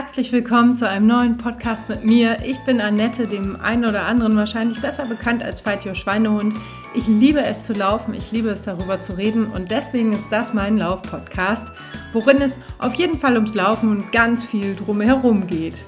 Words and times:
Herzlich 0.00 0.32
willkommen 0.32 0.74
zu 0.74 0.88
einem 0.88 1.06
neuen 1.06 1.36
Podcast 1.36 1.90
mit 1.90 2.06
mir. 2.06 2.42
Ich 2.42 2.58
bin 2.60 2.80
Annette, 2.80 3.26
dem 3.26 3.60
einen 3.60 3.84
oder 3.84 4.06
anderen 4.06 4.34
wahrscheinlich 4.34 4.80
besser 4.80 5.04
bekannt 5.04 5.42
als 5.42 5.60
Fight 5.60 5.84
Schweinehund. 5.94 6.54
Ich 6.94 7.06
liebe 7.06 7.42
es 7.42 7.64
zu 7.64 7.74
laufen, 7.74 8.14
ich 8.14 8.32
liebe 8.32 8.48
es 8.48 8.62
darüber 8.62 8.98
zu 8.98 9.18
reden 9.18 9.52
und 9.52 9.70
deswegen 9.70 10.14
ist 10.14 10.24
das 10.30 10.54
mein 10.54 10.78
Lauf-Podcast, 10.78 11.70
worin 12.14 12.40
es 12.40 12.58
auf 12.78 12.94
jeden 12.94 13.18
Fall 13.18 13.34
ums 13.34 13.54
Laufen 13.54 13.90
und 13.90 14.10
ganz 14.10 14.42
viel 14.42 14.74
drumherum 14.74 15.46
geht. 15.46 15.86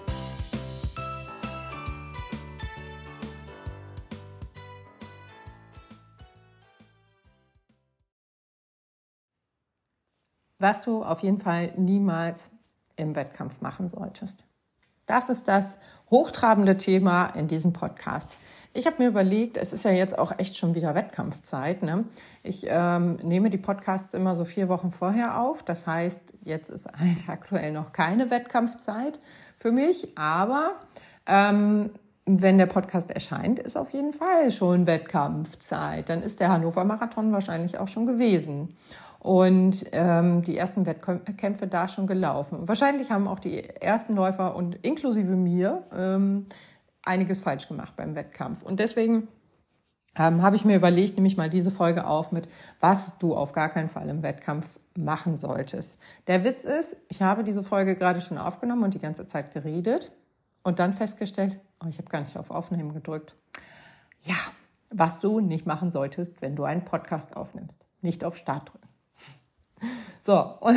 Was 10.59 10.83
du 10.83 11.03
auf 11.03 11.21
jeden 11.21 11.39
Fall 11.39 11.73
niemals 11.79 12.51
im 13.03 13.15
Wettkampf 13.15 13.61
machen 13.61 13.89
solltest. 13.89 14.45
Das 15.07 15.29
ist 15.29 15.49
das 15.49 15.79
hochtrabende 16.11 16.77
Thema 16.77 17.27
in 17.27 17.49
diesem 17.49 17.73
Podcast. 17.73 18.39
Ich 18.75 18.87
habe 18.87 19.03
mir 19.03 19.09
überlegt, 19.09 19.59
es 19.59 19.73
ist 19.73 19.85
ja 19.85 19.91
jetzt 19.91 20.19
auch 20.19 20.39
echt 20.39 20.57
schon 20.57 20.75
wieder 20.75 20.95
Wettkampfzeit. 20.95 21.83
Ne? 21.83 22.05
Ich 22.43 22.65
ähm, 22.69 23.17
nehme 23.17 23.51
die 23.51 23.59
Podcasts 23.59 24.15
immer 24.15 24.35
so 24.35 24.47
vier 24.47 24.69
Wochen 24.69 24.91
vorher 24.91 25.39
auf. 25.39 25.63
Das 25.63 25.87
heißt, 25.87 26.35
jetzt 26.45 26.71
ist 26.71 26.87
halt 26.99 27.29
aktuell 27.29 27.73
noch 27.73 27.93
keine 27.93 28.31
Wettkampfzeit 28.31 29.19
für 29.59 29.73
mich. 29.73 30.17
Aber 30.17 30.77
ähm, 31.27 31.91
wenn 32.25 32.57
der 32.57 32.67
Podcast 32.67 33.11
erscheint, 33.11 33.59
ist 33.59 33.77
auf 33.77 33.91
jeden 33.91 34.15
Fall 34.15 34.51
schon 34.51 34.87
Wettkampfzeit. 34.87 36.09
Dann 36.09 36.23
ist 36.23 36.41
der 36.41 36.51
Hannover 36.51 36.85
Marathon 36.85 37.33
wahrscheinlich 37.33 37.79
auch 37.79 37.89
schon 37.89 38.07
gewesen 38.07 38.77
und 39.23 39.85
ähm, 39.93 40.43
die 40.43 40.59
ersten 40.59 40.85
Wettkämpfe 40.85 41.69
da 41.69 41.87
schon 41.87 42.09
gelaufen. 42.09 42.67
wahrscheinlich 42.67 43.13
haben 43.13 43.29
auch 43.29 43.39
die 43.39 43.63
ersten 43.63 44.17
Läufer 44.17 44.57
und 44.57 44.75
inklusive 44.85 45.37
mir 45.37 45.85
ähm, 45.97 46.47
einiges 47.05 47.39
falsch 47.39 47.69
gemacht 47.69 47.95
beim 47.97 48.17
Wettkampf. 48.17 48.65
Und 48.65 48.81
deswegen 48.81 49.29
ähm, 50.17 50.43
habe 50.43 50.57
ich 50.57 50.65
mir 50.65 50.75
überlegt, 50.75 51.15
nehme 51.15 51.29
ich 51.29 51.37
mal 51.37 51.49
diese 51.49 51.71
Folge 51.71 52.05
auf 52.05 52.33
mit, 52.33 52.49
was 52.81 53.17
du 53.19 53.37
auf 53.37 53.53
gar 53.53 53.69
keinen 53.69 53.89
Fall 53.89 54.09
im 54.09 54.25
Wettkampf 54.25 54.81
machen 54.99 55.37
solltest. 55.37 56.01
Der 56.27 56.43
Witz 56.43 56.65
ist, 56.65 56.97
ich 57.09 57.23
habe 57.23 57.45
diese 57.45 57.63
Folge 57.63 57.95
gerade 57.95 58.21
schon 58.21 58.39
aufgenommen 58.39 58.83
und 58.83 58.95
die 58.95 58.99
ganze 58.99 59.29
Zeit 59.29 59.55
geredet 59.55 60.11
und 60.65 60.81
dann 60.81 60.93
festgestellt, 60.93 61.61
oh, 61.81 61.87
ich 61.89 61.99
habe 61.99 62.09
gar 62.09 62.23
nicht 62.23 62.37
auf 62.37 62.51
Aufnehmen 62.51 62.93
gedrückt. 62.93 63.37
Ja, 64.23 64.35
was 64.91 65.21
du 65.21 65.39
nicht 65.39 65.65
machen 65.65 65.93
solltest, 65.93 66.43
wenn 66.43 66.57
du 66.57 66.65
einen 66.65 66.85
Podcast 66.85 67.37
aufnimmst. 67.37 67.87
Nicht 68.01 68.25
auf 68.25 68.37
Start 68.37 68.73
drücken. 68.73 68.92
So, 70.25 70.41
und 70.61 70.77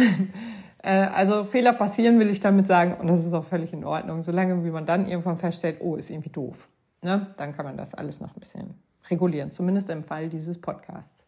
äh, 0.81 0.89
also 0.89 1.43
Fehler 1.43 1.73
passieren, 1.73 2.17
will 2.19 2.31
ich 2.31 2.39
damit 2.39 2.65
sagen, 2.65 2.95
und 2.95 3.05
das 3.05 3.23
ist 3.23 3.33
auch 3.35 3.45
völlig 3.45 3.73
in 3.73 3.83
Ordnung, 3.83 4.23
solange 4.23 4.65
wie 4.65 4.71
man 4.71 4.87
dann 4.87 5.07
irgendwann 5.07 5.37
feststellt, 5.37 5.77
oh, 5.81 5.95
ist 5.95 6.09
irgendwie 6.09 6.31
doof. 6.31 6.67
Ne? 7.03 7.27
Dann 7.37 7.55
kann 7.55 7.63
man 7.63 7.77
das 7.77 7.93
alles 7.93 8.21
noch 8.21 8.35
ein 8.35 8.39
bisschen 8.39 8.73
regulieren, 9.09 9.51
zumindest 9.51 9.89
im 9.91 10.03
Fall 10.03 10.29
dieses 10.29 10.59
Podcasts. 10.59 11.25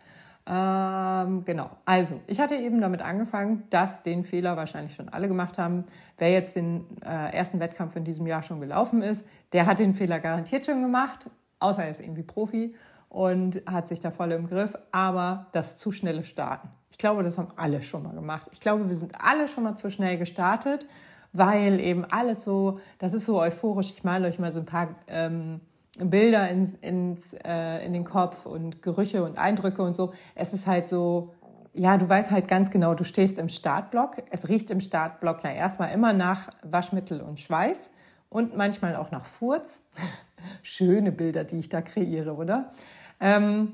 Ähm, 0.50 1.44
genau, 1.44 1.70
also 1.84 2.22
ich 2.26 2.40
hatte 2.40 2.56
eben 2.56 2.80
damit 2.80 3.02
angefangen, 3.02 3.64
dass 3.70 4.02
den 4.02 4.24
Fehler 4.24 4.56
wahrscheinlich 4.56 4.96
schon 4.96 5.10
alle 5.10 5.28
gemacht 5.28 5.58
haben. 5.58 5.84
Wer 6.18 6.32
jetzt 6.32 6.56
den 6.56 6.86
äh, 7.04 7.36
ersten 7.36 7.60
Wettkampf 7.60 7.96
in 7.98 8.06
diesem 8.06 8.26
Jahr 8.28 8.44
schon 8.44 8.62
gelaufen 8.62 9.02
ist, 9.02 9.26
der 9.52 9.66
hat 9.66 9.80
den 9.80 9.94
Fehler 9.94 10.20
garantiert 10.20 10.66
schon 10.66 10.82
gemacht, 10.82 11.30
außer 11.60 11.84
er 11.84 11.90
ist 11.90 12.00
irgendwie 12.00 12.24
Profi 12.24 12.76
und 13.10 13.62
hat 13.66 13.90
sich 13.90 14.00
da 14.00 14.10
voll 14.10 14.32
im 14.32 14.48
Griff. 14.48 14.78
Aber 14.92 15.48
das 15.52 15.76
zu 15.76 15.92
schnelle 15.92 16.24
Starten. 16.24 16.70
Ich 16.90 16.98
glaube, 16.98 17.24
das 17.24 17.38
haben 17.38 17.50
alle 17.56 17.84
schon 17.84 18.04
mal 18.04 18.14
gemacht. 18.14 18.48
Ich 18.52 18.60
glaube, 18.60 18.88
wir 18.88 18.96
sind 18.96 19.14
alle 19.20 19.48
schon 19.48 19.64
mal 19.64 19.76
zu 19.76 19.90
schnell 19.90 20.18
gestartet, 20.18 20.88
weil 21.34 21.80
eben 21.80 22.06
alles 22.06 22.44
so, 22.44 22.80
das 22.98 23.14
ist 23.14 23.26
so 23.26 23.40
euphorisch. 23.40 23.92
Ich 23.92 24.04
male 24.04 24.28
euch 24.28 24.40
mal 24.40 24.52
so 24.52 24.60
ein 24.60 24.66
paar 24.66 24.96
ähm, 25.08 25.62
Bilder 26.00 26.50
ins, 26.50 26.74
ins, 26.82 27.34
äh, 27.34 27.86
in 27.86 27.94
den 27.94 28.04
Kopf 28.04 28.46
und 28.46 28.82
Gerüche 28.82 29.24
und 29.24 29.38
Eindrücke 29.38 29.82
und 29.82 29.96
so. 29.96 30.14
Es 30.36 30.54
ist 30.54 30.68
halt 30.68 30.88
so, 30.88 31.34
ja, 31.74 31.98
du 31.98 32.08
weißt 32.08 32.32
halt 32.32 32.48
ganz 32.48 32.72
genau, 32.72 32.94
du 32.94 33.04
stehst 33.04 33.38
im 33.38 33.50
Startblock. 33.50 34.18
Es 34.32 34.50
riecht 34.50 34.72
im 34.72 34.82
Startblock 34.82 35.44
ja 35.44 35.52
erstmal 35.52 35.94
immer 35.94 36.14
nach 36.14 36.50
Waschmittel 36.64 37.22
und 37.22 37.40
Schweiß 37.40 37.90
und 38.30 38.56
manchmal 38.56 38.96
auch 38.96 39.12
nach 39.12 39.26
Furz. 39.26 39.82
Schöne 40.62 41.12
Bilder, 41.12 41.44
die 41.44 41.60
ich 41.60 41.70
da 41.70 41.82
kreiere, 41.82 42.36
oder? 42.36 42.72
Ähm, 43.20 43.74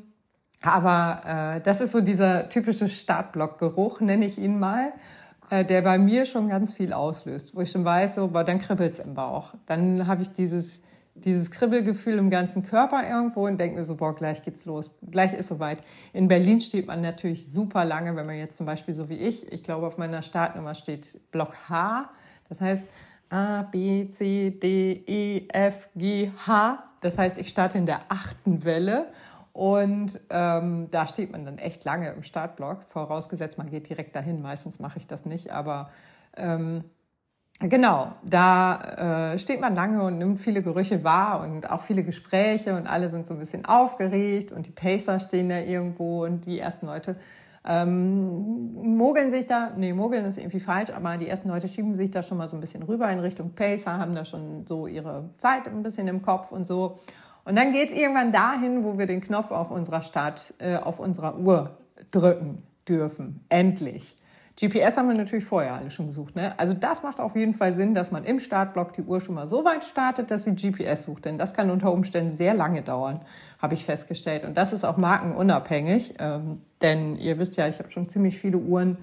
aber 0.64 1.58
äh, 1.58 1.62
das 1.62 1.82
ist 1.82 1.92
so 1.92 2.02
dieser 2.02 2.50
typische 2.50 2.88
Startblockgeruch, 2.88 4.02
nenne 4.02 4.26
ich 4.26 4.38
ihn 4.38 4.60
mal, 4.60 4.94
äh, 5.50 5.66
der 5.66 5.82
bei 5.82 5.98
mir 5.98 6.26
schon 6.26 6.50
ganz 6.50 6.74
viel 6.74 6.94
auslöst, 6.94 7.56
wo 7.56 7.62
ich 7.62 7.72
schon 7.72 7.86
weiß, 7.86 8.16
so, 8.16 8.30
boah, 8.30 8.44
dann 8.44 8.60
kribbelt's 8.60 9.00
im 9.00 9.14
Bauch. 9.14 9.54
Dann 9.66 10.08
habe 10.08 10.22
ich 10.22 10.32
dieses, 10.32 10.82
dieses 11.16 11.52
Kribbelgefühl 11.52 12.18
im 12.18 12.30
ganzen 12.30 12.64
Körper 12.64 13.08
irgendwo 13.08 13.46
und 13.46 13.60
denke 13.60 13.78
mir 13.78 13.84
so, 13.84 13.96
boah, 13.96 14.16
gleich 14.16 14.44
geht's 14.44 14.66
los, 14.66 14.92
gleich 15.10 15.34
ist 15.34 15.50
soweit. 15.50 15.80
In 16.14 16.28
Berlin 16.28 16.62
steht 16.62 16.88
man 16.88 17.02
natürlich 17.02 17.52
super 17.52 17.86
lange, 17.86 18.16
wenn 18.16 18.26
man 18.26 18.38
jetzt 18.38 18.58
zum 18.58 18.66
Beispiel 18.66 18.96
so 18.96 19.10
wie 19.10 19.18
ich, 19.18 19.52
ich 19.52 19.64
glaube 19.64 19.86
auf 19.86 19.98
meiner 19.98 20.22
Startnummer 20.22 20.76
steht 20.76 21.20
Block 21.32 21.56
H, 21.70 22.10
das 22.48 22.62
heißt 22.62 22.88
A, 23.34 23.64
B, 23.64 24.12
C, 24.12 24.52
D, 24.52 25.04
E, 25.08 25.48
F, 25.50 25.90
G, 25.96 26.30
H. 26.46 26.84
Das 27.02 27.18
heißt, 27.18 27.40
ich 27.40 27.50
starte 27.50 27.80
in 27.80 27.88
der 27.88 28.02
achten 28.10 28.64
Welle 28.64 29.08
und 29.54 30.20
ähm, 30.32 30.88
da 30.90 31.06
steht 31.06 31.32
man 31.32 31.46
dann 31.46 31.60
echt 31.60 31.86
lange 31.86 32.10
im 32.10 32.24
Startblock, 32.24 32.86
vorausgesetzt, 32.90 33.60
man 33.60 33.70
geht 33.70 33.88
direkt 33.88 34.16
dahin. 34.16 34.42
Meistens 34.42 34.80
mache 34.80 34.98
ich 34.98 35.06
das 35.06 35.26
nicht, 35.26 35.52
aber 35.52 35.92
ähm, 36.36 36.84
genau, 37.60 38.14
da 38.24 39.34
äh, 39.34 39.40
steht 39.40 39.62
man 39.62 39.76
lange 39.76 40.02
und 40.02 40.18
nimmt 40.18 40.40
viele 40.40 40.64
Gerüche 40.64 41.04
wahr 41.04 41.42
und 41.42 41.70
auch 41.70 41.84
viele 41.84 42.04
Gespräche 42.04 42.76
und 42.76 42.88
alle 42.88 43.10
sind 43.10 43.28
so 43.28 43.36
ein 43.36 43.40
bisschen 43.40 43.64
aufgeregt 43.66 44.52
und 44.52 44.66
die 44.66 44.72
Pacer 44.72 45.20
stehen 45.20 45.50
da 45.50 45.60
irgendwo 45.60 46.26
und 46.26 46.48
die 46.48 46.60
ersten 46.60 46.88
Leute 46.88 47.16
ähm, 47.66 48.98
mogeln 48.98 49.32
sich 49.32 49.48
da, 49.48 49.72
nee, 49.78 49.94
mogeln 49.94 50.26
ist 50.26 50.38
irgendwie 50.38 50.60
falsch, 50.60 50.90
aber 50.90 51.18
die 51.18 51.28
ersten 51.28 51.48
Leute 51.48 51.68
schieben 51.68 51.96
sich 51.96 52.12
da 52.12 52.22
schon 52.22 52.38
mal 52.38 52.50
so 52.50 52.58
ein 52.58 52.60
bisschen 52.60 52.84
rüber 52.84 53.10
in 53.10 53.20
Richtung 53.20 53.52
Pacer, 53.52 54.00
haben 54.00 54.16
da 54.16 54.26
schon 54.26 54.66
so 54.66 54.88
ihre 54.88 55.30
Zeit 55.38 55.68
ein 55.68 55.84
bisschen 55.84 56.08
im 56.08 56.22
Kopf 56.24 56.52
und 56.52 56.66
so. 56.66 57.00
Und 57.46 57.56
dann 57.56 57.74
geht 57.74 57.92
es 57.92 57.98
irgendwann 57.98 58.32
dahin, 58.32 58.84
wo 58.84 58.98
wir 58.98 59.06
den 59.06 59.22
Knopf 59.22 59.52
auf 59.52 59.72
unserer 59.72 60.02
Start, 60.02 60.54
äh, 60.60 60.78
auf 60.78 61.00
unserer 61.00 61.38
Uhr 61.38 61.78
drücken 62.12 62.64
dürfen. 62.88 63.44
Endlich. 63.50 64.16
GPS 64.60 64.98
haben 64.98 65.08
wir 65.08 65.16
natürlich 65.16 65.46
vorher 65.46 65.74
alle 65.74 65.90
schon 65.90 66.06
gesucht. 66.08 66.36
Ne? 66.36 66.58
Also 66.60 66.76
das 66.76 67.02
macht 67.02 67.20
auf 67.20 67.36
jeden 67.36 67.56
Fall 67.56 67.74
Sinn, 67.74 67.96
dass 67.96 68.12
man 68.12 68.24
im 68.24 68.40
Startblock 68.40 68.94
die 68.94 69.02
Uhr 69.02 69.20
schon 69.20 69.34
mal 69.34 69.48
so 69.48 69.66
weit 69.66 69.84
startet, 69.84 70.30
dass 70.30 70.44
sie 70.44 70.54
GPS 70.54 71.04
sucht. 71.04 71.26
Denn 71.26 71.40
das 71.40 71.56
kann 71.56 71.72
unter 71.72 71.92
Umständen 71.92 72.30
sehr 72.30 72.54
lange 72.54 72.84
dauern, 72.84 73.22
habe 73.60 73.74
ich 73.74 73.84
festgestellt. 73.84 74.44
Und 74.46 74.56
das 74.56 74.72
ist 74.72 74.84
auch 74.84 74.98
markenunabhängig. 74.98 76.16
Ähm, 76.20 76.62
denn 76.84 77.16
ihr 77.18 77.40
wisst 77.40 77.58
ja, 77.58 77.68
ich 77.68 77.80
habe 77.80 77.90
schon 77.90 78.10
ziemlich 78.10 78.38
viele 78.38 78.58
Uhren 78.58 78.98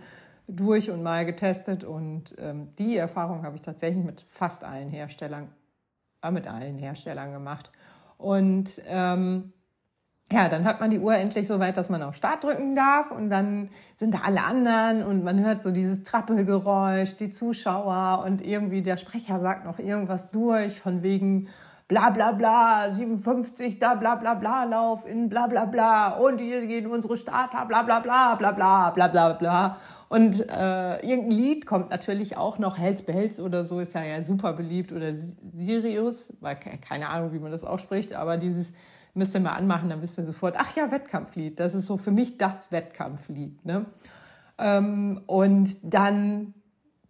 durch 0.47 0.89
und 0.89 1.03
mal 1.03 1.27
getestet. 1.27 1.83
Und 1.83 2.37
ähm, 2.39 2.69
die 2.79 2.97
Erfahrung 2.97 3.43
habe 3.43 3.57
ich 3.57 3.63
tatsächlich 3.63 4.05
mit 4.05 4.25
fast 4.29 4.63
allen 4.63 4.91
Herstellern, 4.91 5.49
äh, 6.23 6.31
mit 6.31 6.47
allen 6.47 6.79
Herstellern 6.79 7.33
gemacht. 7.33 7.73
Und 8.21 8.81
ähm, 8.87 9.53
ja, 10.33 10.49
dann 10.49 10.65
hat 10.65 10.81
man 10.81 10.91
die 10.91 11.01
Uhr 11.01 11.15
endlich 11.15 11.49
so 11.49 11.59
weit, 11.59 11.77
dass 11.77 11.91
man 11.91 12.03
auf 12.03 12.15
Start 12.15 12.45
drücken 12.45 12.77
darf. 12.77 13.11
Und 13.11 13.31
dann 13.31 13.71
sind 13.97 14.15
da 14.15 14.21
alle 14.25 14.43
anderen 14.45 15.03
und 15.03 15.25
man 15.25 15.41
hört 15.45 15.63
so 15.63 15.73
dieses 15.73 16.03
Trappelgeräusch, 16.05 17.17
die 17.17 17.31
Zuschauer 17.31 18.25
und 18.25 18.45
irgendwie 18.45 18.83
der 18.83 18.97
Sprecher 18.97 19.41
sagt 19.41 19.65
noch 19.65 19.79
irgendwas 19.79 20.31
durch 20.31 20.81
von 20.81 21.03
wegen 21.03 21.49
bla 21.91 22.11
bla 22.11 22.31
bla, 22.31 22.93
57, 22.93 23.81
da 23.81 23.97
bla 23.97 24.15
bla 24.15 24.35
bla 24.35 24.63
Lauf 24.63 25.05
in 25.05 25.29
bla 25.29 25.49
bla 25.49 25.65
bla 25.65 26.11
und 26.11 26.41
hier 26.41 26.65
gehen 26.67 26.87
unsere 26.87 27.17
Starter, 27.17 27.67
bla 27.67 27.83
bla 27.83 27.99
bla 27.99 28.37
bla 28.37 28.53
bla 28.53 28.91
bla 28.91 29.09
bla 29.09 29.33
bla. 29.33 29.77
Und 30.09 30.49
äh, 30.49 31.01
irgendein 31.05 31.31
Lied 31.33 31.67
kommt 31.67 31.91
natürlich 31.91 32.37
auch 32.37 32.59
noch, 32.59 32.79
Hells 32.79 33.03
Bells 33.03 33.41
oder 33.41 33.65
so 33.65 33.81
ist 33.81 33.95
ja, 33.95 34.05
ja 34.05 34.23
super 34.23 34.53
beliebt 34.53 34.93
oder 34.93 35.13
Sirius, 35.53 36.33
weil 36.41 36.55
keine 36.57 37.09
Ahnung, 37.09 37.33
wie 37.33 37.41
man 37.41 37.51
das 37.51 37.65
ausspricht, 37.65 38.15
aber 38.15 38.37
dieses 38.37 38.73
müsst 39.15 39.35
ihr 39.35 39.41
mal 39.41 39.55
anmachen, 39.55 39.89
dann 39.89 40.01
wisst 40.01 40.17
ihr 40.17 40.25
sofort, 40.25 40.55
ach 40.59 40.77
ja, 40.77 40.93
Wettkampflied, 40.93 41.59
das 41.59 41.75
ist 41.75 41.87
so 41.87 41.97
für 41.97 42.13
mich 42.13 42.39
das 42.39 42.71
Wettkampflied. 42.71 43.65
Ne? 43.67 43.87
Ähm, 44.59 45.23
und 45.27 45.93
dann 45.93 46.55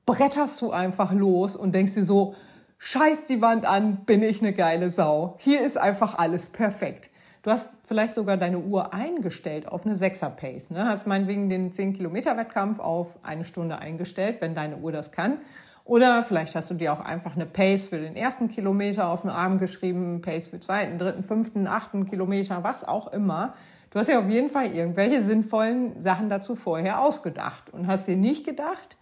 bretterst 0.07 0.63
du 0.63 0.71
einfach 0.71 1.13
los 1.13 1.55
und 1.55 1.75
denkst 1.75 1.93
dir 1.93 2.05
so, 2.05 2.35
scheiß 2.81 3.27
die 3.27 3.41
Wand 3.41 3.67
an, 3.67 4.05
bin 4.07 4.23
ich 4.23 4.41
eine 4.41 4.53
geile 4.53 4.91
Sau. 4.91 5.37
Hier 5.39 5.61
ist 5.61 5.77
einfach 5.77 6.19
alles 6.19 6.47
perfekt. 6.47 7.11
Du 7.43 7.51
hast 7.51 7.69
vielleicht 7.85 8.15
sogar 8.15 8.37
deine 8.37 8.59
Uhr 8.59 8.93
eingestellt 8.93 9.69
auf 9.69 9.87
eine 9.87 9.95
6er 9.95 10.31
Pace. 10.31 10.71
Ne? 10.71 10.87
Hast 10.87 11.07
meinetwegen 11.07 11.49
den 11.49 11.73
10 11.73 11.95
Kilometer 11.95 12.37
Wettkampf 12.37 12.81
auf 12.81 13.19
eine 13.23 13.45
Stunde 13.45 13.79
eingestellt, 13.79 14.39
wenn 14.41 14.55
deine 14.55 14.79
Uhr 14.79 14.93
das 14.93 15.13
kann. 15.13 15.39
Oder 15.85 16.23
vielleicht 16.23 16.55
hast 16.55 16.71
du 16.71 16.75
dir 16.75 16.93
auch 16.93 17.01
einfach 17.01 17.37
eine 17.37 17.47
Pace 17.47 17.89
für 17.89 17.99
den 17.99 18.17
ersten 18.17 18.49
Kilometer 18.49 19.09
auf 19.09 19.23
den 19.23 19.31
Arm 19.31 19.59
geschrieben, 19.59 20.21
Pace 20.21 20.49
für 20.49 20.61
zweiten, 20.61 20.99
dritten, 20.99 21.23
fünften, 21.23 21.67
achten 21.67 22.07
Kilometer, 22.07 22.63
was 22.63 22.87
auch 22.87 23.13
immer. 23.13 23.55
Du 23.91 23.99
hast 23.99 24.09
ja 24.09 24.21
auf 24.21 24.29
jeden 24.29 24.51
Fall 24.51 24.73
irgendwelche 24.73 25.21
sinnvollen 25.21 26.01
Sachen 26.01 26.31
dazu 26.31 26.55
vorher 26.55 27.01
ausgedacht 27.01 27.71
und 27.71 27.87
hast 27.87 28.07
dir 28.07 28.17
nicht 28.17 28.47
gedacht, 28.47 28.97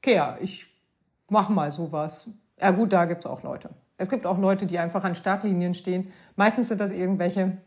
Kea, 0.00 0.38
ich 0.40 0.68
mach 1.28 1.48
mal 1.48 1.70
sowas. 1.70 2.28
Ja 2.60 2.70
gut, 2.72 2.92
da 2.92 3.04
gibt's 3.04 3.26
auch 3.26 3.42
Leute. 3.42 3.70
Es 3.96 4.08
gibt 4.08 4.26
auch 4.26 4.38
Leute, 4.38 4.66
die 4.66 4.78
einfach 4.78 5.04
an 5.04 5.14
Startlinien 5.14 5.74
stehen. 5.74 6.12
Meistens 6.36 6.68
sind 6.68 6.80
das 6.80 6.90
irgendwelche 6.90 7.58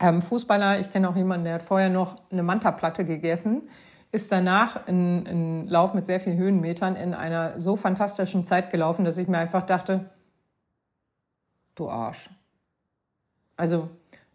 ähm, 0.00 0.22
Fußballer. 0.22 0.80
Ich 0.80 0.90
kenne 0.90 1.08
auch 1.08 1.16
jemanden, 1.16 1.44
der 1.44 1.54
hat 1.54 1.62
vorher 1.62 1.90
noch 1.90 2.16
eine 2.30 2.42
Manta-Platte 2.42 3.04
gegessen, 3.04 3.68
ist 4.12 4.32
danach 4.32 4.86
einen 4.86 5.68
Lauf 5.68 5.92
mit 5.92 6.06
sehr 6.06 6.20
vielen 6.20 6.38
Höhenmetern 6.38 6.96
in 6.96 7.12
einer 7.12 7.60
so 7.60 7.76
fantastischen 7.76 8.44
Zeit 8.44 8.70
gelaufen, 8.70 9.04
dass 9.04 9.18
ich 9.18 9.28
mir 9.28 9.38
einfach 9.38 9.62
dachte, 9.62 10.10
du 11.74 11.88
Arsch. 11.88 12.30
Also 13.56 13.90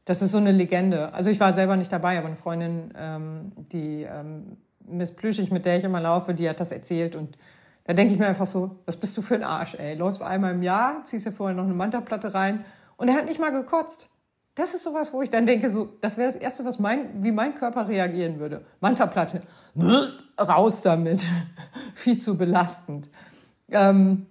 das 0.06 0.22
ist 0.22 0.32
so 0.32 0.38
eine 0.38 0.52
Legende. 0.52 1.14
Also 1.14 1.30
ich 1.30 1.40
war 1.40 1.54
selber 1.54 1.76
nicht 1.76 1.92
dabei, 1.92 2.18
aber 2.18 2.28
eine 2.28 2.36
Freundin, 2.36 2.94
ähm, 2.98 3.52
die 3.72 4.04
ähm, 4.04 4.58
Miss 4.86 5.12
Plüschig, 5.12 5.52
mit 5.52 5.66
der 5.66 5.78
ich 5.78 5.84
immer 5.84 6.02
laufe, 6.02 6.34
die 6.34 6.50
hat 6.50 6.60
das 6.60 6.72
erzählt 6.72 7.16
und 7.16 7.38
da 7.84 7.94
denke 7.94 8.14
ich 8.14 8.20
mir 8.20 8.28
einfach 8.28 8.46
so, 8.46 8.80
was 8.86 8.98
bist 8.98 9.18
du 9.18 9.22
für 9.22 9.36
ein 9.36 9.44
Arsch, 9.44 9.76
ey? 9.76 9.96
Läufst 9.96 10.22
einmal 10.22 10.54
im 10.54 10.64
Jahr, 10.64 11.04
ziehst 11.04 11.26
dir 11.26 11.32
vorher 11.32 11.56
noch 11.56 11.64
eine 11.64 11.74
Mantaplatte 11.74 12.34
rein 12.34 12.66
und 12.98 13.08
er 13.08 13.16
hat 13.16 13.26
nicht 13.26 13.40
mal 13.40 13.52
gekotzt. 13.52 14.10
Das 14.56 14.74
ist 14.74 14.84
sowas, 14.84 15.14
wo 15.14 15.22
ich 15.22 15.30
dann 15.30 15.46
denke, 15.46 15.70
so, 15.70 15.98
das 16.02 16.18
wäre 16.18 16.32
das 16.32 16.36
Erste, 16.36 16.66
was 16.66 16.78
mein, 16.78 17.24
wie 17.24 17.32
mein 17.32 17.56
Körper 17.56 17.88
reagieren 17.88 18.40
würde. 18.40 18.66
Mantaplatte, 18.82 19.42
raus 20.40 20.82
damit. 20.82 21.22
Viel 21.96 22.20
zu 22.20 22.38
belastend. 22.38 23.10
Ähm, 23.70 24.28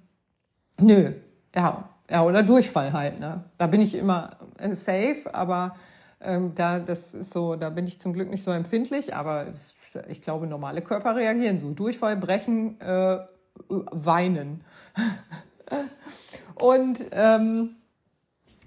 nö, 0.79 1.15
ja, 1.55 1.89
ja, 2.11 2.25
oder 2.25 2.43
Durchfall 2.43 2.93
halt, 2.93 3.19
ne? 3.19 3.45
Da 3.57 3.67
bin 3.67 3.81
ich 3.81 3.95
immer 3.95 4.37
äh, 4.59 4.75
safe, 4.75 5.33
aber 5.33 5.77
ähm, 6.21 6.55
da, 6.55 6.81
das 6.81 7.15
ist 7.15 7.31
so, 7.31 7.57
da 7.57 7.71
bin 7.71 7.87
ich 7.87 7.99
zum 7.99 8.13
Glück 8.13 8.29
nicht 8.29 8.43
so 8.43 8.51
empfindlich, 8.51 9.15
aber 9.15 9.47
es, 9.47 9.75
ich 10.09 10.21
glaube, 10.21 10.47
normale 10.47 10.83
Körper 10.83 11.17
reagieren 11.17 11.59
so. 11.59 11.71
Durchfall, 11.73 12.17
brechen, 12.17 12.79
äh, 12.81 13.21
weinen. 13.71 14.65
und 16.61 17.05
ähm, 17.13 17.77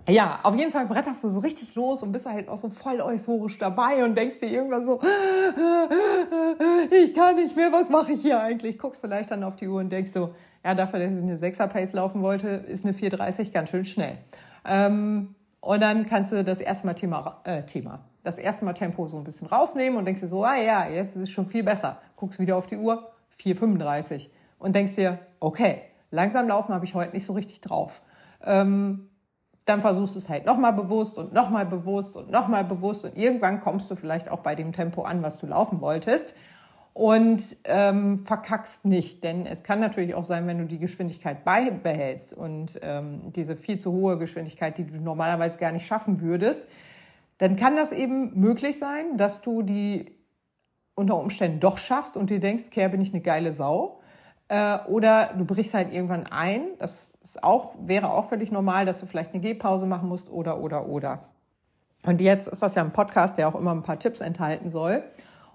ja, 0.10 0.40
auf 0.44 0.56
jeden 0.56 0.72
Fall 0.72 0.86
bretterst 0.86 1.24
du 1.24 1.30
so 1.30 1.40
richtig 1.40 1.76
los 1.76 2.04
und 2.04 2.12
bist 2.12 2.26
halt 2.26 2.50
auch 2.50 2.58
so 2.58 2.70
voll 2.70 3.00
euphorisch 3.00 3.58
dabei 3.58 4.04
und 4.04 4.18
denkst 4.18 4.42
dir 4.42 4.50
irgendwann 4.50 4.84
so, 4.84 5.00
ich 6.92 7.14
kann 7.14 7.38
nicht 7.38 7.56
mehr, 7.56 7.72
was 7.72 7.90
mache 7.90 8.12
ich 8.12 8.22
hier 8.22 8.42
eigentlich? 8.42 8.78
Guckst 8.78 9.00
vielleicht 9.00 9.32
dann 9.32 9.44
auf 9.44 9.56
die 9.56 9.70
Uhr 9.70 9.80
und 9.80 9.90
denkst 9.90 10.12
so, 10.12 10.34
ja, 10.66 10.76
dafür, 10.76 11.00
dass 11.00 11.14
ich 11.14 11.24
eine 11.24 11.38
6er 11.38 11.68
Pace 11.68 11.94
laufen 11.94 12.22
wollte, 12.22 12.48
ist 12.48 12.84
eine 12.86 12.94
4,30 12.94 13.54
ganz 13.54 13.70
schön 13.70 13.86
schnell. 13.86 14.18
Ähm, 14.66 15.36
und 15.62 15.80
dann 15.82 16.06
kannst 16.06 16.34
du 16.34 16.44
das 16.44 16.60
erste 16.60 16.86
Mal 16.86 16.96
Thema, 16.96 17.40
äh, 17.46 17.64
Thema, 17.64 18.04
das 18.24 18.38
erste 18.38 18.66
Mal 18.66 18.74
Tempo 18.74 19.08
so 19.08 19.16
ein 19.16 19.24
bisschen 19.24 19.48
rausnehmen 19.48 19.98
und 19.98 20.04
denkst 20.04 20.20
dir 20.20 20.28
so, 20.28 20.44
ah 20.44 20.58
ja, 20.58 20.90
jetzt 20.90 21.16
ist 21.16 21.22
es 21.22 21.30
schon 21.30 21.46
viel 21.46 21.64
besser. 21.64 22.02
Guckst 22.18 22.40
wieder 22.40 22.58
auf 22.58 22.68
die 22.68 22.76
Uhr, 22.76 23.10
4,35 23.40 24.28
und 24.64 24.74
denkst 24.74 24.96
dir, 24.96 25.20
okay, 25.40 25.82
langsam 26.10 26.48
laufen 26.48 26.74
habe 26.74 26.86
ich 26.86 26.96
heute 26.96 27.14
nicht 27.14 27.26
so 27.26 27.34
richtig 27.34 27.62
drauf. 27.62 28.02
Ähm, 28.44 29.10
dann 29.66 29.82
versuchst 29.82 30.16
du 30.16 30.20
es 30.20 30.30
halt 30.30 30.46
nochmal 30.46 30.74
bewusst 30.74 31.18
und 31.18 31.34
nochmal 31.34 31.66
bewusst 31.66 32.18
und 32.18 32.32
nochmal 32.32 32.64
bewusst 32.64 33.06
und 33.06 33.18
irgendwann 33.18 33.62
kommst 33.62 33.90
du 33.92 33.96
vielleicht 33.96 34.30
auch 34.30 34.40
bei 34.40 34.56
dem 34.56 34.74
Tempo 34.74 35.04
an, 35.04 35.22
was 35.22 35.38
du 35.38 35.48
laufen 35.48 35.80
wolltest 35.80 36.34
und 36.94 37.58
ähm, 37.66 38.20
verkackst 38.20 38.86
nicht, 38.86 39.24
denn 39.24 39.46
es 39.46 39.64
kann 39.64 39.80
natürlich 39.80 40.16
auch 40.16 40.26
sein, 40.26 40.48
wenn 40.48 40.60
du 40.60 40.66
die 40.66 40.80
Geschwindigkeit 40.80 41.44
beibehältst 41.44 42.34
und 42.34 42.80
ähm, 42.84 43.32
diese 43.34 43.56
viel 43.56 43.80
zu 43.80 43.92
hohe 43.92 44.18
Geschwindigkeit, 44.18 44.78
die 44.78 44.86
du 44.86 45.02
normalerweise 45.02 45.58
gar 45.58 45.72
nicht 45.72 45.86
schaffen 45.86 46.22
würdest, 46.22 46.68
dann 47.38 47.56
kann 47.56 47.76
das 47.76 47.92
eben 47.92 48.40
möglich 48.40 48.78
sein, 48.78 49.18
dass 49.18 49.42
du 49.42 49.64
die 49.64 50.18
unter 50.96 51.18
Umständen 51.18 51.60
doch 51.60 51.78
schaffst 51.78 52.16
und 52.16 52.30
dir 52.30 52.40
denkst, 52.40 52.70
Kerr, 52.70 52.90
bin 52.90 53.02
ich 53.02 53.12
eine 53.12 53.22
geile 53.22 53.52
Sau. 53.52 54.02
Äh, 54.50 54.80
oder 54.88 55.32
du 55.38 55.46
brichst 55.46 55.74
halt 55.74 55.94
irgendwann 55.94 56.28
ein. 56.28 56.68
Das 56.80 57.16
ist 57.22 57.44
auch, 57.44 57.74
wäre 57.80 58.12
auch 58.12 58.26
völlig 58.26 58.52
normal, 58.52 58.86
dass 58.86 59.00
du 59.00 59.06
vielleicht 59.06 59.34
eine 59.34 59.42
Gehpause 59.42 59.86
machen 59.86 60.10
musst 60.10 60.32
oder, 60.32 60.60
oder, 60.60 60.88
oder. 60.88 61.26
Und 62.06 62.20
jetzt 62.22 62.48
ist 62.48 62.62
das 62.62 62.76
ja 62.76 62.84
ein 62.84 62.92
Podcast, 62.92 63.38
der 63.38 63.48
auch 63.48 63.56
immer 63.56 63.72
ein 63.72 63.84
paar 63.84 64.00
Tipps 64.00 64.20
enthalten 64.20 64.70
soll. 64.70 65.04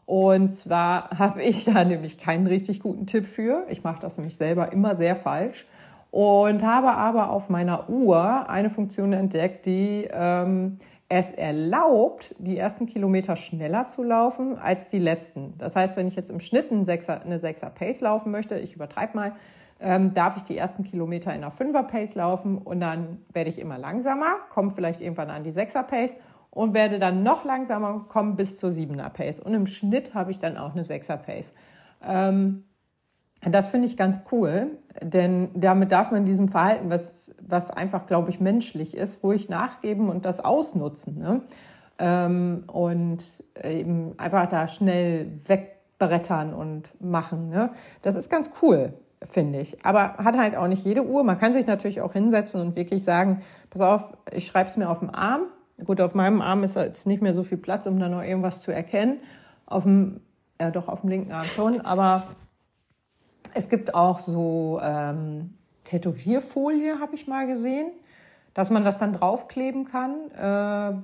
Und 0.07 0.53
zwar 0.53 1.11
habe 1.19 1.43
ich 1.43 1.65
da 1.65 1.85
nämlich 1.85 2.19
keinen 2.19 2.47
richtig 2.47 2.81
guten 2.81 3.07
Tipp 3.07 3.27
für. 3.27 3.67
Ich 3.69 3.85
mache 3.85 4.01
das 4.01 4.17
nämlich 4.17 4.37
selber 4.37 4.73
immer 4.73 4.95
sehr 4.95 5.17
falsch. 5.17 5.67
Und 6.11 6.63
habe 6.63 6.93
aber 6.93 7.31
auf 7.31 7.51
meiner 7.51 7.91
Uhr 7.91 8.49
eine 8.49 8.71
Funktion 8.71 9.13
entdeckt, 9.13 9.67
die 9.67 10.09
ähm, 10.11 10.79
es 11.09 11.31
erlaubt, 11.31 12.35
die 12.39 12.59
ersten 12.59 12.87
Kilometer 12.87 13.37
schneller 13.37 13.87
zu 13.87 14.03
laufen 14.03 14.59
als 14.59 14.89
die 14.89 14.99
letzten. 14.99 15.55
Das 15.57 15.75
heißt, 15.75 15.97
wenn 15.97 16.07
ich 16.07 16.17
jetzt 16.17 16.31
im 16.31 16.41
Schnitt 16.41 16.71
eine 16.71 16.85
Sechser, 16.85 17.23
eine 17.23 17.41
Sechser 17.41 17.71
Pace 17.71 18.01
laufen 18.01 18.31
möchte, 18.31 18.59
ich 18.59 18.75
übertreibe 18.75 19.17
mal, 19.17 19.33
ähm, 19.81 20.13
darf 20.13 20.37
ich 20.37 20.43
die 20.43 20.57
ersten 20.57 20.85
Kilometer 20.85 21.31
in 21.31 21.39
einer 21.43 21.51
Fünfer 21.51 21.85
Pace 21.85 22.15
laufen 22.15 22.59
und 22.59 22.81
dann 22.81 23.23
werde 23.33 23.49
ich 23.49 23.59
immer 23.59 23.79
langsamer, 23.79 24.37
komme 24.51 24.71
vielleicht 24.71 25.01
irgendwann 25.01 25.31
an 25.31 25.45
die 25.45 25.53
Sechser 25.53 25.83
Pace 25.83 26.17
und 26.51 26.75
werde 26.75 26.99
dann 26.99 27.23
noch 27.23 27.45
langsamer 27.45 28.05
kommen 28.09 28.37
bis 28.37 28.57
zur 28.57 28.73
Siebener 28.73 29.09
Pace. 29.09 29.39
Und 29.39 29.55
im 29.55 29.67
Schnitt 29.67 30.15
habe 30.15 30.31
ich 30.31 30.39
dann 30.39 30.57
auch 30.57 30.73
eine 30.73 30.85
Sechser 30.85 31.17
Pace. 31.17 31.55
Ähm, 32.07 32.65
das 33.43 33.69
finde 33.69 33.87
ich 33.87 33.97
ganz 33.97 34.21
cool, 34.33 34.79
denn 35.01 35.51
damit 35.55 35.93
darf 35.93 36.11
man 36.11 36.25
diesem 36.25 36.49
Verhalten, 36.49 36.91
was, 36.91 37.33
was 37.41 37.71
einfach, 37.71 38.07
glaube 38.07 38.31
ich, 38.31 38.41
menschlich 38.41 38.97
ist, 38.97 39.23
ruhig 39.23 39.49
nachgeben 39.49 40.09
und 40.09 40.25
das 40.25 40.45
ausnutzen. 40.45 41.19
Ne? 41.19 41.43
Ähm, 41.99 42.65
und 42.67 43.23
eben 43.63 44.15
einfach 44.19 44.47
da 44.47 44.67
schnell 44.67 45.31
wegbrettern 45.47 46.53
und 46.53 46.89
machen. 47.01 47.49
Ne? 47.49 47.71
Das 48.03 48.17
ist 48.17 48.29
ganz 48.29 48.51
cool, 48.61 48.93
finde 49.29 49.61
ich. 49.61 49.85
Aber 49.85 50.15
hat 50.19 50.37
halt 50.37 50.57
auch 50.57 50.67
nicht 50.67 50.85
jede 50.85 51.05
Uhr. 51.05 51.23
Man 51.23 51.39
kann 51.39 51.53
sich 51.53 51.67
natürlich 51.67 52.01
auch 52.01 52.13
hinsetzen 52.13 52.61
und 52.61 52.77
wirklich 52.77 53.05
sagen, 53.05 53.43
pass 53.71 53.81
auf, 53.81 54.17
ich 54.33 54.47
schreibe 54.47 54.69
es 54.69 54.77
mir 54.77 54.91
auf 54.91 54.99
dem 54.99 55.15
Arm. 55.15 55.43
Gut, 55.85 56.01
auf 56.01 56.17
meinem 56.17 56.43
Arm 56.43 56.65
ist 56.65 56.75
jetzt 56.75 57.07
nicht 57.07 57.23
mehr 57.23 57.35
so 57.35 57.45
viel 57.45 57.59
Platz, 57.59 57.87
um 57.87 58.01
da 58.01 58.09
noch 58.09 58.23
irgendwas 58.23 58.63
zu 58.63 58.73
erkennen. 58.73 59.19
Auf 59.65 59.85
dem, 59.85 60.21
ja 60.61 60.73
doch, 60.73 60.89
auf 60.89 61.03
dem 61.03 61.11
linken 61.11 61.31
Arm 61.31 61.45
schon, 61.45 61.81
aber 61.83 62.25
es 63.55 63.69
gibt 63.69 63.95
auch 63.95 64.21
so 64.21 64.81
ähm, 64.83 65.55
Tätowierfolie, 65.85 67.01
habe 67.01 67.15
ich 67.15 67.27
mal 67.27 67.47
gesehen, 67.47 67.91
dass 68.55 68.71
man 68.71 68.85
das 68.85 68.99
dann 68.99 69.13
draufkleben 69.13 69.85
kann. 69.87 70.31
Äh, 70.33 70.99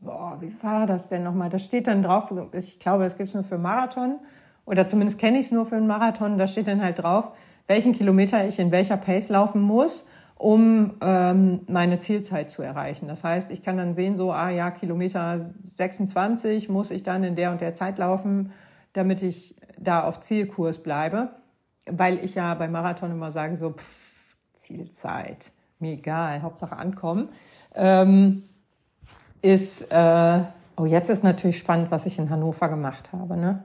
boah, 0.00 0.36
wie 0.40 0.54
war 0.62 0.86
das 0.86 1.08
denn 1.08 1.22
nochmal? 1.22 1.48
Das 1.50 1.64
steht 1.64 1.86
dann 1.86 2.02
drauf, 2.02 2.32
ich 2.52 2.78
glaube, 2.78 3.04
das 3.04 3.16
gibt 3.16 3.28
es 3.28 3.34
nur 3.34 3.44
für 3.44 3.58
Marathon 3.58 4.16
oder 4.64 4.86
zumindest 4.86 5.18
kenne 5.18 5.38
ich 5.38 5.46
es 5.46 5.52
nur 5.52 5.66
für 5.66 5.76
einen 5.76 5.86
Marathon. 5.86 6.38
Da 6.38 6.46
steht 6.46 6.66
dann 6.66 6.82
halt 6.82 7.02
drauf, 7.02 7.32
welchen 7.66 7.92
Kilometer 7.92 8.46
ich 8.46 8.58
in 8.58 8.70
welcher 8.70 8.96
Pace 8.96 9.28
laufen 9.28 9.62
muss, 9.62 10.06
um 10.36 10.94
ähm, 11.00 11.60
meine 11.68 12.00
Zielzeit 12.00 12.50
zu 12.50 12.62
erreichen. 12.62 13.08
Das 13.08 13.24
heißt, 13.24 13.50
ich 13.50 13.62
kann 13.62 13.76
dann 13.76 13.94
sehen, 13.94 14.16
so, 14.16 14.32
ah 14.32 14.50
ja, 14.50 14.70
Kilometer 14.70 15.50
26 15.68 16.68
muss 16.68 16.90
ich 16.90 17.02
dann 17.02 17.22
in 17.24 17.36
der 17.36 17.52
und 17.52 17.60
der 17.60 17.74
Zeit 17.74 17.98
laufen, 17.98 18.52
damit 18.92 19.22
ich 19.22 19.54
da 19.78 20.04
auf 20.04 20.20
Zielkurs 20.20 20.78
bleibe 20.82 21.30
weil 21.86 22.24
ich 22.24 22.34
ja 22.34 22.54
beim 22.54 22.72
Marathon 22.72 23.10
immer 23.10 23.32
sage, 23.32 23.56
so 23.56 23.70
pff, 23.70 24.36
Zielzeit, 24.54 25.52
mir 25.78 25.92
egal, 25.92 26.42
Hauptsache 26.42 26.76
ankommen, 26.76 27.28
ähm, 27.74 28.44
ist, 29.40 29.90
äh, 29.90 30.42
oh, 30.76 30.86
jetzt 30.86 31.10
ist 31.10 31.24
natürlich 31.24 31.58
spannend, 31.58 31.90
was 31.90 32.06
ich 32.06 32.18
in 32.18 32.30
Hannover 32.30 32.68
gemacht 32.68 33.12
habe. 33.12 33.36
Ne? 33.36 33.64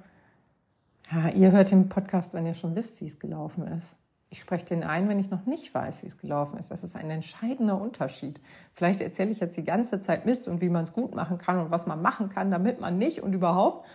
Ja, 1.11 1.29
ihr 1.29 1.51
hört 1.51 1.71
den 1.71 1.87
Podcast, 1.89 2.33
wenn 2.33 2.45
ihr 2.45 2.55
schon 2.55 2.75
wisst, 2.75 2.99
wie 2.99 3.05
es 3.05 3.19
gelaufen 3.19 3.67
ist. 3.67 3.95
Ich 4.29 4.39
spreche 4.41 4.65
den 4.65 4.83
ein, 4.83 5.07
wenn 5.07 5.19
ich 5.19 5.29
noch 5.29 5.45
nicht 5.45 5.73
weiß, 5.73 6.03
wie 6.03 6.07
es 6.07 6.17
gelaufen 6.17 6.57
ist. 6.57 6.69
Das 6.69 6.83
ist 6.83 6.97
ein 6.97 7.09
entscheidender 7.09 7.79
Unterschied. 7.79 8.41
Vielleicht 8.73 8.99
erzähle 8.99 9.31
ich 9.31 9.39
jetzt 9.39 9.55
die 9.55 9.63
ganze 9.63 10.01
Zeit 10.01 10.25
Mist 10.25 10.49
und 10.49 10.59
wie 10.59 10.67
man 10.67 10.83
es 10.83 10.91
gut 10.91 11.15
machen 11.15 11.37
kann 11.37 11.59
und 11.59 11.71
was 11.71 11.87
man 11.87 12.01
machen 12.01 12.29
kann, 12.29 12.51
damit 12.51 12.81
man 12.81 12.97
nicht 12.97 13.23
und 13.23 13.31
überhaupt. 13.31 13.87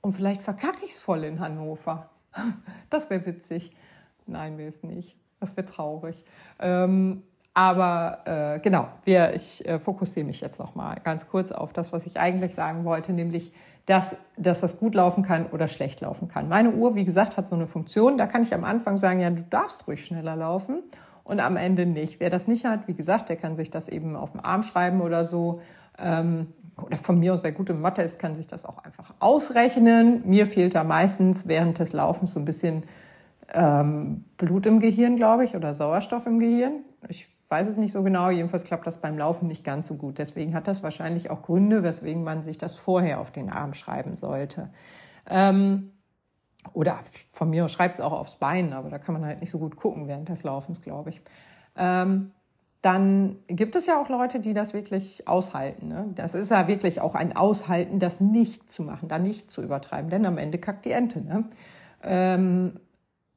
Und 0.00 0.12
vielleicht 0.12 0.42
verkacke 0.42 0.84
ich 0.84 0.92
es 0.92 0.98
voll 0.98 1.24
in 1.24 1.38
Hannover. 1.40 2.08
Das 2.90 3.10
wäre 3.10 3.24
witzig. 3.26 3.72
Nein, 4.26 4.58
wäre 4.58 4.70
es 4.70 4.82
nicht. 4.82 5.16
Das 5.40 5.56
wäre 5.56 5.66
traurig. 5.66 6.24
Ähm, 6.58 7.22
aber 7.54 8.18
äh, 8.24 8.58
genau, 8.58 8.88
wir, 9.04 9.32
ich 9.34 9.66
äh, 9.66 9.78
fokussiere 9.78 10.26
mich 10.26 10.40
jetzt 10.40 10.58
noch 10.58 10.74
mal 10.74 10.96
ganz 11.04 11.28
kurz 11.28 11.52
auf 11.52 11.72
das, 11.72 11.92
was 11.92 12.06
ich 12.06 12.18
eigentlich 12.18 12.54
sagen 12.54 12.84
wollte, 12.84 13.12
nämlich, 13.12 13.52
dass, 13.86 14.16
dass 14.36 14.60
das 14.60 14.78
gut 14.78 14.94
laufen 14.94 15.22
kann 15.22 15.46
oder 15.46 15.68
schlecht 15.68 16.00
laufen 16.00 16.28
kann. 16.28 16.48
Meine 16.48 16.70
Uhr, 16.70 16.96
wie 16.96 17.04
gesagt, 17.04 17.36
hat 17.36 17.46
so 17.46 17.54
eine 17.54 17.66
Funktion. 17.66 18.18
Da 18.18 18.26
kann 18.26 18.42
ich 18.42 18.54
am 18.54 18.64
Anfang 18.64 18.96
sagen, 18.96 19.20
ja, 19.20 19.30
du 19.30 19.42
darfst 19.42 19.86
ruhig 19.86 20.04
schneller 20.04 20.34
laufen 20.34 20.82
und 21.22 21.38
am 21.38 21.56
Ende 21.56 21.86
nicht. 21.86 22.18
Wer 22.18 22.30
das 22.30 22.48
nicht 22.48 22.64
hat, 22.64 22.88
wie 22.88 22.94
gesagt, 22.94 23.28
der 23.28 23.36
kann 23.36 23.54
sich 23.54 23.70
das 23.70 23.88
eben 23.88 24.16
auf 24.16 24.32
dem 24.32 24.40
Arm 24.40 24.62
schreiben 24.62 25.00
oder 25.00 25.24
so. 25.24 25.60
Ähm, 25.98 26.48
oder 26.82 26.96
von 26.96 27.18
mir 27.18 27.34
aus, 27.34 27.42
wer 27.42 27.52
gut 27.52 27.70
im 27.70 27.80
Mathe 27.80 28.02
ist, 28.02 28.18
kann 28.18 28.34
sich 28.36 28.46
das 28.46 28.64
auch 28.64 28.78
einfach 28.78 29.14
ausrechnen. 29.20 30.22
Mir 30.24 30.46
fehlt 30.46 30.74
da 30.74 30.84
meistens 30.84 31.46
während 31.46 31.78
des 31.78 31.92
Laufens 31.92 32.32
so 32.32 32.40
ein 32.40 32.44
bisschen 32.44 32.84
ähm, 33.52 34.24
Blut 34.36 34.66
im 34.66 34.80
Gehirn, 34.80 35.16
glaube 35.16 35.44
ich, 35.44 35.54
oder 35.54 35.74
Sauerstoff 35.74 36.26
im 36.26 36.38
Gehirn. 36.38 36.84
Ich 37.08 37.28
weiß 37.48 37.68
es 37.68 37.76
nicht 37.76 37.92
so 37.92 38.02
genau. 38.02 38.30
Jedenfalls 38.30 38.64
klappt 38.64 38.86
das 38.86 39.00
beim 39.00 39.18
Laufen 39.18 39.46
nicht 39.46 39.64
ganz 39.64 39.86
so 39.86 39.94
gut. 39.94 40.18
Deswegen 40.18 40.54
hat 40.54 40.66
das 40.66 40.82
wahrscheinlich 40.82 41.30
auch 41.30 41.42
Gründe, 41.42 41.82
weswegen 41.82 42.24
man 42.24 42.42
sich 42.42 42.58
das 42.58 42.74
vorher 42.74 43.20
auf 43.20 43.30
den 43.30 43.50
Arm 43.50 43.74
schreiben 43.74 44.16
sollte. 44.16 44.70
Ähm, 45.28 45.92
Oder 46.72 46.98
von 47.32 47.50
mir 47.50 47.68
schreibt 47.68 47.98
es 47.98 48.00
auch 48.00 48.12
aufs 48.12 48.36
Bein, 48.36 48.72
aber 48.72 48.88
da 48.90 48.98
kann 48.98 49.12
man 49.12 49.24
halt 49.26 49.40
nicht 49.40 49.50
so 49.50 49.58
gut 49.58 49.76
gucken 49.76 50.08
während 50.08 50.28
des 50.28 50.42
Laufens, 50.44 50.80
glaube 50.80 51.10
ich. 51.10 51.20
Ähm, 51.76 52.32
dann 52.84 53.36
gibt 53.46 53.76
es 53.76 53.86
ja 53.86 53.98
auch 53.98 54.10
Leute, 54.10 54.40
die 54.40 54.52
das 54.52 54.74
wirklich 54.74 55.26
aushalten. 55.26 55.88
Ne? 55.88 56.10
Das 56.16 56.34
ist 56.34 56.50
ja 56.50 56.68
wirklich 56.68 57.00
auch 57.00 57.14
ein 57.14 57.34
Aushalten, 57.34 57.98
das 57.98 58.20
nicht 58.20 58.68
zu 58.68 58.82
machen, 58.82 59.08
da 59.08 59.18
nicht 59.18 59.50
zu 59.50 59.62
übertreiben, 59.62 60.10
denn 60.10 60.26
am 60.26 60.36
Ende 60.36 60.58
kackt 60.58 60.84
die 60.84 60.90
Ente. 60.90 61.22
Ne? 61.22 61.44
Ähm, 62.02 62.78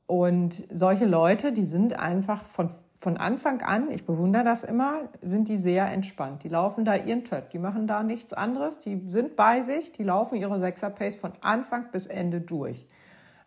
und 0.06 0.68
solche 0.70 1.06
Leute, 1.06 1.54
die 1.54 1.64
sind 1.64 1.98
einfach 1.98 2.46
von, 2.46 2.72
von 3.00 3.16
Anfang 3.16 3.62
an, 3.62 3.90
ich 3.90 4.06
bewundere 4.06 4.44
das 4.44 4.66
immer, 4.66 5.04
sind 5.22 5.48
die 5.48 5.58
sehr 5.58 5.90
entspannt. 5.94 6.44
Die 6.44 6.50
laufen 6.50 6.84
da 6.84 6.98
ihren 6.98 7.24
Tött, 7.24 7.54
die 7.54 7.60
machen 7.60 7.88
da 7.88 8.04
nichts 8.04 8.34
anderes, 8.34 8.82
die 8.82 9.02
sind 9.08 9.38
bei 9.38 9.62
sich, 9.62 9.94
die 9.94 10.04
laufen 10.04 10.36
ihre 10.36 10.60
Sechser-Pace 10.60 11.16
von 11.16 11.32
Anfang 11.40 11.90
bis 11.94 12.06
Ende 12.06 12.42
durch. 12.42 12.86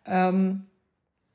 Ähm, 0.07 0.65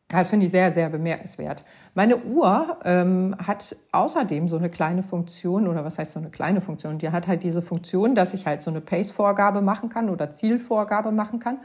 das 0.09 0.29
finde 0.29 0.47
ich 0.47 0.53
sehr, 0.53 0.71
sehr 0.71 0.89
bemerkenswert. 0.89 1.65
Meine 1.95 2.19
Uhr 2.19 2.79
ähm, 2.85 3.35
hat 3.45 3.75
außerdem 3.91 4.47
so 4.47 4.57
eine 4.57 4.71
kleine 4.71 5.03
Funktion, 5.03 5.67
oder 5.67 5.85
was 5.85 5.99
heißt 5.99 6.13
so 6.13 6.21
eine 6.21 6.31
kleine 6.31 6.61
Funktion? 6.61 6.99
Die 6.99 7.11
hat 7.11 7.27
halt 7.27 7.43
diese 7.43 7.61
Funktion, 7.61 8.15
dass 8.15 8.33
ich 8.33 8.47
halt 8.47 8.63
so 8.63 8.71
eine 8.71 8.81
Pace-Vorgabe 8.81 9.63
machen 9.63 9.89
kann 9.89 10.09
oder 10.09 10.31
Zielvorgabe 10.31 11.11
machen 11.11 11.41
kann. 11.41 11.59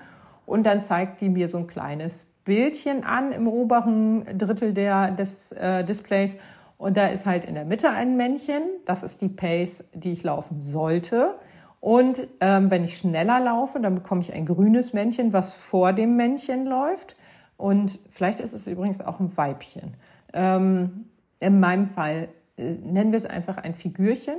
Und 0.48 0.66
dann 0.66 0.82
zeigt 0.82 1.22
die 1.22 1.30
mir 1.30 1.50
so 1.50 1.60
ein 1.60 1.68
kleines 1.68 2.26
Bildchen 2.44 3.04
an 3.04 3.32
im 3.32 3.48
oberen 3.48 4.26
Drittel 4.38 4.74
der, 4.74 5.12
des 5.12 5.52
äh, 5.52 5.84
Displays. 5.84 6.36
Und 6.78 6.98
da 6.98 7.08
ist 7.08 7.28
halt 7.28 7.46
in 7.46 7.54
der 7.54 7.66
Mitte 7.66 7.92
ein 7.92 8.18
Männchen. 8.18 8.64
Das 8.86 9.04
ist 9.04 9.22
die 9.22 9.30
Pace, 9.30 9.84
die 9.94 10.14
ich 10.14 10.24
laufen 10.24 10.62
sollte. 10.62 11.36
Und 11.80 12.28
ähm, 12.40 12.72
wenn 12.72 12.84
ich 12.84 12.98
schneller 12.98 13.40
laufe, 13.40 13.80
dann 13.80 13.96
bekomme 13.96 14.22
ich 14.22 14.34
ein 14.34 14.48
grünes 14.48 14.94
Männchen, 14.94 15.32
was 15.32 15.54
vor 15.54 15.94
dem 15.94 16.16
Männchen 16.16 16.66
läuft. 16.66 17.16
Und 17.62 18.00
vielleicht 18.10 18.40
ist 18.40 18.54
es 18.54 18.66
übrigens 18.66 19.02
auch 19.02 19.20
ein 19.20 19.36
Weibchen. 19.38 19.94
Ähm, 20.34 21.06
in 21.40 21.60
meinem 21.60 21.86
Fall 21.86 22.30
äh, 22.58 22.72
nennen 22.72 23.12
wir 23.12 23.18
es 23.18 23.26
einfach 23.26 23.58
ein 23.58 23.76
Figürchen. 23.76 24.38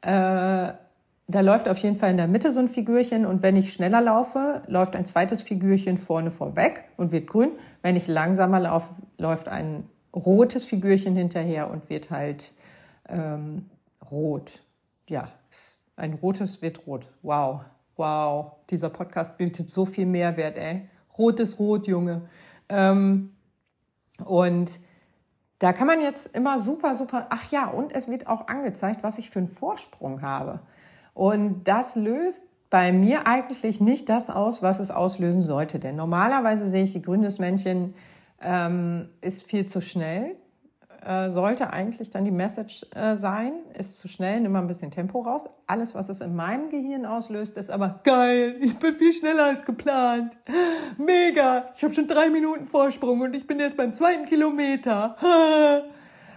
Äh, 0.00 0.72
da 1.28 1.40
läuft 1.40 1.68
auf 1.68 1.78
jeden 1.78 1.96
Fall 1.96 2.10
in 2.10 2.16
der 2.16 2.28
Mitte 2.28 2.50
so 2.50 2.60
ein 2.60 2.68
Figürchen 2.68 3.26
und 3.26 3.42
wenn 3.42 3.56
ich 3.56 3.72
schneller 3.72 4.00
laufe, 4.00 4.62
läuft 4.66 4.96
ein 4.96 5.04
zweites 5.04 5.42
Figürchen 5.42 5.96
vorne 5.96 6.30
vorweg 6.30 6.84
und 6.96 7.12
wird 7.12 7.26
grün. 7.26 7.50
Wenn 7.82 7.94
ich 7.96 8.08
langsamer 8.08 8.60
laufe, 8.60 8.88
läuft 9.18 9.48
ein 9.48 9.84
rotes 10.14 10.64
Figürchen 10.64 11.14
hinterher 11.14 11.70
und 11.70 11.88
wird 11.90 12.10
halt 12.10 12.52
ähm, 13.08 13.66
rot. 14.10 14.62
Ja, 15.08 15.28
ein 15.96 16.14
rotes 16.14 16.62
wird 16.62 16.86
rot. 16.86 17.08
Wow, 17.22 17.60
wow, 17.96 18.52
dieser 18.70 18.90
Podcast 18.90 19.38
bietet 19.38 19.70
so 19.70 19.86
viel 19.86 20.06
Mehrwert, 20.06 20.56
ey. 20.56 20.88
Rot 21.18 21.40
ist 21.40 21.58
rot, 21.58 21.86
Junge. 21.86 22.22
Ähm, 22.72 23.34
und 24.24 24.80
da 25.58 25.72
kann 25.72 25.86
man 25.86 26.00
jetzt 26.00 26.34
immer 26.34 26.58
super, 26.58 26.96
super, 26.96 27.26
ach 27.30 27.52
ja, 27.52 27.68
und 27.68 27.94
es 27.94 28.08
wird 28.08 28.26
auch 28.26 28.48
angezeigt, 28.48 29.02
was 29.02 29.18
ich 29.18 29.30
für 29.30 29.38
einen 29.38 29.48
Vorsprung 29.48 30.22
habe. 30.22 30.60
Und 31.14 31.64
das 31.64 31.94
löst 31.94 32.44
bei 32.70 32.90
mir 32.90 33.26
eigentlich 33.26 33.80
nicht 33.80 34.08
das 34.08 34.30
aus, 34.30 34.62
was 34.62 34.80
es 34.80 34.90
auslösen 34.90 35.42
sollte. 35.42 35.78
Denn 35.78 35.94
normalerweise 35.94 36.68
sehe 36.68 36.82
ich, 36.82 37.00
grünes 37.02 37.38
Männchen 37.38 37.94
ähm, 38.40 39.10
ist 39.20 39.44
viel 39.44 39.66
zu 39.66 39.80
schnell 39.80 40.36
äh, 41.04 41.30
sollte 41.30 41.72
eigentlich 41.72 42.10
dann 42.10 42.24
die 42.24 42.30
Message 42.30 42.86
äh, 42.94 43.16
sein, 43.16 43.54
ist 43.76 43.96
zu 43.96 44.08
schnell, 44.08 44.40
nimm 44.40 44.52
mal 44.52 44.60
ein 44.60 44.66
bisschen 44.66 44.90
Tempo 44.90 45.20
raus. 45.20 45.48
Alles, 45.66 45.94
was 45.94 46.08
es 46.08 46.20
in 46.20 46.34
meinem 46.34 46.70
Gehirn 46.70 47.06
auslöst, 47.06 47.56
ist 47.58 47.70
aber 47.70 48.00
geil, 48.04 48.56
ich 48.60 48.78
bin 48.78 48.96
viel 48.96 49.12
schneller 49.12 49.44
als 49.44 49.66
geplant. 49.66 50.36
Mega, 50.98 51.66
ich 51.74 51.82
habe 51.82 51.92
schon 51.94 52.06
drei 52.06 52.30
Minuten 52.30 52.66
Vorsprung 52.66 53.20
und 53.20 53.34
ich 53.34 53.46
bin 53.46 53.58
jetzt 53.58 53.76
beim 53.76 53.92
zweiten 53.94 54.24
Kilometer. 54.24 55.16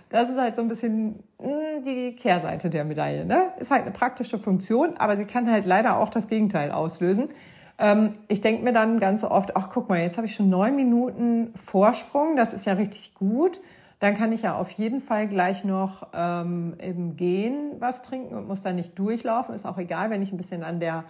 Das 0.10 0.29
ist 0.29 0.38
halt 0.38 0.55
so 0.55 0.62
ein 0.62 0.67
bisschen 0.69 1.24
hm, 1.41 1.84
die 1.84 2.15
Kehrseite 2.15 2.69
der 2.69 2.86
Medaille. 2.86 3.25
Ne? 3.25 3.51
Ist 3.60 3.72
halt 3.72 3.81
eine 3.81 3.91
praktische 3.91 4.38
Funktion, 4.38 4.95
aber 4.98 5.17
sie 5.17 5.25
kann 5.25 5.50
halt 5.51 5.65
leider 5.65 5.98
auch 5.98 6.10
das 6.10 6.27
Gegenteil 6.27 6.72
auslösen. 6.72 7.29
Ähm, 7.77 8.13
ich 8.27 8.39
denke 8.39 8.63
mir 8.63 8.72
dann 8.72 9.00
ganz 9.00 9.24
oft, 9.24 9.57
ach 9.57 9.69
guck 9.72 9.89
mal, 9.89 10.00
jetzt 10.00 10.17
habe 10.17 10.27
ich 10.27 10.36
schon 10.36 10.50
neun 10.50 10.75
Minuten 10.75 11.51
Vorsprung, 11.55 12.38
das 12.38 12.53
ist 12.53 12.65
ja 12.65 12.74
richtig 12.74 13.13
gut. 13.15 13.60
Dann 14.00 14.16
kann 14.16 14.32
ich 14.32 14.42
ja 14.42 14.56
auf 14.56 14.72
jeden 14.72 15.00
Fall 15.00 15.28
gleich 15.28 15.64
noch 15.64 16.12
ähm, 16.14 16.75
im 16.80 17.16
Gehen 17.16 17.72
was 17.80 18.02
trinken 18.02 18.36
und 18.36 18.48
muss 18.48 18.62
dann 18.62 18.75
nicht 18.75 18.98
durchlaufen. 19.00 19.56
Ist 19.56 19.66
auch 19.66 19.78
egal, 19.78 20.10
wenn 20.10 20.22
ich 20.22 20.32
ein 20.32 20.38
bisschen 20.38 20.64
an 20.64 20.80
der 20.80 21.06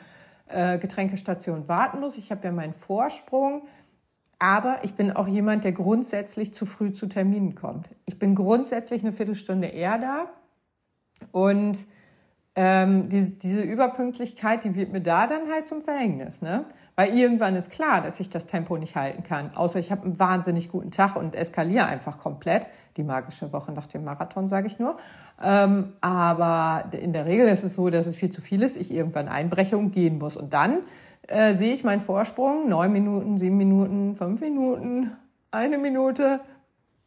äh, 0.47 0.77
Getränkestation 0.77 1.67
warten 1.67 1.99
muss. 1.99 2.17
Ich 2.17 2.31
habe 2.31 2.43
ja 2.45 2.51
meinen 2.51 2.73
Vorsprung. 2.73 3.63
Aber 4.37 4.79
ich 4.83 4.95
bin 4.95 5.11
auch 5.11 5.27
jemand, 5.27 5.63
der 5.63 5.71
grundsätzlich 5.71 6.53
zu 6.53 6.65
früh 6.65 6.91
zu 6.91 7.07
Terminen 7.07 7.55
kommt. 7.55 7.87
Ich 8.05 8.19
bin 8.19 8.35
grundsätzlich 8.35 9.01
eine 9.01 9.13
Viertelstunde 9.13 9.67
eher 9.67 9.97
da. 9.97 10.25
Und 11.31 11.85
ähm, 12.55 13.09
die, 13.09 13.37
diese 13.37 13.61
Überpünktlichkeit, 13.61 14.63
die 14.63 14.75
wird 14.75 14.91
mir 14.91 15.01
da 15.01 15.27
dann 15.27 15.49
halt 15.51 15.67
zum 15.67 15.81
Verhängnis. 15.81 16.41
Ne? 16.41 16.65
Weil 16.95 17.17
irgendwann 17.17 17.55
ist 17.55 17.71
klar, 17.71 18.01
dass 18.01 18.19
ich 18.21 18.29
das 18.29 18.45
Tempo 18.45 18.77
nicht 18.77 18.95
halten 18.95 19.23
kann. 19.23 19.51
Außer 19.55 19.79
ich 19.79 19.91
habe 19.91 20.03
einen 20.03 20.17
wahnsinnig 20.17 20.69
guten 20.69 20.91
Tag 20.91 21.17
und 21.17 21.35
eskaliere 21.35 21.85
einfach 21.85 22.19
komplett. 22.19 22.69
Die 22.95 23.03
magische 23.03 23.51
Woche 23.51 23.73
nach 23.73 23.87
dem 23.87 24.05
Marathon, 24.05 24.47
sage 24.47 24.67
ich 24.67 24.79
nur. 24.79 24.97
Ähm, 25.43 25.93
aber 25.99 26.85
in 26.91 27.11
der 27.11 27.25
Regel 27.25 27.49
ist 27.49 27.63
es 27.63 27.73
so, 27.73 27.89
dass 27.89 28.05
es 28.05 28.15
viel 28.15 28.29
zu 28.29 28.41
viel 28.41 28.63
ist, 28.63 28.77
ich 28.77 28.93
irgendwann 28.93 29.27
einbreche 29.27 29.77
und 29.77 29.91
gehen 29.91 30.19
muss. 30.19 30.37
Und 30.37 30.53
dann 30.53 30.79
äh, 31.27 31.55
sehe 31.55 31.73
ich 31.73 31.83
meinen 31.83 32.01
Vorsprung, 32.01 32.69
neun 32.69 32.93
Minuten, 32.93 33.37
sieben 33.37 33.57
Minuten, 33.57 34.15
fünf 34.15 34.39
Minuten, 34.39 35.11
eine 35.51 35.77
Minute, 35.77 36.39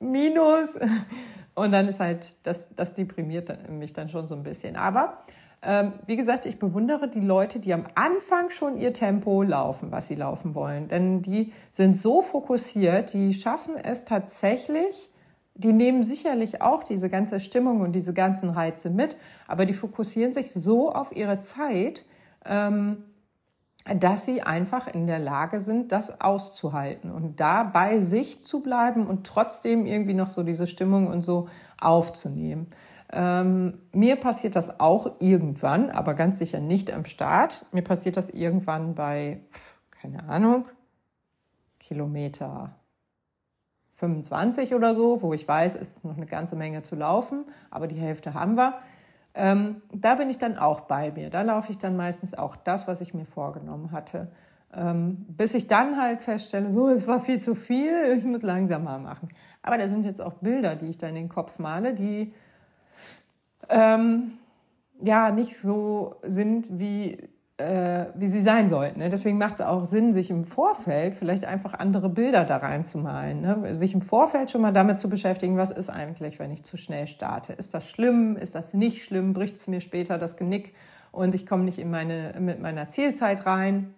minus. 0.01 0.79
Und 1.55 1.73
dann 1.73 1.89
ist 1.89 1.99
halt, 1.99 2.37
das, 2.47 2.73
das 2.77 2.95
deprimiert 2.95 3.69
mich 3.69 3.93
dann 3.93 4.09
schon 4.09 4.29
so 4.29 4.37
ein 4.37 4.45
bisschen. 4.45 4.77
Aber 4.77 5.25
ähm, 5.61 5.95
wie 6.07 6.17
gesagt, 6.17 6.47
ich 6.47 6.59
bewundere 6.59 7.09
die 7.09 7.21
Leute, 7.21 7.59
die 7.59 7.75
am 7.75 7.87
Anfang 7.95 8.51
schon 8.51 8.77
ihr 8.77 8.93
Tempo 8.93 9.43
laufen, 9.43 9.91
was 9.91 10.07
sie 10.07 10.15
laufen 10.15 10.55
wollen. 10.55 10.89
Denn 10.89 11.23
die 11.23 11.53
sind 11.73 11.99
so 11.99 12.23
fokussiert, 12.23 13.13
die 13.13 13.35
schaffen 13.35 13.75
es 13.77 14.05
tatsächlich, 14.05 15.11
die 15.55 15.73
nehmen 15.73 16.05
sicherlich 16.05 16.63
auch 16.63 16.85
diese 16.85 17.09
ganze 17.09 17.41
Stimmung 17.41 17.81
und 17.81 17.93
diese 17.93 18.15
ganzen 18.15 18.51
Reize 18.51 18.91
mit, 18.91 19.17
aber 19.49 19.67
die 19.67 19.75
fokussieren 19.75 20.33
sich 20.33 20.53
so 20.53 20.93
auf 20.93 21.15
ihre 21.15 21.41
Zeit, 21.41 22.07
ähm, 22.45 23.05
dass 23.97 24.27
sie 24.27 24.43
einfach 24.43 24.87
in 24.87 25.09
der 25.09 25.19
Lage 25.19 25.61
sind, 25.61 25.91
das 25.91 26.21
auszuhalten 26.21 27.11
und 27.11 27.41
da 27.41 27.65
bei 27.65 28.01
sich 28.01 28.43
zu 28.43 28.61
bleiben 28.61 29.07
und 29.07 29.27
trotzdem 29.27 29.87
irgendwie 29.87 30.15
noch 30.15 30.29
so 30.29 30.45
diese 30.45 30.69
Stimmung 30.69 31.09
und 31.09 31.23
so 31.23 31.49
aufzunehmen. 31.81 32.69
Ähm, 33.11 33.79
mir 33.93 34.17
passiert 34.17 34.55
das 34.55 34.81
auch 34.81 35.21
irgendwann, 35.21 35.91
aber 35.91 36.15
ganz 36.15 36.39
sicher 36.39 36.61
nicht 36.61 36.93
am 36.93 37.05
Start. 37.05 37.65
Mir 37.73 37.83
passiert 37.83 38.17
das 38.17 38.29
irgendwann 38.29 38.95
bei, 38.95 39.41
keine 39.91 40.29
Ahnung, 40.29 40.67
Kilometer 41.79 42.77
25 43.95 44.75
oder 44.75 44.95
so, 44.95 45.23
wo 45.23 45.33
ich 45.33 45.49
weiß, 45.49 45.75
es 45.75 45.95
ist 45.95 46.05
noch 46.05 46.17
eine 46.17 46.27
ganze 46.27 46.55
Menge 46.55 46.83
zu 46.83 46.97
laufen, 46.97 47.47
aber 47.71 47.87
die 47.87 47.97
Hälfte 47.97 48.35
haben 48.35 48.57
wir. 48.57 48.75
Ähm, 49.35 49.83
da 49.93 50.15
bin 50.17 50.29
ich 50.31 50.39
dann 50.39 50.59
auch 50.59 50.83
bei 50.83 51.11
mir. 51.13 51.31
Da 51.31 51.43
laufe 51.43 51.73
ich 51.73 51.79
dann 51.79 51.97
meistens 51.97 52.35
auch 52.35 52.57
das, 52.57 52.87
was 52.87 53.01
ich 53.01 53.15
mir 53.15 53.25
vorgenommen 53.25 53.91
hatte. 53.91 54.31
Ähm, 54.75 55.25
bis 55.29 55.55
ich 55.55 55.67
dann 55.67 55.97
halt 56.01 56.23
feststelle, 56.23 56.71
so, 56.73 56.89
es 56.89 57.07
war 57.07 57.21
viel 57.21 57.41
zu 57.41 57.55
viel, 57.55 58.17
ich 58.19 58.25
muss 58.25 58.43
langsamer 58.43 58.99
machen. 58.99 59.31
Aber 59.63 59.79
da 59.79 59.89
sind 59.89 60.05
jetzt 60.05 60.21
auch 60.21 60.35
Bilder, 60.35 60.77
die 60.77 60.87
ich 60.87 60.99
da 60.99 61.09
in 61.09 61.15
den 61.15 61.29
Kopf 61.29 61.59
male, 61.59 61.95
die 61.95 62.35
ähm, 63.69 64.33
ja 65.01 65.31
nicht 65.31 65.57
so 65.57 66.17
sind, 66.23 66.67
wie, 66.79 67.19
äh, 67.59 68.07
wie 68.15 68.29
sie 68.29 68.41
sein 68.41 68.69
sollten. 68.69 69.01
Ne? 69.01 69.09
Deswegen 69.09 69.39
macht 69.39 69.55
es 69.55 69.61
auch 69.61 69.87
Sinn, 69.87 70.13
sich 70.13 70.31
im 70.31 70.45
Vorfeld 70.45 71.15
vielleicht 71.15 71.45
einfach 71.45 71.75
andere 71.75 72.09
Bilder 72.09 72.45
da 72.45 72.59
reinzumalen. 72.59 73.41
Ne? 73.41 73.75
Sich 73.75 73.95
im 73.95 74.01
Vorfeld 74.01 74.51
schon 74.51 74.61
mal 74.61 74.73
damit 74.73 74.99
zu 74.99 75.09
beschäftigen, 75.09 75.57
was 75.57 75.71
ist 75.71 75.91
eigentlich, 75.91 76.39
wenn 76.39 76.51
ich 76.51 76.65
zu 76.65 76.77
schnell 76.77 77.07
starte. 77.07 77.53
Ist 77.53 77.75
das 77.75 77.89
schlimm? 77.89 78.37
Ist 78.37 78.55
das 78.55 78.75
nicht 78.75 79.05
schlimm? 79.05 79.33
Bricht 79.33 79.57
es 79.57 79.69
mir 79.69 79.81
später 79.81 80.19
das 80.19 80.37
Genick 80.37 80.75
und 81.13 81.35
ich 81.35 81.47
komme 81.47 81.65
nicht 81.65 81.79
in 81.79 81.91
meine, 81.91 82.35
mit 82.39 82.61
meiner 82.61 82.89
Zielzeit 82.89 83.47
rein? 83.47 83.95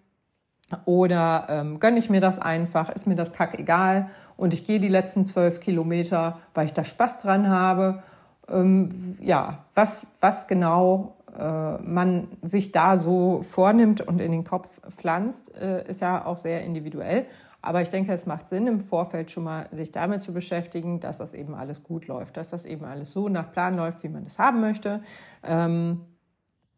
Oder 0.84 1.46
ähm, 1.48 1.80
gönne 1.80 1.98
ich 1.98 2.10
mir 2.10 2.20
das 2.20 2.38
einfach, 2.38 2.90
ist 2.90 3.06
mir 3.06 3.16
das 3.16 3.32
kack 3.32 3.58
egal 3.58 4.08
und 4.36 4.54
ich 4.54 4.64
gehe 4.64 4.78
die 4.78 4.88
letzten 4.88 5.26
zwölf 5.26 5.58
Kilometer, 5.58 6.38
weil 6.54 6.66
ich 6.66 6.72
da 6.72 6.84
Spaß 6.84 7.22
dran 7.22 7.48
habe 7.48 8.04
ähm, 8.50 9.16
ja, 9.20 9.64
was, 9.74 10.06
was 10.20 10.46
genau 10.46 11.16
äh, 11.38 11.78
man 11.78 12.28
sich 12.42 12.72
da 12.72 12.96
so 12.96 13.42
vornimmt 13.42 14.00
und 14.00 14.20
in 14.20 14.32
den 14.32 14.44
Kopf 14.44 14.80
pflanzt, 14.90 15.54
äh, 15.56 15.88
ist 15.88 16.00
ja 16.00 16.24
auch 16.24 16.36
sehr 16.36 16.62
individuell. 16.62 17.26
Aber 17.62 17.82
ich 17.82 17.90
denke, 17.90 18.12
es 18.12 18.24
macht 18.24 18.48
Sinn, 18.48 18.66
im 18.66 18.80
Vorfeld 18.80 19.30
schon 19.30 19.44
mal 19.44 19.68
sich 19.70 19.92
damit 19.92 20.22
zu 20.22 20.32
beschäftigen, 20.32 20.98
dass 20.98 21.18
das 21.18 21.34
eben 21.34 21.54
alles 21.54 21.82
gut 21.82 22.06
läuft, 22.06 22.36
dass 22.36 22.50
das 22.50 22.64
eben 22.64 22.84
alles 22.84 23.12
so 23.12 23.28
nach 23.28 23.52
Plan 23.52 23.76
läuft, 23.76 24.02
wie 24.02 24.08
man 24.08 24.24
das 24.24 24.38
haben 24.38 24.60
möchte. 24.60 25.02
Ähm, 25.44 26.00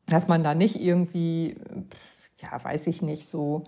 dass 0.06 0.26
man 0.26 0.42
da 0.42 0.54
nicht 0.54 0.80
irgendwie, 0.80 1.56
ja, 2.38 2.62
weiß 2.62 2.88
ich 2.88 3.02
nicht, 3.02 3.28
so 3.28 3.64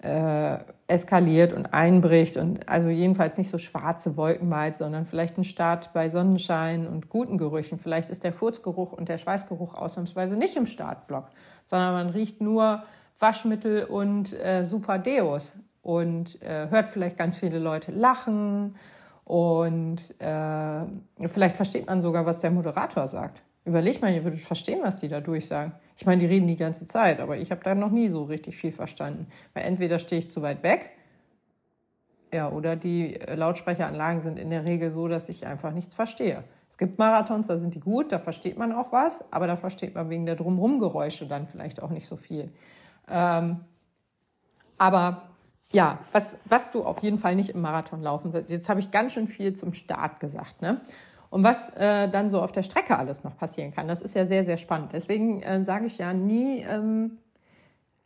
äh, 0.00 0.58
eskaliert 0.86 1.52
und 1.52 1.74
einbricht 1.74 2.36
und 2.36 2.68
also 2.68 2.88
jedenfalls 2.88 3.36
nicht 3.36 3.50
so 3.50 3.58
schwarze 3.58 4.16
Wolken 4.16 4.48
malt, 4.48 4.76
sondern 4.76 5.06
vielleicht 5.06 5.36
ein 5.38 5.44
Start 5.44 5.92
bei 5.92 6.08
Sonnenschein 6.08 6.86
und 6.86 7.08
guten 7.08 7.36
Gerüchen. 7.36 7.78
Vielleicht 7.78 8.08
ist 8.08 8.22
der 8.22 8.32
Furzgeruch 8.32 8.92
und 8.92 9.08
der 9.08 9.18
Schweißgeruch 9.18 9.74
ausnahmsweise 9.74 10.36
nicht 10.36 10.56
im 10.56 10.66
Startblock, 10.66 11.26
sondern 11.64 11.94
man 11.94 12.10
riecht 12.10 12.40
nur 12.40 12.84
Waschmittel 13.18 13.84
und 13.84 14.32
äh, 14.32 14.64
super 14.64 14.98
Deos 14.98 15.54
und 15.82 16.40
äh, 16.42 16.68
hört 16.70 16.90
vielleicht 16.90 17.16
ganz 17.16 17.36
viele 17.36 17.58
Leute 17.58 17.90
lachen 17.90 18.76
und 19.24 20.14
äh, 20.20 20.84
vielleicht 21.26 21.56
versteht 21.56 21.86
man 21.86 22.02
sogar, 22.02 22.24
was 22.24 22.40
der 22.40 22.50
Moderator 22.50 23.08
sagt. 23.08 23.42
Überleg 23.68 24.00
mal, 24.00 24.12
ihr 24.14 24.24
würdet 24.24 24.40
verstehen, 24.40 24.80
was 24.82 25.00
die 25.00 25.08
da 25.08 25.20
durchsagen. 25.20 25.72
Ich 25.96 26.06
meine, 26.06 26.20
die 26.20 26.26
reden 26.26 26.46
die 26.46 26.56
ganze 26.56 26.86
Zeit, 26.86 27.20
aber 27.20 27.36
ich 27.36 27.50
habe 27.50 27.62
da 27.62 27.74
noch 27.74 27.90
nie 27.90 28.08
so 28.08 28.24
richtig 28.24 28.56
viel 28.56 28.72
verstanden. 28.72 29.26
Weil 29.52 29.64
entweder 29.64 29.98
stehe 29.98 30.20
ich 30.20 30.30
zu 30.30 30.40
weit 30.40 30.62
weg, 30.62 30.90
ja, 32.32 32.50
oder 32.50 32.76
die 32.76 33.14
Lautsprecheranlagen 33.14 34.20
sind 34.20 34.38
in 34.38 34.50
der 34.50 34.64
Regel 34.64 34.90
so, 34.90 35.08
dass 35.08 35.28
ich 35.28 35.46
einfach 35.46 35.72
nichts 35.72 35.94
verstehe. 35.94 36.44
Es 36.68 36.76
gibt 36.78 36.98
Marathons, 36.98 37.46
da 37.46 37.58
sind 37.58 37.74
die 37.74 37.80
gut, 37.80 38.12
da 38.12 38.18
versteht 38.18 38.58
man 38.58 38.72
auch 38.72 38.92
was, 38.92 39.24
aber 39.32 39.46
da 39.46 39.56
versteht 39.56 39.94
man 39.94 40.10
wegen 40.10 40.26
der 40.26 40.36
Drumherum-Geräusche 40.36 41.26
dann 41.26 41.46
vielleicht 41.46 41.82
auch 41.82 41.90
nicht 41.90 42.06
so 42.06 42.16
viel. 42.16 42.50
Ähm, 43.08 43.60
aber 44.76 45.28
ja, 45.72 45.98
was, 46.12 46.38
was 46.46 46.70
du 46.70 46.84
auf 46.84 47.02
jeden 47.02 47.18
Fall 47.18 47.36
nicht 47.36 47.50
im 47.50 47.60
Marathon 47.60 48.02
laufen 48.02 48.32
sollst. 48.32 48.50
Jetzt 48.50 48.68
habe 48.68 48.80
ich 48.80 48.90
ganz 48.90 49.12
schön 49.12 49.26
viel 49.26 49.54
zum 49.54 49.72
Start 49.74 50.20
gesagt, 50.20 50.62
ne? 50.62 50.80
Und 51.30 51.44
was 51.44 51.70
äh, 51.70 52.08
dann 52.08 52.30
so 52.30 52.40
auf 52.40 52.52
der 52.52 52.62
Strecke 52.62 52.98
alles 52.98 53.22
noch 53.24 53.36
passieren 53.36 53.72
kann, 53.72 53.86
das 53.88 54.00
ist 54.02 54.14
ja 54.14 54.24
sehr, 54.24 54.44
sehr 54.44 54.56
spannend. 54.56 54.92
Deswegen 54.92 55.42
äh, 55.42 55.62
sage 55.62 55.86
ich 55.86 55.98
ja 55.98 56.12
nie, 56.14 56.60
ähm, 56.60 57.18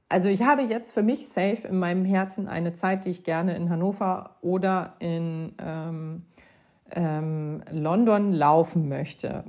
also 0.08 0.28
ich 0.28 0.42
habe 0.42 0.62
jetzt 0.62 0.92
für 0.92 1.02
mich 1.02 1.28
safe 1.28 1.66
in 1.68 1.78
meinem 1.78 2.04
Herzen 2.04 2.48
eine 2.48 2.72
Zeit, 2.72 3.04
die 3.04 3.10
ich 3.10 3.24
gerne 3.24 3.56
in 3.56 3.70
Hannover 3.70 4.36
oder 4.42 4.94
in 4.98 5.54
ähm, 5.58 6.26
ähm, 6.90 7.62
London 7.70 8.32
laufen 8.32 8.88
möchte. 8.88 9.44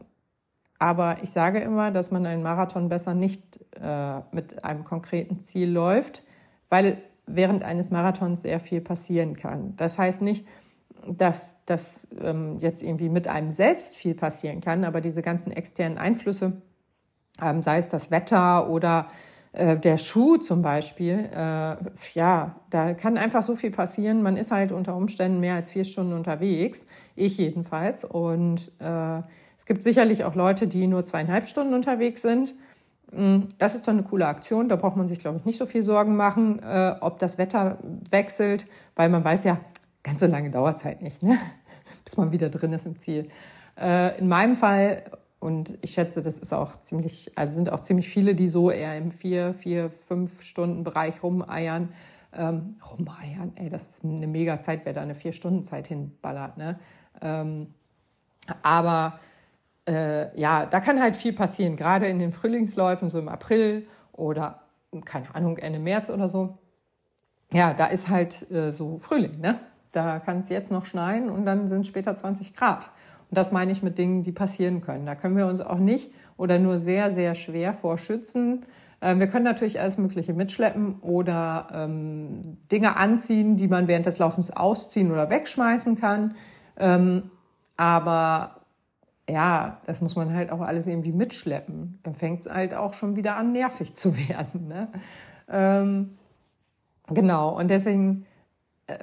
Aber 0.79 1.17
ich 1.23 1.31
sage 1.31 1.59
immer, 1.59 1.91
dass 1.91 2.11
man 2.11 2.25
einen 2.25 2.43
Marathon 2.43 2.89
besser 2.89 3.13
nicht 3.13 3.59
äh, 3.81 4.21
mit 4.31 4.63
einem 4.63 4.83
konkreten 4.83 5.39
Ziel 5.39 5.69
läuft, 5.69 6.23
weil 6.69 6.97
während 7.25 7.63
eines 7.63 7.91
Marathons 7.91 8.41
sehr 8.41 8.59
viel 8.59 8.81
passieren 8.81 9.35
kann. 9.35 9.75
Das 9.77 9.97
heißt 9.97 10.21
nicht, 10.21 10.45
dass 11.07 11.57
das 11.65 12.07
ähm, 12.21 12.57
jetzt 12.59 12.83
irgendwie 12.83 13.09
mit 13.09 13.27
einem 13.27 13.51
selbst 13.51 13.95
viel 13.95 14.15
passieren 14.15 14.61
kann, 14.61 14.83
aber 14.83 15.01
diese 15.01 15.21
ganzen 15.21 15.51
externen 15.51 15.97
Einflüsse, 15.97 16.53
ähm, 17.41 17.61
sei 17.61 17.77
es 17.77 17.89
das 17.89 18.11
Wetter 18.11 18.69
oder 18.69 19.07
äh, 19.53 19.77
der 19.77 19.97
Schuh 19.97 20.37
zum 20.37 20.61
Beispiel, 20.61 21.29
äh, 21.31 21.75
ja, 22.15 22.55
da 22.69 22.93
kann 22.93 23.17
einfach 23.17 23.43
so 23.43 23.55
viel 23.55 23.71
passieren. 23.71 24.23
Man 24.23 24.35
ist 24.35 24.51
halt 24.51 24.71
unter 24.71 24.95
Umständen 24.95 25.39
mehr 25.39 25.55
als 25.55 25.69
vier 25.69 25.85
Stunden 25.85 26.13
unterwegs, 26.13 26.85
ich 27.15 27.37
jedenfalls. 27.37 28.03
Und 28.03 28.71
äh, 28.79 29.21
es 29.55 29.65
gibt 29.65 29.83
sicherlich 29.83 30.23
auch 30.23 30.35
Leute, 30.35 30.67
die 30.67 30.87
nur 30.87 31.05
zweieinhalb 31.05 31.47
Stunden 31.47 31.73
unterwegs 31.73 32.23
sind. 32.23 32.55
Mm, 33.11 33.49
das 33.59 33.75
ist 33.75 33.87
dann 33.87 33.99
eine 33.99 34.07
coole 34.07 34.25
Aktion. 34.25 34.69
Da 34.69 34.75
braucht 34.75 34.97
man 34.97 35.07
sich, 35.07 35.19
glaube 35.19 35.37
ich, 35.37 35.45
nicht 35.45 35.59
so 35.59 35.67
viel 35.67 35.83
Sorgen 35.83 36.15
machen, 36.15 36.59
äh, 36.63 36.95
ob 36.99 37.19
das 37.19 37.37
Wetter 37.37 37.77
wechselt, 38.09 38.65
weil 38.95 39.09
man 39.09 39.23
weiß 39.23 39.43
ja, 39.43 39.59
ganz 40.03 40.19
so 40.19 40.27
lange 40.27 40.51
dauert 40.51 40.77
es 40.77 40.85
halt 40.85 41.01
nicht, 41.01 41.23
ne? 41.23 41.37
bis 42.03 42.17
man 42.17 42.31
wieder 42.31 42.49
drin 42.49 42.73
ist 42.73 42.85
im 42.85 42.99
Ziel. 42.99 43.29
Äh, 43.79 44.19
in 44.19 44.27
meinem 44.27 44.55
Fall, 44.55 45.03
und 45.39 45.77
ich 45.81 45.91
schätze, 45.91 46.21
das 46.21 46.37
ist 46.39 46.53
auch 46.53 46.77
ziemlich, 46.77 47.31
also 47.35 47.53
sind 47.53 47.71
auch 47.71 47.81
ziemlich 47.81 48.09
viele, 48.09 48.35
die 48.35 48.47
so 48.47 48.71
eher 48.71 48.97
im 48.97 49.11
vier, 49.11 49.53
vier, 49.53 49.89
fünf 49.89 50.41
Stunden 50.41 50.83
Bereich 50.83 51.23
rumeiern. 51.23 51.89
Ähm, 52.35 52.77
rumeiern, 52.89 53.51
ey, 53.55 53.69
das 53.69 53.89
ist 53.89 54.03
eine 54.03 54.27
mega 54.27 54.59
Zeit, 54.59 54.81
wer 54.85 54.93
da 54.93 55.01
eine 55.01 55.15
vier 55.15 55.33
Stunden 55.33 55.63
Zeit 55.63 55.87
hinballert, 55.87 56.57
ne? 56.57 56.79
Ähm, 57.21 57.73
aber 58.61 59.19
äh, 59.87 60.39
ja, 60.39 60.65
da 60.65 60.79
kann 60.79 61.01
halt 61.01 61.15
viel 61.15 61.33
passieren, 61.33 61.75
gerade 61.75 62.07
in 62.07 62.19
den 62.19 62.31
Frühlingsläufen, 62.31 63.09
so 63.09 63.19
im 63.19 63.29
April 63.29 63.85
oder, 64.13 64.63
keine 65.05 65.33
Ahnung, 65.35 65.57
Ende 65.57 65.79
März 65.79 66.09
oder 66.09 66.29
so. 66.29 66.57
Ja, 67.53 67.73
da 67.73 67.87
ist 67.87 68.09
halt 68.09 68.49
äh, 68.51 68.71
so 68.71 68.97
Frühling, 68.97 69.39
ne? 69.39 69.59
Da 69.93 70.19
kann 70.19 70.39
es 70.39 70.49
jetzt 70.49 70.71
noch 70.71 70.85
schneien 70.85 71.29
und 71.29 71.45
dann 71.45 71.67
sind 71.69 71.87
später 71.87 72.15
20 72.15 72.55
Grad. 72.55 72.89
Und 73.29 73.37
das 73.37 73.51
meine 73.51 73.71
ich 73.71 73.81
mit 73.81 73.97
Dingen, 73.97 74.23
die 74.23 74.31
passieren 74.31 74.81
können. 74.81 75.05
Da 75.05 75.15
können 75.15 75.37
wir 75.37 75.47
uns 75.47 75.61
auch 75.61 75.77
nicht 75.77 76.11
oder 76.35 76.59
nur 76.59 76.79
sehr, 76.79 77.11
sehr 77.11 77.35
schwer 77.35 77.73
vorschützen. 77.73 78.65
Ähm, 79.01 79.19
wir 79.19 79.27
können 79.27 79.45
natürlich 79.45 79.79
alles 79.79 79.97
Mögliche 79.97 80.33
mitschleppen 80.33 80.99
oder 81.01 81.67
ähm, 81.73 82.57
Dinge 82.71 82.97
anziehen, 82.97 83.55
die 83.55 83.67
man 83.67 83.87
während 83.87 84.05
des 84.05 84.17
Laufens 84.17 84.51
ausziehen 84.51 85.11
oder 85.11 85.29
wegschmeißen 85.29 85.99
kann. 85.99 86.35
Ähm, 86.77 87.29
aber 87.77 88.61
ja, 89.29 89.79
das 89.85 90.01
muss 90.01 90.15
man 90.15 90.33
halt 90.33 90.51
auch 90.51 90.61
alles 90.61 90.87
irgendwie 90.87 91.11
mitschleppen. 91.11 91.99
Dann 92.03 92.13
fängt 92.13 92.41
es 92.41 92.51
halt 92.51 92.73
auch 92.73 92.93
schon 92.93 93.15
wieder 93.15 93.35
an, 93.35 93.51
nervig 93.51 93.93
zu 93.93 94.17
werden. 94.29 94.67
Ne? 94.67 94.87
Ähm, 95.49 96.17
genau, 97.07 97.57
und 97.57 97.69
deswegen 97.69 98.25
äh, 98.87 98.97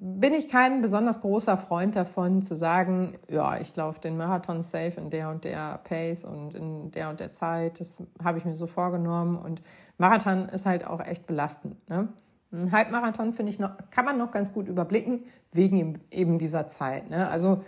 bin 0.00 0.32
ich 0.34 0.48
kein 0.48 0.82
besonders 0.82 1.20
großer 1.20 1.56
Freund 1.56 1.96
davon 1.96 2.42
zu 2.42 2.56
sagen, 2.56 3.18
ja, 3.28 3.58
ich 3.58 3.74
laufe 3.76 4.00
den 4.00 4.16
Marathon 4.16 4.62
safe 4.62 5.00
in 5.00 5.10
der 5.10 5.30
und 5.30 5.44
der 5.44 5.80
Pace 5.84 6.24
und 6.24 6.54
in 6.54 6.90
der 6.90 7.10
und 7.10 7.20
der 7.20 7.32
Zeit. 7.32 7.80
Das 7.80 8.02
habe 8.22 8.38
ich 8.38 8.44
mir 8.44 8.56
so 8.56 8.66
vorgenommen. 8.66 9.36
Und 9.36 9.62
Marathon 9.98 10.48
ist 10.48 10.66
halt 10.66 10.86
auch 10.86 11.00
echt 11.00 11.26
belastend. 11.26 11.76
Ne? 11.88 12.08
Ein 12.52 12.72
Halbmarathon, 12.72 13.32
finde 13.32 13.50
ich, 13.50 13.58
noch, 13.58 13.72
kann 13.90 14.04
man 14.04 14.18
noch 14.18 14.30
ganz 14.30 14.52
gut 14.52 14.68
überblicken, 14.68 15.24
wegen 15.52 16.00
eben 16.10 16.38
dieser 16.38 16.66
Zeit. 16.68 17.10
Ne? 17.10 17.28
Also 17.28 17.62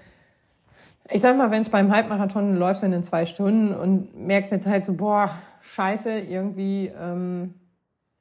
ich 1.10 1.20
sag 1.20 1.36
mal, 1.36 1.50
wenn 1.50 1.62
es 1.62 1.68
beim 1.68 1.92
Halbmarathon 1.92 2.56
läuft 2.56 2.82
in 2.82 3.04
zwei 3.04 3.26
Stunden 3.26 3.74
und 3.74 4.16
merkst 4.16 4.50
jetzt 4.50 4.66
halt 4.66 4.84
so, 4.84 4.94
boah, 4.94 5.30
scheiße, 5.60 6.18
irgendwie 6.18 6.92
ähm, 6.98 7.54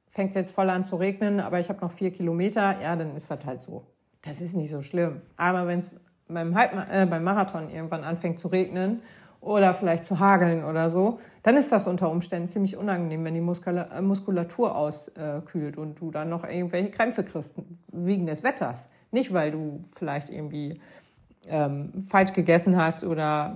fängt 0.09 0.35
jetzt 0.35 0.53
voll 0.53 0.69
an 0.69 0.85
zu 0.85 0.95
regnen, 0.95 1.39
aber 1.39 1.59
ich 1.59 1.69
habe 1.69 1.81
noch 1.81 1.91
vier 1.91 2.11
Kilometer, 2.11 2.79
ja, 2.81 2.95
dann 2.95 3.15
ist 3.15 3.31
das 3.31 3.43
halt 3.45 3.61
so. 3.61 3.85
Das 4.25 4.41
ist 4.41 4.55
nicht 4.55 4.71
so 4.71 4.81
schlimm. 4.81 5.21
Aber 5.37 5.67
wenn 5.67 5.79
es 5.79 5.95
beim, 6.27 6.55
äh, 6.55 7.05
beim 7.05 7.23
Marathon 7.23 7.69
irgendwann 7.69 8.03
anfängt 8.03 8.39
zu 8.39 8.47
regnen 8.47 9.01
oder 9.39 9.73
vielleicht 9.73 10.05
zu 10.05 10.19
hageln 10.19 10.63
oder 10.63 10.89
so, 10.89 11.19
dann 11.43 11.55
ist 11.57 11.71
das 11.71 11.87
unter 11.87 12.09
Umständen 12.09 12.47
ziemlich 12.47 12.75
unangenehm, 12.75 13.23
wenn 13.23 13.35
die 13.35 13.69
äh, 13.69 14.01
Muskulatur 14.01 14.75
auskühlt 14.75 15.77
und 15.77 15.99
du 15.99 16.09
dann 16.09 16.29
noch 16.29 16.43
irgendwelche 16.43 16.89
Krämpfe 16.89 17.23
kriegst 17.23 17.55
wegen 17.91 18.25
des 18.25 18.43
Wetters. 18.43 18.89
Nicht, 19.11 19.31
weil 19.31 19.51
du 19.51 19.83
vielleicht 19.93 20.31
irgendwie 20.31 20.81
ähm, 21.47 22.03
falsch 22.07 22.33
gegessen 22.33 22.75
hast 22.75 23.03
oder 23.03 23.55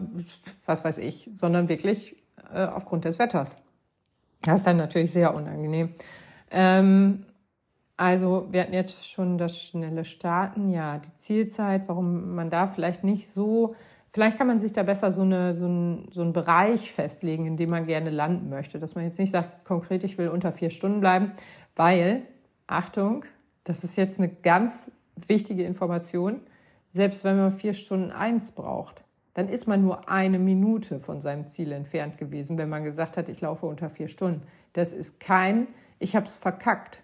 was 0.66 0.84
weiß 0.86 1.00
ich, 1.00 1.32
sondern 1.34 1.68
wirklich 1.68 2.16
äh, 2.54 2.66
aufgrund 2.66 3.06
des 3.06 3.18
Wetters. 3.18 3.58
Das 4.44 4.58
ist 4.58 4.68
dann 4.68 4.78
natürlich 4.78 5.12
sehr 5.12 5.34
unangenehm. 5.34 5.96
Ähm, 6.52 7.26
also 8.00 8.48
wir 8.50 8.62
hatten 8.62 8.74
jetzt 8.74 9.10
schon 9.12 9.38
das 9.38 9.62
schnelle 9.62 10.06
Starten, 10.06 10.70
ja, 10.70 11.00
die 11.00 11.14
Zielzeit, 11.18 11.84
warum 11.88 12.34
man 12.34 12.50
da 12.50 12.68
vielleicht 12.68 13.04
nicht 13.04 13.28
so, 13.28 13.76
vielleicht 14.08 14.38
kann 14.38 14.48
man 14.48 14.62
sich 14.62 14.72
da 14.72 14.84
besser 14.84 15.12
so, 15.12 15.24
eine, 15.24 15.54
so, 15.54 15.68
ein, 15.68 16.08
so 16.10 16.22
einen 16.22 16.32
Bereich 16.32 16.94
festlegen, 16.94 17.46
in 17.46 17.58
dem 17.58 17.72
man 17.72 17.88
gerne 17.88 18.10
landen 18.10 18.50
möchte, 18.50 18.80
dass 18.80 18.96
man 18.96 19.04
jetzt 19.04 19.20
nicht 19.20 19.32
sagt, 19.32 19.66
konkret, 19.66 20.06
ich 20.06 20.18
will 20.18 20.30
unter 20.30 20.54
vier 20.54 20.70
Stunden 20.70 21.02
bleiben, 21.02 21.34
weil, 21.76 22.22
Achtung, 22.68 23.26
das 23.66 23.84
ist 23.84 23.98
jetzt 23.98 24.18
eine 24.18 24.30
ganz 24.30 24.90
wichtige 25.28 25.66
Information, 25.66 26.40
selbst 26.94 27.26
wenn 27.26 27.36
man 27.36 27.52
vier 27.52 27.74
Stunden 27.74 28.12
eins 28.12 28.52
braucht, 28.52 29.04
dann 29.34 29.50
ist 29.50 29.68
man 29.68 29.82
nur 29.82 30.08
eine 30.08 30.40
Minute 30.40 31.00
von 31.00 31.20
seinem 31.20 31.48
Ziel 31.48 31.74
entfernt 31.74 32.18
gewesen, 32.18 32.58
wenn 32.58 32.70
man 32.70 32.86
gesagt 32.86 33.18
hat, 33.18 33.28
ich 33.28 33.42
laufe 33.42 33.66
unter 33.66 33.90
vier 33.90 34.08
Stunden. 34.08 34.44
Das 34.72 34.94
ist 34.94 35.20
kein, 35.20 35.68
ich 36.00 36.16
habe 36.16 36.28
es 36.28 36.38
verkackt. 36.38 37.04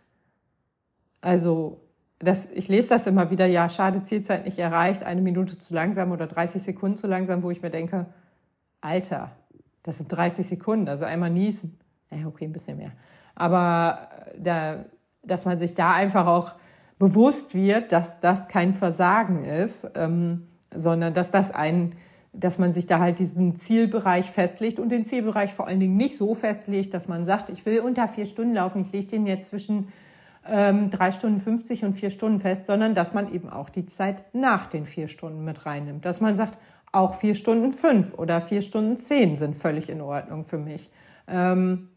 Also 1.26 1.82
das, 2.20 2.48
ich 2.54 2.68
lese 2.68 2.90
das 2.90 3.08
immer 3.08 3.32
wieder, 3.32 3.48
ja, 3.48 3.68
schade, 3.68 4.04
Zielzeit 4.04 4.46
nicht 4.46 4.60
erreicht, 4.60 5.04
eine 5.04 5.24
Minute 5.24 5.58
zu 5.58 5.74
langsam 5.74 6.12
oder 6.12 6.28
30 6.28 6.62
Sekunden 6.62 6.98
zu 6.98 7.08
langsam, 7.08 7.42
wo 7.42 7.50
ich 7.50 7.64
mir 7.64 7.72
denke, 7.72 8.06
Alter, 8.80 9.32
das 9.82 9.98
sind 9.98 10.10
30 10.10 10.46
Sekunden, 10.46 10.88
also 10.88 11.04
einmal 11.04 11.32
niesen. 11.32 11.80
Ja, 12.12 12.28
okay, 12.28 12.46
ein 12.46 12.54
bisschen 12.54 12.78
mehr. 12.78 12.92
Aber 13.34 14.08
da, 14.38 14.86
dass 15.24 15.46
man 15.46 15.58
sich 15.58 15.74
da 15.74 15.96
einfach 15.96 16.28
auch 16.28 16.54
bewusst 17.00 17.56
wird, 17.56 17.92
dass 17.92 18.20
das 18.20 18.48
kein 18.48 18.76
Versagen 18.76 19.46
ist, 19.46 19.90
ähm, 19.96 20.48
sondern 20.76 21.16
dass 21.16 21.32
das 21.32 21.50
ein, 21.50 21.96
dass 22.34 22.60
man 22.60 22.72
sich 22.72 22.86
da 22.86 23.00
halt 23.00 23.18
diesen 23.18 23.56
Zielbereich 23.56 24.30
festlegt 24.30 24.78
und 24.80 24.90
den 24.90 25.06
Zielbereich 25.06 25.56
vor 25.56 25.66
allen 25.66 25.80
Dingen 25.80 25.98
nicht 25.98 26.18
so 26.18 26.36
festlegt, 26.36 26.94
dass 26.94 27.08
man 27.08 27.26
sagt, 27.26 27.50
ich 27.50 27.66
will 27.66 27.80
unter 27.80 28.08
vier 28.08 28.28
Stunden 28.28 28.54
laufen, 28.54 28.84
ich 28.84 28.92
lege 28.92 29.08
den 29.08 29.26
jetzt 29.26 29.48
zwischen 29.48 29.88
ähm, 30.48 30.90
drei 30.90 31.12
Stunden 31.12 31.40
50 31.40 31.86
und 31.86 31.94
vier 31.94 32.10
Stunden 32.10 32.40
fest, 32.40 32.68
sondern 32.68 32.94
dass 32.94 33.14
man 33.14 33.34
eben 33.34 33.50
auch 33.50 33.70
die 33.70 33.86
Zeit 33.86 34.24
nach 34.34 34.68
den 34.68 34.86
vier 34.86 35.08
Stunden 35.08 35.44
mit 35.44 35.66
reinnimmt. 35.66 36.06
Dass 36.06 36.22
man 36.22 36.36
sagt, 36.36 36.58
auch 36.92 37.16
vier 37.16 37.36
Stunden 37.36 37.72
fünf 37.72 38.14
oder 38.14 38.42
vier 38.42 38.62
Stunden 38.62 38.96
zehn 38.96 39.36
sind 39.36 39.56
völlig 39.56 39.90
in 39.90 40.02
Ordnung 40.02 40.44
für 40.44 40.58
mich. 40.58 40.90
Ähm, 41.28 41.90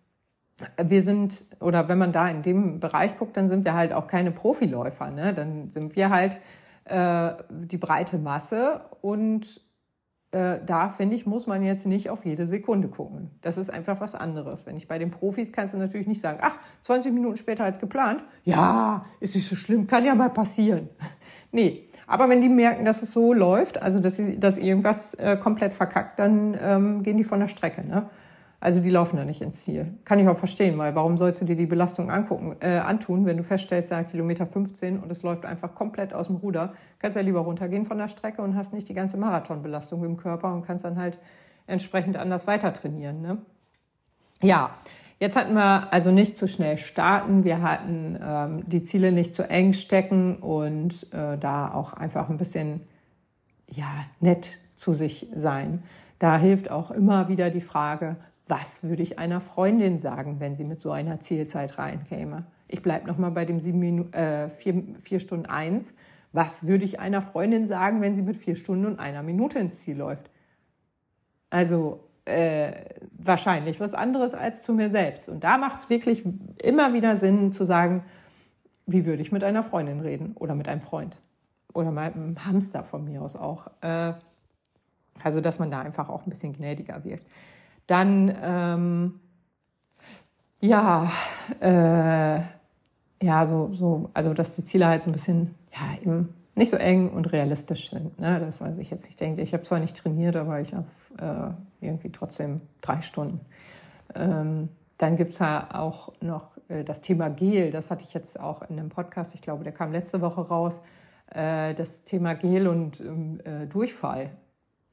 wir 0.82 1.02
sind, 1.02 1.46
oder 1.60 1.88
wenn 1.88 1.98
man 1.98 2.12
da 2.12 2.28
in 2.28 2.42
dem 2.42 2.80
Bereich 2.80 3.16
guckt, 3.16 3.36
dann 3.36 3.48
sind 3.48 3.64
wir 3.64 3.74
halt 3.74 3.92
auch 3.92 4.08
keine 4.08 4.32
Profiläufer. 4.32 5.10
Ne? 5.10 5.34
Dann 5.34 5.68
sind 5.68 5.94
wir 5.94 6.10
halt 6.10 6.38
äh, 6.84 7.34
die 7.48 7.76
breite 7.76 8.18
Masse 8.18 8.80
und 9.00 9.60
äh, 10.30 10.58
da 10.64 10.90
finde 10.90 11.14
ich, 11.14 11.24
muss 11.24 11.46
man 11.46 11.62
jetzt 11.62 11.86
nicht 11.86 12.10
auf 12.10 12.26
jede 12.26 12.46
Sekunde 12.46 12.88
gucken. 12.88 13.30
Das 13.40 13.56
ist 13.56 13.70
einfach 13.70 14.00
was 14.00 14.14
anderes. 14.14 14.66
Wenn 14.66 14.76
ich 14.76 14.86
bei 14.86 14.98
den 14.98 15.10
Profis 15.10 15.52
kannst 15.52 15.72
du 15.72 15.78
natürlich 15.78 16.06
nicht 16.06 16.20
sagen, 16.20 16.38
ach, 16.42 16.58
20 16.82 17.14
Minuten 17.14 17.38
später 17.38 17.64
als 17.64 17.78
geplant. 17.78 18.22
Ja, 18.44 19.06
ist 19.20 19.34
nicht 19.34 19.48
so 19.48 19.56
schlimm, 19.56 19.86
kann 19.86 20.04
ja 20.04 20.14
mal 20.14 20.30
passieren. 20.30 20.90
nee. 21.52 21.84
Aber 22.06 22.28
wenn 22.28 22.40
die 22.40 22.48
merken, 22.48 22.84
dass 22.84 23.02
es 23.02 23.12
so 23.12 23.32
läuft, 23.32 23.80
also 23.82 24.00
dass, 24.00 24.16
sie, 24.16 24.38
dass 24.38 24.58
irgendwas 24.58 25.14
äh, 25.14 25.36
komplett 25.36 25.72
verkackt, 25.72 26.18
dann 26.18 26.56
ähm, 26.60 27.02
gehen 27.02 27.16
die 27.16 27.24
von 27.24 27.40
der 27.40 27.48
Strecke. 27.48 27.86
Ne? 27.86 28.08
Also 28.60 28.80
die 28.80 28.90
laufen 28.90 29.16
da 29.16 29.24
nicht 29.24 29.40
ins 29.40 29.62
Ziel. 29.62 29.94
Kann 30.04 30.18
ich 30.18 30.26
auch 30.26 30.36
verstehen, 30.36 30.78
weil 30.78 30.96
warum 30.96 31.16
sollst 31.16 31.40
du 31.40 31.44
dir 31.44 31.54
die 31.54 31.66
Belastung 31.66 32.10
angucken, 32.10 32.56
äh, 32.58 32.78
antun, 32.78 33.24
wenn 33.24 33.36
du 33.36 33.44
feststellst, 33.44 33.92
ja, 33.92 34.02
Kilometer 34.02 34.46
15 34.46 34.98
und 34.98 35.10
es 35.12 35.22
läuft 35.22 35.44
einfach 35.44 35.76
komplett 35.76 36.12
aus 36.12 36.26
dem 36.26 36.36
Ruder. 36.36 36.72
Kannst 36.98 37.16
ja 37.16 37.22
lieber 37.22 37.40
runtergehen 37.40 37.86
von 37.86 37.98
der 37.98 38.08
Strecke 38.08 38.42
und 38.42 38.56
hast 38.56 38.72
nicht 38.72 38.88
die 38.88 38.94
ganze 38.94 39.16
Marathonbelastung 39.16 40.04
im 40.04 40.16
Körper 40.16 40.52
und 40.52 40.66
kannst 40.66 40.84
dann 40.84 40.98
halt 40.98 41.20
entsprechend 41.68 42.16
anders 42.16 42.48
weiter 42.48 42.72
trainieren. 42.72 43.20
Ne? 43.20 43.38
Ja, 44.42 44.70
jetzt 45.20 45.36
hatten 45.36 45.54
wir 45.54 45.92
also 45.92 46.10
nicht 46.10 46.36
zu 46.36 46.48
schnell 46.48 46.78
starten. 46.78 47.44
Wir 47.44 47.62
hatten 47.62 48.18
ähm, 48.20 48.64
die 48.66 48.82
Ziele 48.82 49.12
nicht 49.12 49.34
zu 49.34 49.48
eng 49.48 49.72
stecken 49.72 50.36
und 50.36 51.06
äh, 51.12 51.38
da 51.38 51.72
auch 51.72 51.92
einfach 51.92 52.28
ein 52.28 52.38
bisschen 52.38 52.80
ja, 53.70 54.04
nett 54.18 54.58
zu 54.74 54.94
sich 54.94 55.28
sein. 55.36 55.84
Da 56.18 56.38
hilft 56.38 56.72
auch 56.72 56.90
immer 56.90 57.28
wieder 57.28 57.50
die 57.50 57.60
Frage, 57.60 58.16
was 58.48 58.82
würde 58.82 59.02
ich 59.02 59.18
einer 59.18 59.40
Freundin 59.40 59.98
sagen, 59.98 60.40
wenn 60.40 60.54
sie 60.54 60.64
mit 60.64 60.80
so 60.80 60.90
einer 60.90 61.20
Zielzeit 61.20 61.78
reinkäme? 61.78 62.46
Ich 62.66 62.82
bleibe 62.82 63.06
nochmal 63.06 63.30
bei 63.30 63.44
dem 63.44 63.60
sieben 63.60 63.78
Minu 63.78 64.04
äh, 64.12 64.48
vier, 64.50 64.82
vier 65.00 65.20
Stunden 65.20 65.46
eins. 65.46 65.94
Was 66.32 66.66
würde 66.66 66.84
ich 66.84 67.00
einer 67.00 67.22
Freundin 67.22 67.66
sagen, 67.66 68.00
wenn 68.00 68.14
sie 68.14 68.22
mit 68.22 68.36
vier 68.36 68.56
Stunden 68.56 68.86
und 68.86 68.98
einer 68.98 69.22
Minute 69.22 69.58
ins 69.58 69.80
Ziel 69.80 69.96
läuft? 69.96 70.30
Also 71.50 72.00
äh, 72.26 72.72
wahrscheinlich 73.12 73.80
was 73.80 73.94
anderes 73.94 74.34
als 74.34 74.62
zu 74.62 74.74
mir 74.74 74.90
selbst. 74.90 75.28
Und 75.28 75.44
da 75.44 75.56
macht 75.56 75.80
es 75.80 75.90
wirklich 75.90 76.24
immer 76.62 76.92
wieder 76.92 77.16
Sinn 77.16 77.52
zu 77.52 77.64
sagen, 77.64 78.04
wie 78.86 79.06
würde 79.06 79.22
ich 79.22 79.32
mit 79.32 79.44
einer 79.44 79.62
Freundin 79.62 80.00
reden 80.00 80.32
oder 80.34 80.54
mit 80.54 80.68
einem 80.68 80.80
Freund 80.80 81.20
oder 81.72 81.90
mit 81.90 82.14
einem 82.14 82.44
Hamster 82.44 82.84
von 82.84 83.04
mir 83.04 83.22
aus 83.22 83.36
auch. 83.36 83.70
Äh, 83.80 84.14
also 85.22 85.40
dass 85.40 85.58
man 85.58 85.70
da 85.70 85.80
einfach 85.80 86.08
auch 86.08 86.26
ein 86.26 86.30
bisschen 86.30 86.52
gnädiger 86.52 87.04
wirkt. 87.04 87.26
Dann, 87.88 88.32
ähm, 88.40 89.20
ja, 90.60 91.10
äh, 91.60 92.40
ja, 93.20 93.44
so, 93.46 93.70
so, 93.72 94.10
also 94.14 94.34
dass 94.34 94.54
die 94.54 94.62
Ziele 94.62 94.86
halt 94.86 95.02
so 95.02 95.10
ein 95.10 95.12
bisschen, 95.12 95.54
ja, 95.72 96.00
eben 96.00 96.34
nicht 96.54 96.70
so 96.70 96.76
eng 96.76 97.10
und 97.10 97.32
realistisch 97.32 97.88
sind. 97.90 98.20
Ne? 98.20 98.40
Das 98.40 98.60
weiß 98.60 98.78
ich 98.78 98.90
jetzt 98.90 99.02
nicht. 99.02 99.12
Ich 99.12 99.16
denke, 99.16 99.42
ich 99.42 99.54
habe 99.54 99.62
zwar 99.62 99.80
nicht 99.80 99.96
trainiert, 99.96 100.36
aber 100.36 100.60
ich 100.60 100.74
habe 100.74 100.86
äh, 101.80 101.84
irgendwie 101.84 102.10
trotzdem 102.10 102.60
drei 102.82 103.00
Stunden. 103.00 103.40
Ähm, 104.14 104.68
dann 104.98 105.16
gibt's 105.16 105.38
ja 105.38 105.68
auch 105.72 106.12
noch 106.20 106.58
äh, 106.68 106.84
das 106.84 107.00
Thema 107.00 107.30
Gel. 107.30 107.70
Das 107.70 107.90
hatte 107.90 108.04
ich 108.04 108.12
jetzt 108.12 108.38
auch 108.38 108.62
in 108.68 108.78
einem 108.78 108.90
Podcast, 108.90 109.34
ich 109.34 109.40
glaube, 109.40 109.64
der 109.64 109.72
kam 109.72 109.92
letzte 109.92 110.20
Woche 110.20 110.42
raus. 110.42 110.82
Äh, 111.30 111.74
das 111.74 112.04
Thema 112.04 112.34
Gel 112.34 112.68
und 112.68 113.00
ähm, 113.00 113.40
äh, 113.44 113.66
Durchfall 113.66 114.30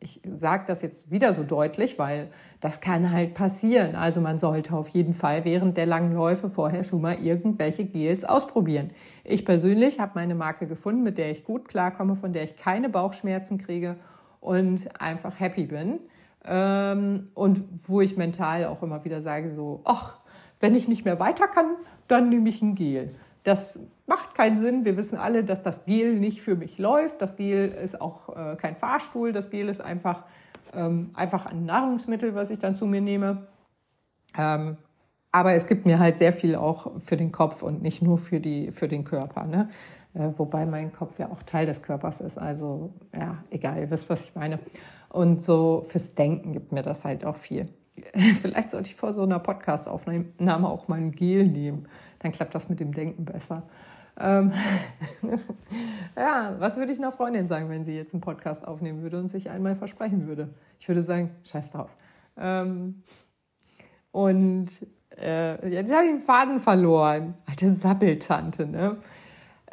ich 0.06 0.22
sage 0.36 0.65
das 0.68 0.84
jetzt 0.84 1.10
wieder 1.10 1.34
so 1.34 1.44
deutlich, 1.44 1.98
weil 1.98 2.30
das 2.62 2.80
kann 2.80 3.12
halt 3.12 3.34
passieren. 3.34 3.96
Also 3.96 4.22
man 4.22 4.38
sollte 4.38 4.76
auf 4.76 4.88
jeden 4.89 5.15
Fall 5.15 5.46
während 5.46 5.78
der 5.78 5.88
langen 5.88 6.13
Läufe 6.13 6.48
vorher 6.48 6.84
schon 6.84 7.02
mal 7.02 7.18
irgendwelche 7.22 7.86
Gels 7.86 8.24
ausprobieren. 8.24 8.91
Ich 9.24 9.46
persönlich 9.46 10.00
habe 10.00 10.12
meine 10.15 10.36
Marke 10.36 10.68
gefunden, 10.68 11.02
mit 11.02 11.18
der 11.18 11.32
ich 11.32 11.44
gut 11.44 11.68
klarkomme, 11.68 12.15
von 12.15 12.34
der 12.34 12.44
ich 12.44 12.56
keine 12.56 12.88
Bauchschmerzen 12.88 13.58
kriege 13.58 13.96
und 14.41 14.88
einfach 15.02 15.39
happy 15.39 15.65
bin. 15.65 16.00
Ähm, 16.46 17.30
und 17.34 17.63
wo 17.88 18.02
ich 18.02 18.15
mental 18.15 18.65
auch 18.65 18.84
immer 18.84 19.04
wieder 19.04 19.22
sage, 19.22 19.50
so, 19.50 19.82
ach, 19.86 20.20
wenn 20.60 20.76
ich 20.76 20.88
nicht 20.88 21.04
mehr 21.04 21.20
weiter 21.20 21.48
kann, 21.48 21.76
dann 22.08 22.30
nehme 22.30 22.50
ich 22.50 22.62
ein 22.62 22.76
Gel. 22.76 23.15
Das 23.46 23.80
macht 24.08 24.34
keinen 24.34 24.58
Sinn. 24.58 24.86
Wir 24.86 24.98
wissen 24.98 25.20
alle, 25.20 25.44
dass 25.44 25.62
das 25.62 25.86
Gel 25.86 26.16
nicht 26.16 26.42
für 26.42 26.56
mich 26.56 26.80
läuft. 26.80 27.22
Das 27.22 27.36
Gel 27.36 27.70
ist 27.70 28.02
auch 28.02 28.36
äh, 28.36 28.56
kein 28.56 28.76
Fahrstuhl. 28.76 29.34
Das 29.34 29.52
Gel 29.52 29.70
ist 29.70 29.82
einfach, 29.82 30.24
ähm, 30.74 31.12
einfach 31.14 31.46
ein 31.46 31.64
Nahrungsmittel, 31.64 32.34
was 32.34 32.50
ich 32.50 32.58
dann 32.58 32.76
zu 32.76 32.88
mir 32.88 33.02
nehme. 33.02 33.46
Ähm, 34.36 34.78
aber 35.32 35.54
es 35.54 35.68
gibt 35.68 35.86
mir 35.86 36.00
halt 36.00 36.18
sehr 36.18 36.34
viel 36.34 36.56
auch 36.56 37.00
für 37.00 37.18
den 37.18 37.32
Kopf 37.32 37.62
und 37.62 37.84
nicht 37.84 38.02
nur 38.02 38.18
für, 38.18 38.40
die, 38.40 38.72
für 38.72 38.88
den 38.88 39.04
Körper. 39.04 39.46
Ne? 39.46 39.70
Äh, 40.16 40.30
wobei 40.38 40.66
mein 40.66 40.92
Kopf 40.92 41.20
ja 41.20 41.30
auch 41.30 41.44
Teil 41.44 41.68
des 41.68 41.84
Körpers 41.84 42.22
ist. 42.22 42.40
Also 42.40 42.94
ja, 43.14 43.44
egal, 43.52 43.78
ihr 43.78 43.92
wisst, 43.92 44.10
was 44.10 44.24
ich 44.24 44.34
meine. 44.34 44.58
Und 45.10 45.44
so 45.44 45.86
fürs 45.90 46.16
Denken 46.16 46.54
gibt 46.54 46.72
mir 46.72 46.82
das 46.82 47.06
halt 47.06 47.24
auch 47.24 47.38
viel. 47.38 47.70
Vielleicht 48.42 48.72
sollte 48.72 48.90
ich 48.90 48.96
vor 48.96 49.14
so 49.14 49.22
einer 49.22 49.38
Podcast-Aufnahme 49.38 50.68
auch 50.68 50.88
mal 50.88 50.98
ein 50.98 51.12
Gel 51.12 51.46
nehmen 51.46 51.88
dann 52.26 52.32
klappt 52.32 52.56
das 52.56 52.70
mit 52.70 52.80
dem 52.80 52.94
Denken 52.94 53.24
besser. 53.24 53.64
Ähm 54.20 54.52
ja, 56.18 56.56
was 56.60 56.78
würde 56.78 56.92
ich 56.92 56.98
einer 56.98 57.12
Freundin 57.12 57.48
sagen, 57.48 57.70
wenn 57.70 57.86
sie 57.86 57.96
jetzt 57.96 58.14
einen 58.14 58.22
Podcast 58.22 58.68
aufnehmen 58.68 59.02
würde 59.02 59.20
und 59.20 59.28
sich 59.28 59.50
einmal 59.50 59.76
versprechen 59.76 60.28
würde? 60.28 60.50
Ich 60.80 60.88
würde 60.88 61.02
sagen, 61.02 61.32
scheiß 61.44 61.74
drauf. 61.74 61.96
Ähm 62.38 63.02
und 64.12 64.70
äh, 65.18 65.70
jetzt 65.70 65.94
habe 65.94 66.06
ich 66.06 66.12
den 66.12 66.22
Faden 66.22 66.60
verloren. 66.60 67.36
Alte 67.46 67.70
Sappeltante, 67.76 68.66
ne? 68.66 68.98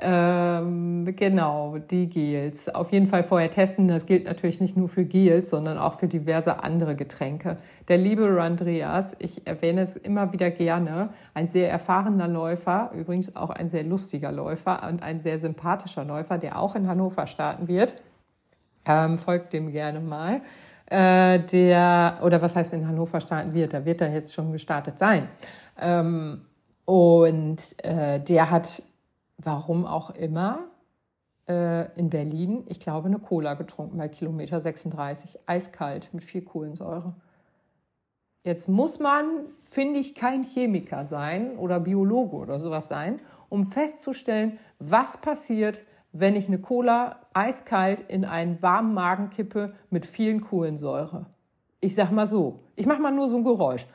Ähm, 0.05 1.15
genau, 1.15 1.79
die 1.79 2.09
Gels. 2.09 2.69
Auf 2.69 2.91
jeden 2.91 3.07
Fall 3.07 3.23
vorher 3.23 3.53
testen. 3.53 3.87
Das 3.87 4.05
gilt 4.05 4.25
natürlich 4.25 4.61
nicht 4.61 4.77
nur 4.77 4.89
für 4.89 5.05
Gels, 5.05 5.51
sondern 5.51 5.79
auch 5.79 5.95
für 5.95 6.09
diverse 6.09 6.65
andere 6.65 6.97
Getränke. 6.97 7.59
Der 7.87 7.99
liebe 7.99 8.43
Andreas, 8.43 9.15
ich 9.21 9.47
erwähne 9.47 9.83
es 9.83 9.95
immer 9.95 10.33
wieder 10.33 10.51
gerne, 10.51 11.11
ein 11.35 11.47
sehr 11.47 11.71
erfahrener 11.71 12.27
Läufer, 12.27 12.91
übrigens 12.97 13.37
auch 13.37 13.51
ein 13.51 13.69
sehr 13.69 13.85
lustiger 13.85 14.33
Läufer 14.33 14.89
und 14.89 15.05
ein 15.05 15.21
sehr 15.21 15.39
sympathischer 15.39 16.05
Läufer, 16.05 16.37
der 16.37 16.59
auch 16.59 16.75
in 16.75 16.89
Hannover 16.89 17.29
starten 17.29 17.69
wird. 17.69 17.95
Ähm, 18.85 19.19
folgt 19.19 19.53
dem 19.53 19.71
gerne 19.71 20.01
mal. 20.01 20.41
Äh, 20.87 21.39
der, 21.39 22.19
oder 22.23 22.43
was 22.43 22.57
heißt 22.57 22.73
in 22.73 22.89
Hannover 22.89 23.21
starten 23.21 23.55
wird? 23.55 23.73
Da 23.73 23.85
wird 23.85 24.01
er 24.01 24.13
jetzt 24.13 24.35
schon 24.35 24.51
gestartet 24.51 24.99
sein. 24.99 25.29
Ähm, 25.81 26.41
und 26.87 27.63
äh, 27.85 28.19
der 28.19 28.51
hat 28.51 28.83
warum 29.43 29.87
auch 29.87 30.11
immer, 30.11 30.61
äh, 31.49 31.93
in 31.99 32.11
Berlin, 32.11 32.65
ich 32.69 32.81
glaube, 32.81 33.09
eine 33.09 33.19
Cola 33.19 33.55
getrunken 33.55 33.99
bei 33.99 34.09
Kilometer 34.09 34.61
36, 34.61 35.41
eiskalt 35.47 36.11
mit 36.13 36.25
viel 36.25 36.43
Kohlensäure. 36.43 37.15
Jetzt 38.45 38.69
muss 38.69 38.99
man, 38.99 39.25
finde 39.65 40.01
ich, 40.01 40.15
kein 40.15 40.43
Chemiker 40.43 41.07
sein 41.07 41.57
oder 41.57 41.79
Biologe 41.79 42.37
oder 42.37 42.59
sowas 42.59 42.89
sein, 42.89 43.21
um 43.49 43.67
festzustellen, 43.67 44.59
was 44.79 45.17
passiert, 45.19 45.83
wenn 46.13 46.37
ich 46.37 46.49
eine 46.49 46.59
Cola 46.59 47.21
eiskalt 47.33 48.01
in 48.01 48.25
einen 48.25 48.61
warmen 48.61 48.95
Magen 48.95 49.31
kippe 49.31 49.75
mit 49.91 50.07
vielen 50.07 50.41
Kohlensäure. 50.41 51.27
Ich 51.81 51.95
sag 51.95 52.11
mal 52.11 52.27
so, 52.27 52.61
ich 52.77 52.87
mache 52.87 53.01
mal 53.01 53.13
nur 53.13 53.29
so 53.29 53.37
ein 53.37 53.45
Geräusch. 53.45 53.87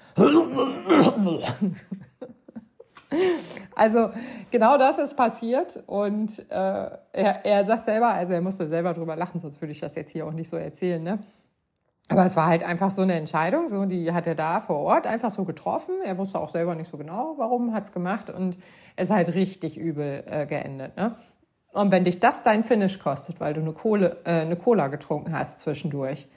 Also 3.76 4.10
genau 4.50 4.78
das 4.78 4.98
ist 4.98 5.16
passiert 5.16 5.84
und 5.86 6.40
äh, 6.50 6.54
er, 6.54 7.46
er 7.46 7.64
sagt 7.64 7.86
selber, 7.86 8.08
also 8.08 8.34
er 8.34 8.42
musste 8.42 8.68
selber 8.68 8.94
drüber 8.96 9.16
lachen, 9.16 9.40
sonst 9.40 9.62
würde 9.62 9.72
ich 9.72 9.80
das 9.80 9.94
jetzt 9.94 10.12
hier 10.12 10.26
auch 10.26 10.34
nicht 10.34 10.50
so 10.50 10.58
erzählen. 10.58 11.04
Ne? 11.04 11.20
Aber 12.10 12.26
es 12.26 12.36
war 12.36 12.48
halt 12.48 12.64
einfach 12.64 12.90
so 12.90 13.02
eine 13.02 13.14
Entscheidung, 13.16 13.70
so 13.70 13.86
die 13.86 14.12
hat 14.14 14.28
er 14.28 14.36
da 14.36 14.62
vor 14.62 14.78
Ort 14.78 15.06
einfach 15.06 15.30
so 15.30 15.44
getroffen. 15.44 15.96
Er 16.06 16.18
wusste 16.18 16.40
auch 16.40 16.50
selber 16.50 16.74
nicht 16.74 16.90
so 16.90 16.98
genau, 16.98 17.36
warum 17.38 17.74
hat 17.74 17.84
es 17.84 17.92
gemacht 17.92 18.30
und 18.30 18.58
es 18.96 19.10
halt 19.10 19.34
richtig 19.36 19.78
übel 19.78 20.24
äh, 20.26 20.46
geendet. 20.46 20.96
Ne? 20.96 21.16
Und 21.74 21.92
wenn 21.92 22.06
dich 22.06 22.20
das 22.20 22.44
dein 22.44 22.64
Finish 22.64 23.00
kostet, 23.00 23.40
weil 23.40 23.54
du 23.54 23.62
eine, 23.62 23.74
Kohle, 23.74 24.18
äh, 24.24 24.42
eine 24.42 24.56
Cola 24.56 24.88
getrunken 24.88 25.38
hast 25.38 25.60
zwischendurch, 25.60 26.28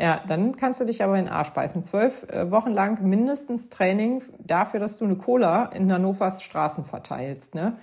ja, 0.00 0.22
dann 0.28 0.54
kannst 0.54 0.80
du 0.80 0.84
dich 0.84 1.02
aber 1.02 1.18
in 1.18 1.24
den 1.24 1.32
Arsch 1.32 1.50
beißen. 1.50 1.82
Zwölf 1.82 2.22
äh, 2.30 2.50
Wochen 2.52 2.70
lang 2.70 3.02
mindestens 3.02 3.68
Training 3.68 4.22
dafür, 4.38 4.78
dass 4.78 4.96
du 4.96 5.04
eine 5.04 5.16
Cola 5.16 5.66
in 5.66 5.92
Hannovers 5.92 6.42
Straßen 6.42 6.84
verteilst. 6.84 7.56
Ne? 7.56 7.76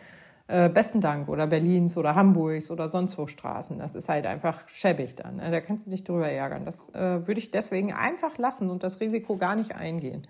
Äh, 0.48 0.70
besten 0.70 1.02
Dank. 1.02 1.28
Oder 1.28 1.46
Berlins 1.48 1.98
oder 1.98 2.16
Hamburgs 2.16 2.72
oder 2.72 2.88
sonst 2.88 3.18
wo 3.18 3.28
Straßen. 3.28 3.80
Das 3.80 3.96
ist 3.96 4.08
halt 4.08 4.28
einfach 4.28 4.70
schäbig 4.70 5.16
dann. 5.16 5.38
Ne? 5.38 5.52
Da 5.52 5.60
kannst 5.60 5.88
du 5.88 5.92
dich 5.92 6.06
drüber 6.06 6.30
ärgern. 6.30 6.64
Das 6.64 6.88
äh, 6.96 7.28
würde 7.28 7.40
ich 7.40 7.52
deswegen 7.52 7.94
einfach 7.94 8.38
lassen 8.38 8.70
und 8.70 8.84
das 8.84 9.02
Risiko 9.02 9.36
gar 9.36 9.56
nicht 9.56 9.76
eingehen. 9.76 10.26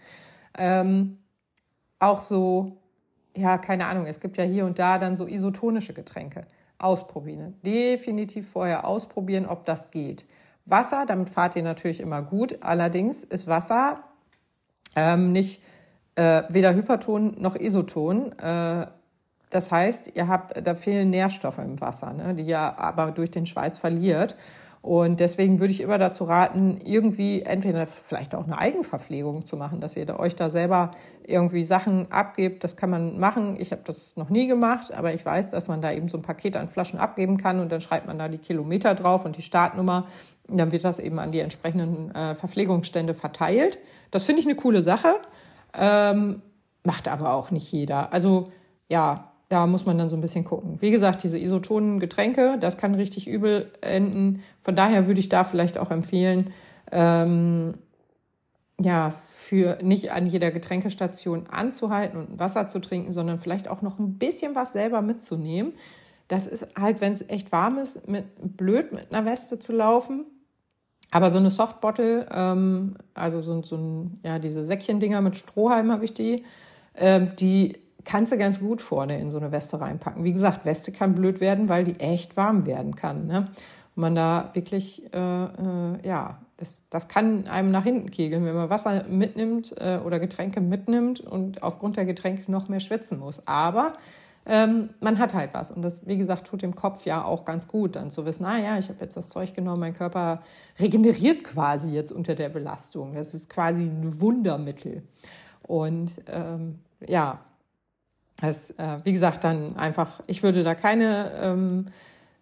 Ähm, 0.58 1.20
auch 2.00 2.20
so, 2.20 2.78
ja, 3.38 3.60
keine 3.60 3.86
Ahnung, 3.86 4.08
es 4.08 4.20
gibt 4.20 4.38
ja 4.38 4.44
hier 4.44 4.66
und 4.66 4.80
da 4.80 4.98
dann 4.98 5.16
so 5.16 5.28
isotonische 5.28 5.94
Getränke. 5.94 6.48
Ausprobieren. 6.80 7.60
Definitiv 7.64 8.50
vorher 8.50 8.88
ausprobieren, 8.88 9.46
ob 9.46 9.66
das 9.66 9.92
geht. 9.92 10.26
Wasser, 10.66 11.06
damit 11.06 11.30
fahrt 11.30 11.56
ihr 11.56 11.64
natürlich 11.64 12.00
immer 12.00 12.22
gut. 12.22 12.58
Allerdings 12.62 13.24
ist 13.24 13.48
Wasser 13.48 14.04
ähm, 14.96 15.32
nicht 15.32 15.62
äh, 16.16 16.44
weder 16.50 16.74
Hyperton 16.74 17.36
noch 17.40 17.56
Isoton. 17.56 18.32
Äh, 18.40 18.88
das 19.50 19.72
heißt, 19.72 20.16
ihr 20.16 20.28
habt, 20.28 20.66
da 20.66 20.76
fehlen 20.76 21.12
Nährstoffe 21.12 21.60
im 21.60 21.80
Wasser, 21.80 22.14
ne, 22.14 22.34
die 22.34 22.44
ihr 22.44 22.60
aber 22.60 23.12
durch 23.12 23.32
den 23.32 23.46
Schweiß 23.46 23.78
verliert. 23.78 24.36
Und 24.86 25.20
deswegen 25.20 25.60
würde 25.60 25.72
ich 25.74 25.82
immer 25.82 25.98
dazu 25.98 26.26
raten, 26.26 26.80
irgendwie 26.86 27.42
entweder 27.42 27.88
vielleicht 27.88 28.36
auch 28.36 28.44
eine 28.44 28.60
Eigenverpflegung 28.60 29.48
zu 29.48 29.58
machen, 29.58 29.82
dass 29.82 29.98
ihr 29.98 30.08
euch 30.20 30.36
da 30.36 30.52
selber 30.52 30.92
irgendwie 31.26 31.64
Sachen 31.64 32.12
abgebt. 32.12 32.64
Das 32.64 32.78
kann 32.78 32.92
man 32.92 33.20
machen. 33.20 33.58
Ich 33.60 33.72
habe 33.72 33.82
das 33.84 34.16
noch 34.16 34.30
nie 34.30 34.46
gemacht, 34.46 34.94
aber 34.94 35.12
ich 35.12 35.26
weiß, 35.26 35.50
dass 35.50 35.70
man 35.70 35.82
da 35.82 35.92
eben 35.92 36.08
so 36.08 36.20
ein 36.20 36.22
Paket 36.22 36.56
an 36.56 36.68
Flaschen 36.68 37.00
abgeben 37.00 37.38
kann 37.38 37.60
und 37.62 37.72
dann 37.72 37.82
schreibt 37.82 38.06
man 38.06 38.20
da 38.20 38.28
die 38.28 38.38
Kilometer 38.38 38.94
drauf 38.94 39.26
und 39.26 39.38
die 39.38 39.42
Startnummer. 39.42 40.06
Und 40.48 40.58
dann 40.58 40.72
wird 40.72 40.84
das 40.84 41.00
eben 41.00 41.18
an 41.18 41.32
die 41.32 41.40
entsprechenden 41.40 42.14
äh, 42.14 42.36
Verpflegungsstände 42.36 43.16
verteilt. 43.16 43.80
Das 44.12 44.24
finde 44.24 44.42
ich 44.42 44.48
eine 44.48 44.56
coole 44.56 44.84
Sache. 44.84 45.16
Ähm, 45.74 46.44
macht 46.84 47.08
aber 47.08 47.34
auch 47.34 47.50
nicht 47.50 47.72
jeder. 47.72 48.14
Also 48.14 48.52
ja, 48.88 49.32
da 49.50 49.68
muss 49.68 49.86
man 49.86 49.98
dann 49.98 50.10
so 50.10 50.16
ein 50.16 50.22
bisschen 50.22 50.44
gucken. 50.44 50.78
Wie 50.82 50.92
gesagt, 50.92 51.24
diese 51.24 51.38
isotonen 51.38 52.00
Getränke, 52.00 52.58
das 52.60 52.78
kann 52.78 52.96
richtig 52.96 53.28
übel 53.28 53.72
enden. 53.82 54.42
Von 54.60 54.76
daher 54.76 55.08
würde 55.08 55.20
ich 55.20 55.30
da 55.30 55.44
vielleicht 55.44 55.78
auch 55.78 55.92
empfehlen, 55.92 56.52
ähm, 56.92 57.76
ja, 58.80 59.12
für 59.12 59.78
nicht 59.84 60.12
an 60.12 60.26
jeder 60.26 60.52
Getränkestation 60.52 61.48
anzuhalten 61.48 62.18
und 62.18 62.40
Wasser 62.40 62.68
zu 62.68 62.80
trinken, 62.80 63.12
sondern 63.12 63.38
vielleicht 63.38 63.68
auch 63.68 63.84
noch 63.84 64.00
ein 64.00 64.18
bisschen 64.18 64.56
was 64.56 64.74
selber 64.74 65.02
mitzunehmen. 65.02 65.74
Das 66.28 66.48
ist 66.48 66.68
halt, 66.80 67.00
wenn 67.00 67.14
es 67.14 67.30
echt 67.30 67.52
warm 67.52 67.78
ist, 67.78 68.08
mit, 68.08 68.26
blöd 68.58 68.92
mit 68.92 69.14
einer 69.14 69.26
Weste 69.26 69.60
zu 69.60 69.72
laufen. 69.72 70.26
Aber 71.12 71.30
so 71.30 71.38
eine 71.38 71.52
Softbottle, 71.52 72.28
ähm, 72.32 72.96
also 73.14 73.42
so, 73.42 73.62
so 73.62 73.78
ein, 73.78 74.20
ja, 74.24 74.40
diese 74.40 74.64
Säckchendinger 74.64 75.22
mit 75.22 75.38
Strohhalm 75.38 75.92
habe 75.92 76.04
ich 76.04 76.16
die, 76.16 76.44
ähm, 76.96 77.36
die 77.38 77.78
kannst 78.06 78.32
du 78.32 78.38
ganz 78.38 78.60
gut 78.60 78.82
vorne 78.82 79.20
in 79.20 79.32
so 79.32 79.38
eine 79.38 79.52
Weste 79.52 79.82
reinpacken. 79.82 80.24
Wie 80.24 80.34
gesagt, 80.34 80.66
Weste 80.66 80.92
kann 80.92 81.16
blöd 81.16 81.42
werden, 81.42 81.68
weil 81.68 81.84
die 81.84 82.00
echt 82.00 82.38
warm 82.38 82.66
werden 82.66 82.96
kann. 82.96 83.28
Ne? 83.28 83.50
Und 83.96 84.02
man 84.02 84.16
da 84.16 84.52
wirklich, 84.54 85.04
äh, 85.14 85.44
äh, 85.44 86.08
ja, 86.08 86.40
das, 86.58 86.88
das 86.90 87.08
kann 87.08 87.48
einem 87.48 87.72
nach 87.72 87.84
hinten 87.84 88.12
kegeln, 88.12 88.46
wenn 88.46 88.56
man 88.56 88.70
Wasser 88.70 89.04
mitnimmt 89.10 89.76
äh, 89.78 90.00
oder 90.06 90.20
Getränke 90.20 90.62
mitnimmt 90.62 91.20
und 91.20 91.64
aufgrund 91.64 91.98
der 91.98 92.06
Getränke 92.06 92.50
noch 92.50 92.70
mehr 92.70 92.80
schwitzen 92.80 93.20
muss. 93.20 93.46
Aber 93.46 93.94
ähm, 94.46 94.90
man 95.02 95.18
hat 95.18 95.34
halt 95.34 95.54
was. 95.54 95.72
Und 95.72 95.82
das, 95.82 96.08
wie 96.08 96.18
gesagt, 96.18 96.48
tut 96.48 96.62
dem 96.62 96.76
Kopf 96.76 97.06
ja 97.06 97.26
auch 97.26 97.46
ganz 97.46 97.68
gut, 97.68 97.96
dann 97.96 98.12
zu 98.12 98.26
wissen, 98.26 98.46
ah 98.46 98.60
ja, 98.60 98.78
ich 98.78 98.90
habe 98.90 99.00
jetzt 99.02 99.18
das 99.18 99.30
Zeug 99.30 99.54
genommen, 99.54 99.80
mein 99.80 99.94
Körper 99.94 100.42
regeneriert 100.80 101.44
quasi 101.44 101.94
jetzt 101.94 102.12
unter 102.12 102.36
der 102.36 102.50
Belastung. 102.50 103.16
Das 103.16 103.34
ist 103.34 103.50
quasi 103.50 103.84
ein 103.84 104.22
Wundermittel. 104.22 105.04
Und 105.64 106.22
ähm, 106.28 106.80
ja, 107.06 107.40
das, 108.42 108.72
äh, 108.72 109.00
wie 109.04 109.14
gesagt, 109.14 109.44
dann 109.44 109.76
einfach, 109.78 110.22
ich 110.28 110.44
würde 110.44 110.64
da 110.64 110.76
keine 110.76 111.32
ähm, 111.42 111.86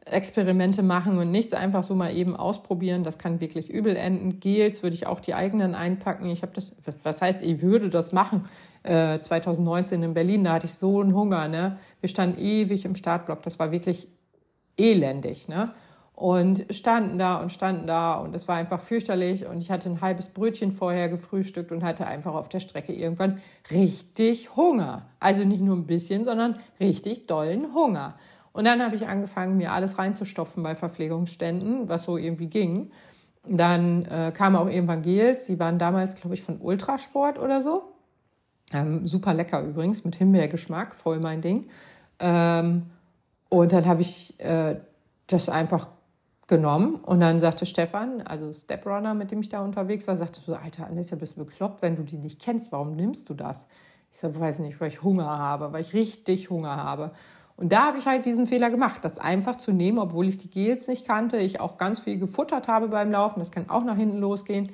Experimente 0.06 0.84
machen 0.84 1.18
und 1.18 1.32
nichts 1.32 1.54
einfach 1.54 1.84
so 1.84 1.96
mal 1.96 2.16
eben 2.16 2.36
ausprobieren. 2.36 3.04
Das 3.04 3.18
kann 3.18 3.40
wirklich 3.40 3.70
übel 3.70 3.96
enden. 3.96 4.40
Gels 4.40 4.84
würde 4.84 4.96
ich 4.96 5.08
auch 5.08 5.20
die 5.20 5.34
eigenen 5.34 5.76
einpacken. 5.76 6.28
Ich 6.30 6.42
habe 6.42 6.52
das, 6.54 6.74
was 7.04 7.22
heißt, 7.22 7.44
ich 7.44 7.62
würde 7.62 7.90
das 7.90 8.12
machen? 8.12 8.50
Äh, 8.84 9.20
2019 9.20 10.04
in 10.04 10.14
Berlin, 10.14 10.44
da 10.44 10.54
hatte 10.54 10.66
ich 10.66 10.74
so 10.74 11.00
einen 11.00 11.14
Hunger, 11.14 11.48
ne? 11.48 11.78
Wir 12.02 12.10
standen 12.10 12.38
ewig 12.38 12.84
im 12.84 12.96
Startblock. 12.96 13.42
Das 13.44 13.58
war 13.58 13.72
wirklich 13.72 14.10
elendig, 14.78 15.48
ne? 15.48 15.74
Und 16.24 16.68
standen 16.70 17.20
da 17.20 17.36
und 17.36 17.52
standen 17.52 17.86
da 17.86 18.14
und 18.14 18.34
es 18.34 18.48
war 18.48 18.56
einfach 18.56 18.80
fürchterlich 18.80 19.46
und 19.46 19.58
ich 19.58 19.70
hatte 19.70 19.90
ein 19.90 20.00
halbes 20.00 20.30
Brötchen 20.30 20.72
vorher 20.72 21.10
gefrühstückt 21.10 21.74
und 21.74 21.84
hatte 21.84 22.08
einfach 22.08 22.34
auf 22.34 22.48
der 22.48 22.62
Strecke 22.62 22.94
irgendwann 22.94 23.42
richtig 23.70 24.56
Hunger. 24.56 25.06
Also 25.20 25.44
nicht 25.44 25.60
nur 25.60 25.76
ein 25.76 25.86
bisschen, 25.86 26.24
sondern 26.24 26.60
richtig 26.80 27.28
dollen 27.28 27.74
Hunger. 27.74 28.16
Und 28.54 28.64
dann 28.64 28.82
habe 28.82 28.96
ich 28.96 29.06
angefangen, 29.06 29.58
mir 29.58 29.74
alles 29.74 30.00
reinzustopfen 30.00 30.64
bei 30.64 30.76
Verpflegungsständen, 30.76 31.90
was 31.90 32.04
so 32.04 32.16
irgendwie 32.16 32.48
ging. 32.48 32.92
Dann 33.46 34.06
äh, 34.06 34.32
kamen 34.34 34.56
auch 34.56 34.70
irgendwann 34.70 35.02
Gels, 35.02 35.44
die 35.44 35.60
waren 35.60 35.78
damals, 35.78 36.16
glaube 36.16 36.36
ich, 36.36 36.42
von 36.42 36.62
Ultrasport 36.62 37.38
oder 37.38 37.60
so. 37.60 37.96
Ähm, 38.72 39.06
super 39.10 39.34
lecker 39.34 39.62
übrigens, 39.62 40.06
mit 40.06 40.16
Himbeergeschmack, 40.16 40.96
voll 40.96 41.20
mein 41.20 41.42
Ding. 41.42 41.68
Ähm, 42.20 42.84
und 43.50 43.74
dann 43.74 43.86
habe 43.86 44.00
ich 44.00 44.40
äh, 44.40 44.78
das 45.28 45.50
einfach 45.50 45.90
genommen 46.54 46.96
und 46.96 47.20
dann 47.20 47.40
sagte 47.40 47.66
Stefan, 47.66 48.22
also 48.22 48.54
Steprunner, 48.54 49.16
mit 49.16 49.32
dem 49.32 49.40
ich 49.40 49.50
da 49.50 49.64
unterwegs 49.64 50.08
war, 50.08 50.16
sagte 50.16 50.40
so, 50.40 50.54
Alter, 50.54 50.86
Anissa, 50.86 51.16
bist 51.16 51.36
du 51.36 51.46
bekloppt, 51.46 51.82
wenn 51.82 51.96
du 51.96 52.04
die 52.04 52.18
nicht 52.18 52.40
kennst, 52.40 52.72
warum 52.72 52.96
nimmst 52.96 53.30
du 53.30 53.34
das? 53.34 53.68
Ich 54.12 54.20
so, 54.20 54.40
weiß 54.40 54.60
nicht, 54.60 54.80
weil 54.80 54.90
ich 54.90 55.02
Hunger 55.02 55.26
habe, 55.26 55.74
weil 55.74 55.82
ich 55.82 55.96
richtig 55.96 56.52
Hunger 56.52 56.78
habe. 56.78 57.12
Und 57.58 57.72
da 57.72 57.88
habe 57.88 57.98
ich 57.98 58.06
halt 58.06 58.28
diesen 58.28 58.46
Fehler 58.46 58.70
gemacht, 58.70 59.00
das 59.02 59.18
einfach 59.18 59.56
zu 59.56 59.72
nehmen, 59.72 59.98
obwohl 59.98 60.28
ich 60.28 60.38
die 60.38 60.50
Gels 60.50 60.88
nicht 60.88 61.08
kannte, 61.08 61.38
ich 61.38 61.60
auch 61.60 61.78
ganz 61.78 62.00
viel 62.00 62.20
gefuttert 62.20 62.68
habe 62.68 62.88
beim 62.88 63.12
Laufen, 63.12 63.40
das 63.40 63.52
kann 63.52 63.70
auch 63.70 63.84
nach 63.84 63.98
hinten 63.98 64.20
losgehen. 64.20 64.72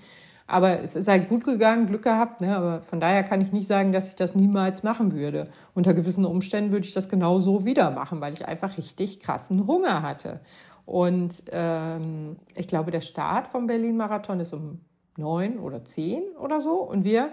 Aber 0.50 0.82
es 0.82 0.96
ist 0.96 1.08
halt 1.08 1.30
gut 1.30 1.44
gegangen, 1.44 1.86
Glück 1.86 2.02
gehabt. 2.02 2.42
Ne? 2.42 2.56
Aber 2.58 2.82
von 2.82 3.00
daher 3.00 3.24
kann 3.24 3.39
ich 3.39 3.52
nicht 3.52 3.68
sagen, 3.68 3.92
dass 3.92 4.10
ich 4.10 4.15
das 4.15 4.34
niemals 4.34 4.82
machen 4.82 5.13
würde. 5.13 5.48
Unter 5.76 5.94
gewissen 5.94 6.26
Umständen 6.26 6.72
würde 6.72 6.88
ich 6.88 6.94
das 6.94 7.08
genau 7.08 7.38
so 7.38 7.65
wieder 7.65 7.92
machen, 7.92 8.20
weil 8.20 8.34
ich 8.34 8.48
einfach 8.48 8.76
richtig 8.80 9.20
krassen 9.20 9.68
Hunger 9.68 10.02
hatte. 10.02 10.39
Und 10.89 11.43
ähm, 11.52 12.38
ich 12.56 12.67
glaube, 12.67 12.89
der 12.89 13.02
Start 13.02 13.47
vom 13.47 13.67
Berlin-Marathon 13.67 14.39
ist 14.39 14.54
um 14.54 14.82
neun 15.17 15.60
oder 15.60 15.86
zehn 15.86 16.23
oder 16.41 16.62
so. 16.62 16.78
Und 16.82 17.04
wir, 17.04 17.32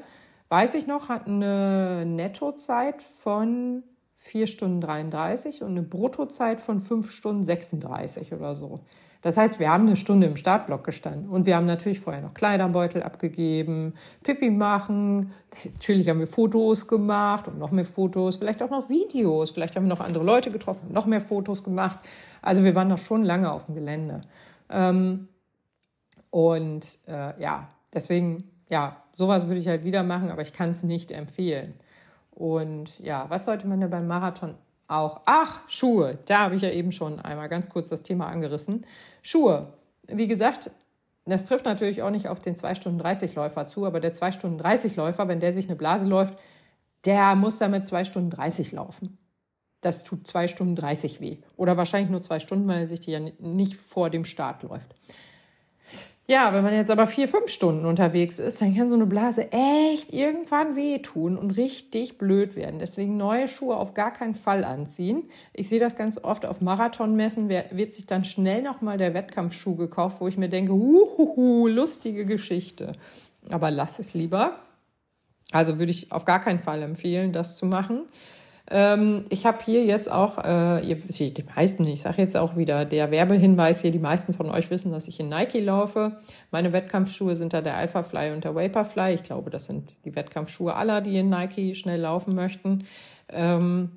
weiß 0.50 0.74
ich 0.74 0.86
noch, 0.86 1.08
hatten 1.08 1.42
eine 1.42 2.04
Nettozeit 2.04 3.02
von 3.02 3.82
vier 4.18 4.46
Stunden 4.46 4.82
33 4.82 5.62
und 5.62 5.70
eine 5.70 5.82
Bruttozeit 5.82 6.60
von 6.60 6.80
fünf 6.80 7.10
Stunden 7.10 7.44
36 7.44 8.34
oder 8.34 8.54
so. 8.54 8.80
Das 9.26 9.36
heißt, 9.36 9.58
wir 9.58 9.72
haben 9.72 9.88
eine 9.88 9.96
Stunde 9.96 10.28
im 10.28 10.36
Startblock 10.36 10.84
gestanden 10.84 11.28
und 11.28 11.46
wir 11.46 11.56
haben 11.56 11.66
natürlich 11.66 11.98
vorher 11.98 12.22
noch 12.22 12.32
Kleiderbeutel 12.32 13.02
abgegeben, 13.02 13.94
Pipi 14.22 14.50
machen. 14.50 15.32
Natürlich 15.64 16.08
haben 16.08 16.20
wir 16.20 16.28
Fotos 16.28 16.86
gemacht 16.86 17.48
und 17.48 17.58
noch 17.58 17.72
mehr 17.72 17.84
Fotos, 17.84 18.36
vielleicht 18.36 18.62
auch 18.62 18.70
noch 18.70 18.88
Videos. 18.88 19.50
Vielleicht 19.50 19.74
haben 19.74 19.86
wir 19.86 19.88
noch 19.88 19.98
andere 19.98 20.22
Leute 20.22 20.52
getroffen, 20.52 20.92
noch 20.92 21.06
mehr 21.06 21.20
Fotos 21.20 21.64
gemacht. 21.64 21.98
Also 22.40 22.62
wir 22.62 22.76
waren 22.76 22.86
noch 22.86 22.98
schon 22.98 23.24
lange 23.24 23.50
auf 23.50 23.66
dem 23.66 23.74
Gelände. 23.74 24.20
Ähm, 24.70 25.26
und 26.30 26.86
äh, 27.08 27.42
ja, 27.42 27.66
deswegen, 27.92 28.48
ja, 28.68 29.02
sowas 29.12 29.48
würde 29.48 29.58
ich 29.58 29.66
halt 29.66 29.82
wieder 29.82 30.04
machen, 30.04 30.30
aber 30.30 30.42
ich 30.42 30.52
kann 30.52 30.70
es 30.70 30.84
nicht 30.84 31.10
empfehlen. 31.10 31.74
Und 32.30 33.00
ja, 33.00 33.26
was 33.28 33.46
sollte 33.46 33.66
man 33.66 33.80
denn 33.80 33.90
beim 33.90 34.06
Marathon 34.06 34.54
auch, 34.88 35.22
ach, 35.26 35.60
Schuhe, 35.68 36.18
da 36.26 36.40
habe 36.40 36.56
ich 36.56 36.62
ja 36.62 36.70
eben 36.70 36.92
schon 36.92 37.20
einmal 37.20 37.48
ganz 37.48 37.68
kurz 37.68 37.88
das 37.88 38.02
Thema 38.02 38.28
angerissen. 38.28 38.86
Schuhe, 39.22 39.72
wie 40.06 40.28
gesagt, 40.28 40.70
das 41.24 41.44
trifft 41.44 41.64
natürlich 41.64 42.02
auch 42.02 42.10
nicht 42.10 42.28
auf 42.28 42.40
den 42.40 42.54
2 42.54 42.76
Stunden 42.76 42.98
30 42.98 43.34
Läufer 43.34 43.66
zu, 43.66 43.84
aber 43.84 43.98
der 43.98 44.12
2 44.12 44.32
Stunden 44.32 44.58
30 44.58 44.94
Läufer, 44.96 45.26
wenn 45.26 45.40
der 45.40 45.52
sich 45.52 45.66
eine 45.66 45.76
Blase 45.76 46.06
läuft, 46.06 46.38
der 47.04 47.34
muss 47.34 47.58
damit 47.58 47.84
2 47.84 48.04
Stunden 48.04 48.30
30 48.30 48.72
laufen. 48.72 49.18
Das 49.80 50.04
tut 50.04 50.26
2 50.26 50.48
Stunden 50.48 50.76
30 50.76 51.20
weh. 51.20 51.38
Oder 51.56 51.76
wahrscheinlich 51.76 52.10
nur 52.10 52.22
2 52.22 52.40
Stunden, 52.40 52.68
weil 52.68 52.80
er 52.80 52.86
sich 52.86 53.00
die 53.00 53.10
ja 53.10 53.20
nicht 53.20 53.76
vor 53.76 54.08
dem 54.10 54.24
Start 54.24 54.62
läuft. 54.62 54.94
Ja, 56.28 56.52
wenn 56.52 56.64
man 56.64 56.74
jetzt 56.74 56.90
aber 56.90 57.06
vier, 57.06 57.28
fünf 57.28 57.48
Stunden 57.48 57.86
unterwegs 57.86 58.40
ist, 58.40 58.60
dann 58.60 58.74
kann 58.74 58.88
so 58.88 58.96
eine 58.96 59.06
Blase 59.06 59.52
echt 59.52 60.12
irgendwann 60.12 60.74
wehtun 60.74 61.38
und 61.38 61.52
richtig 61.52 62.18
blöd 62.18 62.56
werden. 62.56 62.80
Deswegen 62.80 63.16
neue 63.16 63.46
Schuhe 63.46 63.76
auf 63.76 63.94
gar 63.94 64.12
keinen 64.12 64.34
Fall 64.34 64.64
anziehen. 64.64 65.22
Ich 65.52 65.68
sehe 65.68 65.78
das 65.78 65.94
ganz 65.94 66.18
oft 66.18 66.44
auf 66.44 66.60
Marathonmessen, 66.60 67.48
wird 67.48 67.94
sich 67.94 68.06
dann 68.06 68.24
schnell 68.24 68.62
nochmal 68.62 68.98
der 68.98 69.14
Wettkampfschuh 69.14 69.76
gekauft, 69.76 70.20
wo 70.20 70.26
ich 70.26 70.36
mir 70.36 70.48
denke, 70.48 70.72
huhuhu, 70.72 71.68
lustige 71.68 72.26
Geschichte. 72.26 72.92
Aber 73.48 73.70
lass 73.70 74.00
es 74.00 74.12
lieber. 74.12 74.58
Also 75.52 75.78
würde 75.78 75.92
ich 75.92 76.10
auf 76.10 76.24
gar 76.24 76.40
keinen 76.40 76.58
Fall 76.58 76.82
empfehlen, 76.82 77.30
das 77.30 77.56
zu 77.56 77.66
machen. 77.66 78.02
Ähm, 78.68 79.24
ich 79.28 79.46
habe 79.46 79.58
hier 79.64 79.84
jetzt 79.84 80.10
auch, 80.10 80.38
äh, 80.38 80.86
ihr, 80.86 80.96
die 80.96 81.44
meisten, 81.54 81.86
ich 81.86 82.02
sage 82.02 82.20
jetzt 82.20 82.36
auch 82.36 82.56
wieder, 82.56 82.84
der 82.84 83.10
Werbehinweis 83.10 83.82
hier, 83.82 83.92
die 83.92 83.98
meisten 83.98 84.34
von 84.34 84.50
euch 84.50 84.70
wissen, 84.70 84.90
dass 84.90 85.06
ich 85.06 85.20
in 85.20 85.28
Nike 85.28 85.60
laufe. 85.60 86.18
Meine 86.50 86.72
Wettkampfschuhe 86.72 87.36
sind 87.36 87.52
da 87.52 87.60
der 87.60 87.76
Alphafly 87.76 88.32
und 88.32 88.44
der 88.44 88.54
Vaporfly. 88.54 89.14
Ich 89.14 89.22
glaube, 89.22 89.50
das 89.50 89.66
sind 89.66 90.04
die 90.04 90.16
Wettkampfschuhe 90.16 90.74
aller, 90.74 91.00
die 91.00 91.16
in 91.18 91.28
Nike 91.28 91.74
schnell 91.74 92.00
laufen 92.00 92.34
möchten. 92.34 92.84
Ähm, 93.28 93.92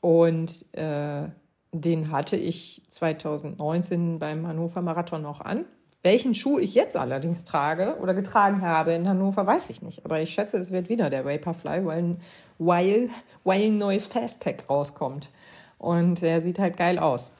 und 0.00 0.74
äh, 0.74 1.28
den 1.72 2.10
hatte 2.10 2.36
ich 2.36 2.82
2019 2.90 4.18
beim 4.18 4.46
Hannover 4.46 4.82
Marathon 4.82 5.22
noch 5.22 5.40
an. 5.40 5.64
Welchen 6.02 6.34
Schuh 6.34 6.58
ich 6.58 6.74
jetzt 6.74 6.96
allerdings 6.96 7.44
trage 7.44 7.96
oder 8.00 8.14
getragen 8.14 8.62
habe 8.62 8.92
in 8.92 9.08
Hannover, 9.08 9.46
weiß 9.46 9.70
ich 9.70 9.82
nicht. 9.82 10.04
Aber 10.04 10.20
ich 10.20 10.32
schätze, 10.32 10.56
es 10.56 10.70
wird 10.70 10.88
wieder 10.88 11.10
der 11.10 11.24
Vaporfly, 11.24 11.84
weil 11.84 11.98
ein, 11.98 12.20
weil, 12.58 13.10
weil 13.44 13.62
ein 13.62 13.78
neues 13.78 14.06
Fastpack 14.06 14.70
rauskommt. 14.70 15.30
Und 15.76 16.22
er 16.22 16.40
sieht 16.40 16.58
halt 16.58 16.76
geil 16.76 16.98
aus. 16.98 17.32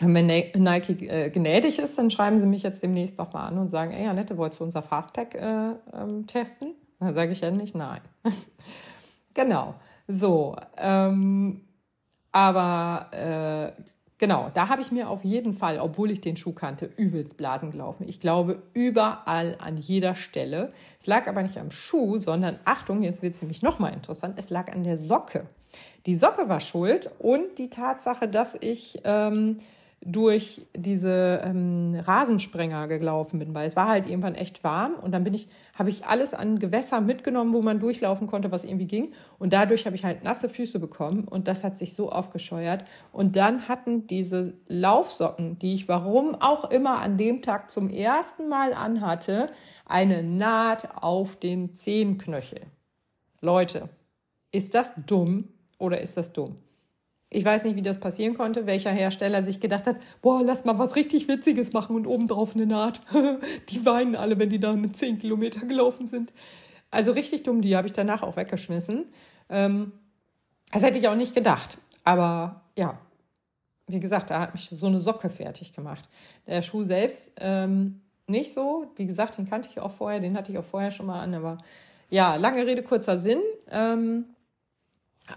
Und 0.00 0.14
wenn 0.14 0.26
Nike 0.26 1.08
äh, 1.08 1.30
gnädig 1.30 1.78
ist, 1.78 1.98
dann 1.98 2.10
schreiben 2.10 2.38
sie 2.38 2.46
mich 2.46 2.62
jetzt 2.62 2.82
demnächst 2.82 3.18
nochmal 3.18 3.48
an 3.48 3.58
und 3.58 3.68
sagen, 3.68 3.92
ey 3.92 4.06
Annette, 4.06 4.38
wolltest 4.38 4.60
du 4.60 4.64
unser 4.64 4.82
Fastpack 4.82 5.34
äh, 5.34 5.72
ähm, 5.92 6.26
testen? 6.26 6.74
Dann 7.00 7.12
sage 7.12 7.32
ich 7.32 7.40
ja 7.40 7.50
nicht 7.50 7.74
nein. 7.74 8.00
genau. 9.34 9.74
So. 10.06 10.56
Ähm, 10.76 11.62
aber 12.32 13.74
äh, 13.76 13.82
genau, 14.20 14.50
da 14.54 14.68
habe 14.68 14.80
ich 14.80 14.92
mir 14.92 15.08
auf 15.08 15.24
jeden 15.24 15.52
Fall, 15.52 15.80
obwohl 15.80 16.12
ich 16.12 16.20
den 16.20 16.36
Schuh 16.36 16.52
kannte, 16.52 16.88
übelst 16.96 17.36
Blasen 17.36 17.72
gelaufen. 17.72 18.06
Ich 18.08 18.20
glaube, 18.20 18.62
überall 18.74 19.56
an 19.58 19.78
jeder 19.78 20.14
Stelle. 20.14 20.72
Es 21.00 21.08
lag 21.08 21.26
aber 21.26 21.42
nicht 21.42 21.58
am 21.58 21.72
Schuh, 21.72 22.18
sondern 22.18 22.60
Achtung, 22.64 23.02
jetzt 23.02 23.22
wird 23.22 23.34
es 23.34 23.42
nämlich 23.42 23.62
nochmal 23.62 23.92
interessant, 23.94 24.34
es 24.38 24.50
lag 24.50 24.70
an 24.70 24.84
der 24.84 24.96
Socke. 24.96 25.46
Die 26.06 26.14
Socke 26.14 26.48
war 26.48 26.60
schuld 26.60 27.10
und 27.18 27.58
die 27.58 27.70
Tatsache, 27.70 28.28
dass 28.28 28.56
ich 28.60 29.00
ähm, 29.04 29.58
durch 30.02 30.62
diese 30.74 31.42
ähm, 31.44 31.94
Rasensprenger 31.94 32.88
gelaufen 32.88 33.38
bin, 33.38 33.52
weil 33.54 33.66
es 33.66 33.76
war 33.76 33.88
halt 33.88 34.08
irgendwann 34.08 34.34
echt 34.34 34.64
warm 34.64 34.94
und 34.94 35.12
dann 35.12 35.24
bin 35.24 35.34
ich, 35.34 35.48
habe 35.74 35.90
ich 35.90 36.06
alles 36.06 36.32
an 36.32 36.58
Gewässer 36.58 37.02
mitgenommen, 37.02 37.52
wo 37.52 37.60
man 37.60 37.80
durchlaufen 37.80 38.26
konnte, 38.26 38.50
was 38.50 38.64
irgendwie 38.64 38.86
ging 38.86 39.12
und 39.38 39.52
dadurch 39.52 39.84
habe 39.84 39.96
ich 39.96 40.04
halt 40.04 40.24
nasse 40.24 40.48
Füße 40.48 40.78
bekommen 40.78 41.24
und 41.28 41.48
das 41.48 41.64
hat 41.64 41.76
sich 41.76 41.94
so 41.94 42.10
aufgescheuert 42.10 42.84
und 43.12 43.36
dann 43.36 43.68
hatten 43.68 44.06
diese 44.06 44.54
Laufsocken, 44.68 45.58
die 45.58 45.74
ich 45.74 45.86
warum 45.86 46.34
auch 46.34 46.70
immer 46.70 47.00
an 47.00 47.18
dem 47.18 47.42
Tag 47.42 47.70
zum 47.70 47.90
ersten 47.90 48.48
Mal 48.48 48.72
anhatte, 48.72 49.50
eine 49.84 50.22
Naht 50.22 51.02
auf 51.02 51.36
den 51.36 51.74
Zehenknöchel. 51.74 52.62
Leute, 53.42 53.90
ist 54.50 54.74
das 54.74 54.94
dumm 55.06 55.48
oder 55.78 56.00
ist 56.00 56.16
das 56.16 56.32
dumm? 56.32 56.56
Ich 57.32 57.44
weiß 57.44 57.62
nicht, 57.64 57.76
wie 57.76 57.82
das 57.82 58.00
passieren 58.00 58.36
konnte, 58.36 58.66
welcher 58.66 58.90
Hersteller 58.90 59.44
sich 59.44 59.60
gedacht 59.60 59.86
hat, 59.86 59.96
boah, 60.20 60.42
lass 60.42 60.64
mal 60.64 60.78
was 60.80 60.96
richtig 60.96 61.28
Witziges 61.28 61.72
machen 61.72 61.94
und 61.94 62.06
obendrauf 62.06 62.56
eine 62.56 62.66
Naht. 62.66 63.02
die 63.68 63.86
weinen 63.86 64.16
alle, 64.16 64.38
wenn 64.38 64.50
die 64.50 64.58
da 64.58 64.72
mit 64.72 64.96
10 64.96 65.20
Kilometer 65.20 65.64
gelaufen 65.64 66.08
sind. 66.08 66.32
Also 66.90 67.12
richtig 67.12 67.44
dumm, 67.44 67.62
die 67.62 67.76
habe 67.76 67.86
ich 67.86 67.92
danach 67.92 68.24
auch 68.24 68.36
weggeschmissen. 68.36 69.04
Ähm, 69.48 69.92
das 70.72 70.82
hätte 70.82 70.98
ich 70.98 71.06
auch 71.06 71.14
nicht 71.14 71.34
gedacht. 71.34 71.78
Aber 72.02 72.62
ja, 72.76 72.98
wie 73.86 74.00
gesagt, 74.00 74.30
da 74.30 74.40
hat 74.40 74.54
mich 74.54 74.68
so 74.70 74.88
eine 74.88 74.98
Socke 74.98 75.30
fertig 75.30 75.72
gemacht. 75.72 76.08
Der 76.48 76.62
Schuh 76.62 76.84
selbst 76.84 77.34
ähm, 77.38 78.00
nicht 78.26 78.52
so. 78.52 78.86
Wie 78.96 79.06
gesagt, 79.06 79.38
den 79.38 79.48
kannte 79.48 79.68
ich 79.70 79.78
auch 79.80 79.92
vorher, 79.92 80.18
den 80.18 80.36
hatte 80.36 80.50
ich 80.50 80.58
auch 80.58 80.64
vorher 80.64 80.90
schon 80.90 81.06
mal 81.06 81.20
an. 81.20 81.34
Aber 81.34 81.58
ja, 82.08 82.34
lange 82.36 82.66
Rede, 82.66 82.82
kurzer 82.82 83.18
Sinn. 83.18 83.40
Ähm, 83.70 84.24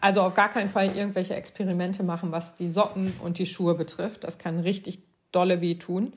also 0.02 0.22
auf 0.22 0.34
gar 0.34 0.50
keinen 0.50 0.70
Fall 0.70 0.96
irgendwelche 0.96 1.36
Experimente 1.36 2.04
machen, 2.04 2.32
was 2.32 2.56
die 2.56 2.70
Socken 2.70 3.14
und 3.24 3.38
die 3.40 3.46
Schuhe 3.46 3.76
betrifft. 3.76 4.24
Das 4.24 4.38
kann 4.38 4.60
richtig 4.60 5.02
dolle 5.32 5.62
wehtun. 5.62 6.14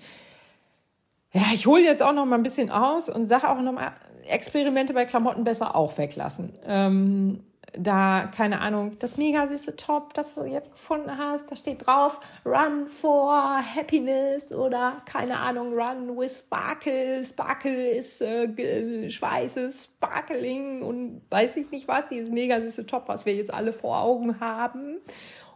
Ja, 1.32 1.42
ich 1.52 1.66
hole 1.66 1.82
jetzt 1.82 2.02
auch 2.02 2.12
noch 2.12 2.26
mal 2.26 2.36
ein 2.36 2.42
bisschen 2.42 2.70
aus 2.70 3.08
und 3.08 3.26
sage 3.26 3.50
auch 3.50 3.60
noch 3.60 3.72
mal, 3.72 3.92
Experimente 4.28 4.92
bei 4.92 5.04
Klamotten 5.04 5.44
besser 5.44 5.76
auch 5.76 5.96
weglassen. 5.98 6.52
Ähm, 6.64 7.44
da, 7.72 8.28
keine 8.34 8.60
Ahnung, 8.60 8.96
das 8.98 9.16
mega 9.16 9.46
süße 9.46 9.76
Top, 9.76 10.14
das 10.14 10.34
du 10.34 10.44
jetzt 10.44 10.70
gefunden 10.70 11.18
hast, 11.18 11.50
da 11.50 11.56
steht 11.56 11.86
drauf 11.86 12.20
Run 12.44 12.86
for 12.88 13.60
Happiness 13.76 14.54
oder 14.54 15.02
keine 15.04 15.38
Ahnung, 15.38 15.74
Run 15.74 16.16
with 16.16 16.38
Sparkle. 16.38 17.24
Sparkle 17.24 17.90
ist 17.90 18.22
äh, 18.22 19.10
Schweiß, 19.10 19.58
Sparkling 19.84 20.82
und 20.82 21.22
weiß 21.30 21.56
ich 21.56 21.70
nicht 21.70 21.88
was, 21.88 22.08
dieses 22.08 22.30
mega 22.30 22.60
süße 22.60 22.86
Top, 22.86 23.08
was 23.08 23.26
wir 23.26 23.34
jetzt 23.34 23.52
alle 23.52 23.72
vor 23.72 24.00
Augen 24.00 24.40
haben. 24.40 24.98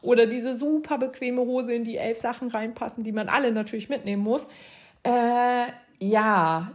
Oder 0.03 0.27
diese 0.27 0.57
super 0.57 0.99
bequeme 0.99 1.43
Hose, 1.43 1.75
in 1.75 1.85
die 1.85 1.99
elf 1.99 2.19
Sachen 2.19 2.49
reinpassen, 2.49 3.05
die 3.05 3.13
man 3.13 3.29
alle 3.29 3.53
natürlich 3.53 3.89
mitnehmen 3.89 4.23
muss. 4.23 4.47
Äh, 5.03 5.67
ja, 5.99 6.73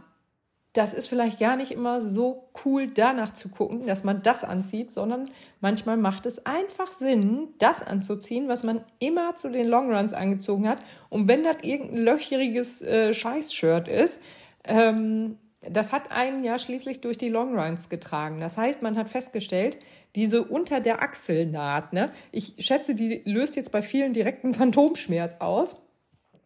das 0.76 0.92
ist 0.92 1.08
vielleicht 1.08 1.38
gar 1.38 1.56
nicht 1.56 1.72
immer 1.72 2.02
so 2.02 2.50
cool, 2.64 2.86
danach 2.86 3.32
zu 3.32 3.48
gucken, 3.48 3.86
dass 3.86 4.04
man 4.04 4.22
das 4.22 4.44
anzieht, 4.44 4.90
sondern 4.90 5.30
manchmal 5.60 5.96
macht 5.96 6.26
es 6.26 6.44
einfach 6.44 6.88
Sinn, 6.88 7.48
das 7.58 7.82
anzuziehen, 7.82 8.46
was 8.48 8.62
man 8.62 8.84
immer 8.98 9.34
zu 9.36 9.50
den 9.50 9.68
Longruns 9.68 10.12
angezogen 10.12 10.68
hat. 10.68 10.78
Und 11.08 11.28
wenn 11.28 11.44
das 11.44 11.56
irgendein 11.62 12.04
löcheriges 12.04 12.82
äh, 12.82 13.14
Scheiß-Shirt 13.14 13.88
ist, 13.88 14.20
ähm, 14.64 15.38
das 15.62 15.92
hat 15.92 16.12
einen 16.12 16.44
ja 16.44 16.58
schließlich 16.58 17.00
durch 17.00 17.16
die 17.16 17.30
Longruns 17.30 17.88
getragen. 17.88 18.38
Das 18.40 18.58
heißt, 18.58 18.82
man 18.82 18.98
hat 18.98 19.08
festgestellt, 19.08 19.78
diese 20.14 20.44
unter 20.44 20.80
der 20.80 21.02
Achselnaht, 21.02 21.94
ne, 21.94 22.10
ich 22.32 22.54
schätze, 22.58 22.94
die 22.94 23.22
löst 23.24 23.56
jetzt 23.56 23.72
bei 23.72 23.80
vielen 23.80 24.12
direkten 24.12 24.52
Phantomschmerz 24.52 25.38
aus. 25.38 25.76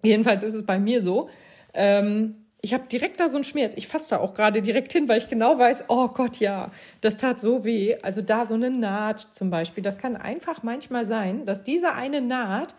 Jedenfalls 0.05 0.45
ist 0.45 0.55
es 0.55 0.65
bei 0.65 0.79
mir 0.79 1.03
so. 1.03 1.29
Ähm, 1.75 2.40
ich 2.63 2.75
habe 2.75 2.85
direkt 2.87 3.21
da 3.21 3.29
so 3.29 3.37
einen 3.37 3.45
Schmerz. 3.45 3.75
Ich 3.77 3.89
fasse 3.89 4.11
da 4.11 4.19
auch 4.19 4.35
gerade 4.35 4.63
direkt 4.63 4.93
hin, 4.93 5.09
weil 5.09 5.19
ich 5.19 5.29
genau 5.29 5.59
weiß, 5.59 5.85
oh 5.89 6.09
Gott, 6.09 6.39
ja, 6.39 6.71
das 7.01 7.17
tat 7.17 7.41
so 7.41 7.65
weh. 7.65 7.97
Also 8.03 8.23
da 8.23 8.47
so 8.47 8.55
eine 8.55 8.71
Naht 8.71 9.21
zum 9.21 9.51
Beispiel. 9.51 9.83
Das 9.83 9.99
kann 9.99 10.17
einfach 10.17 10.63
manchmal 10.63 11.05
sein, 11.05 11.45
dass 11.45 11.65
diese 11.65 11.93
eine 11.93 12.21
Naht 12.21 12.75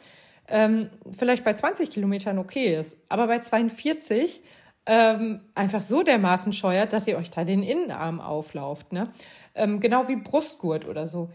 ähm, 0.47 0.89
vielleicht 1.11 1.43
bei 1.43 1.53
20 1.53 1.89
Kilometern 1.89 2.37
okay 2.37 2.75
ist, 2.75 3.05
aber 3.09 3.27
bei 3.27 3.39
42 3.39 4.41
ähm, 4.85 5.41
einfach 5.55 5.81
so 5.81 6.03
dermaßen 6.03 6.53
scheuert, 6.53 6.93
dass 6.93 7.07
ihr 7.07 7.17
euch 7.17 7.29
da 7.29 7.43
den 7.43 7.63
Innenarm 7.63 8.19
auflauft. 8.19 8.91
Ne? 8.93 9.07
Ähm, 9.55 9.79
genau 9.79 10.07
wie 10.07 10.15
Brustgurt 10.15 10.87
oder 10.87 11.07
so 11.07 11.29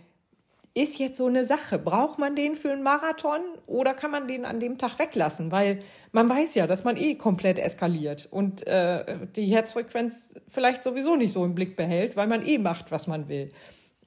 ist 0.77 0.99
jetzt 0.99 1.17
so 1.17 1.27
eine 1.27 1.47
Sache. 1.47 1.79
Braucht 1.79 2.19
man 2.19 2.37
den 2.37 2.55
für 2.55 2.71
einen 2.71 2.83
Marathon 2.83 3.41
oder 3.67 3.95
kann 3.95 4.11
man 4.11 4.29
den 4.29 4.45
an 4.45 4.61
dem 4.61 4.77
Tag 4.77 4.99
weglassen? 4.99 5.51
Weil 5.51 5.79
man 6.13 6.29
weiß 6.29 6.55
ja, 6.55 6.67
dass 6.67 6.85
man 6.85 6.99
eh 6.99 7.15
komplett 7.15 7.59
eskaliert 7.59 8.29
und 8.31 8.67
äh, 8.67 9.27
die 9.35 9.47
Herzfrequenz 9.47 10.35
vielleicht 10.49 10.85
sowieso 10.85 11.17
nicht 11.17 11.33
so 11.33 11.45
im 11.47 11.55
Blick 11.55 11.77
behält, 11.77 12.15
weil 12.17 12.27
man 12.27 12.45
eh 12.45 12.59
macht, 12.59 12.93
was 12.93 13.07
man 13.07 13.29
will. 13.29 13.53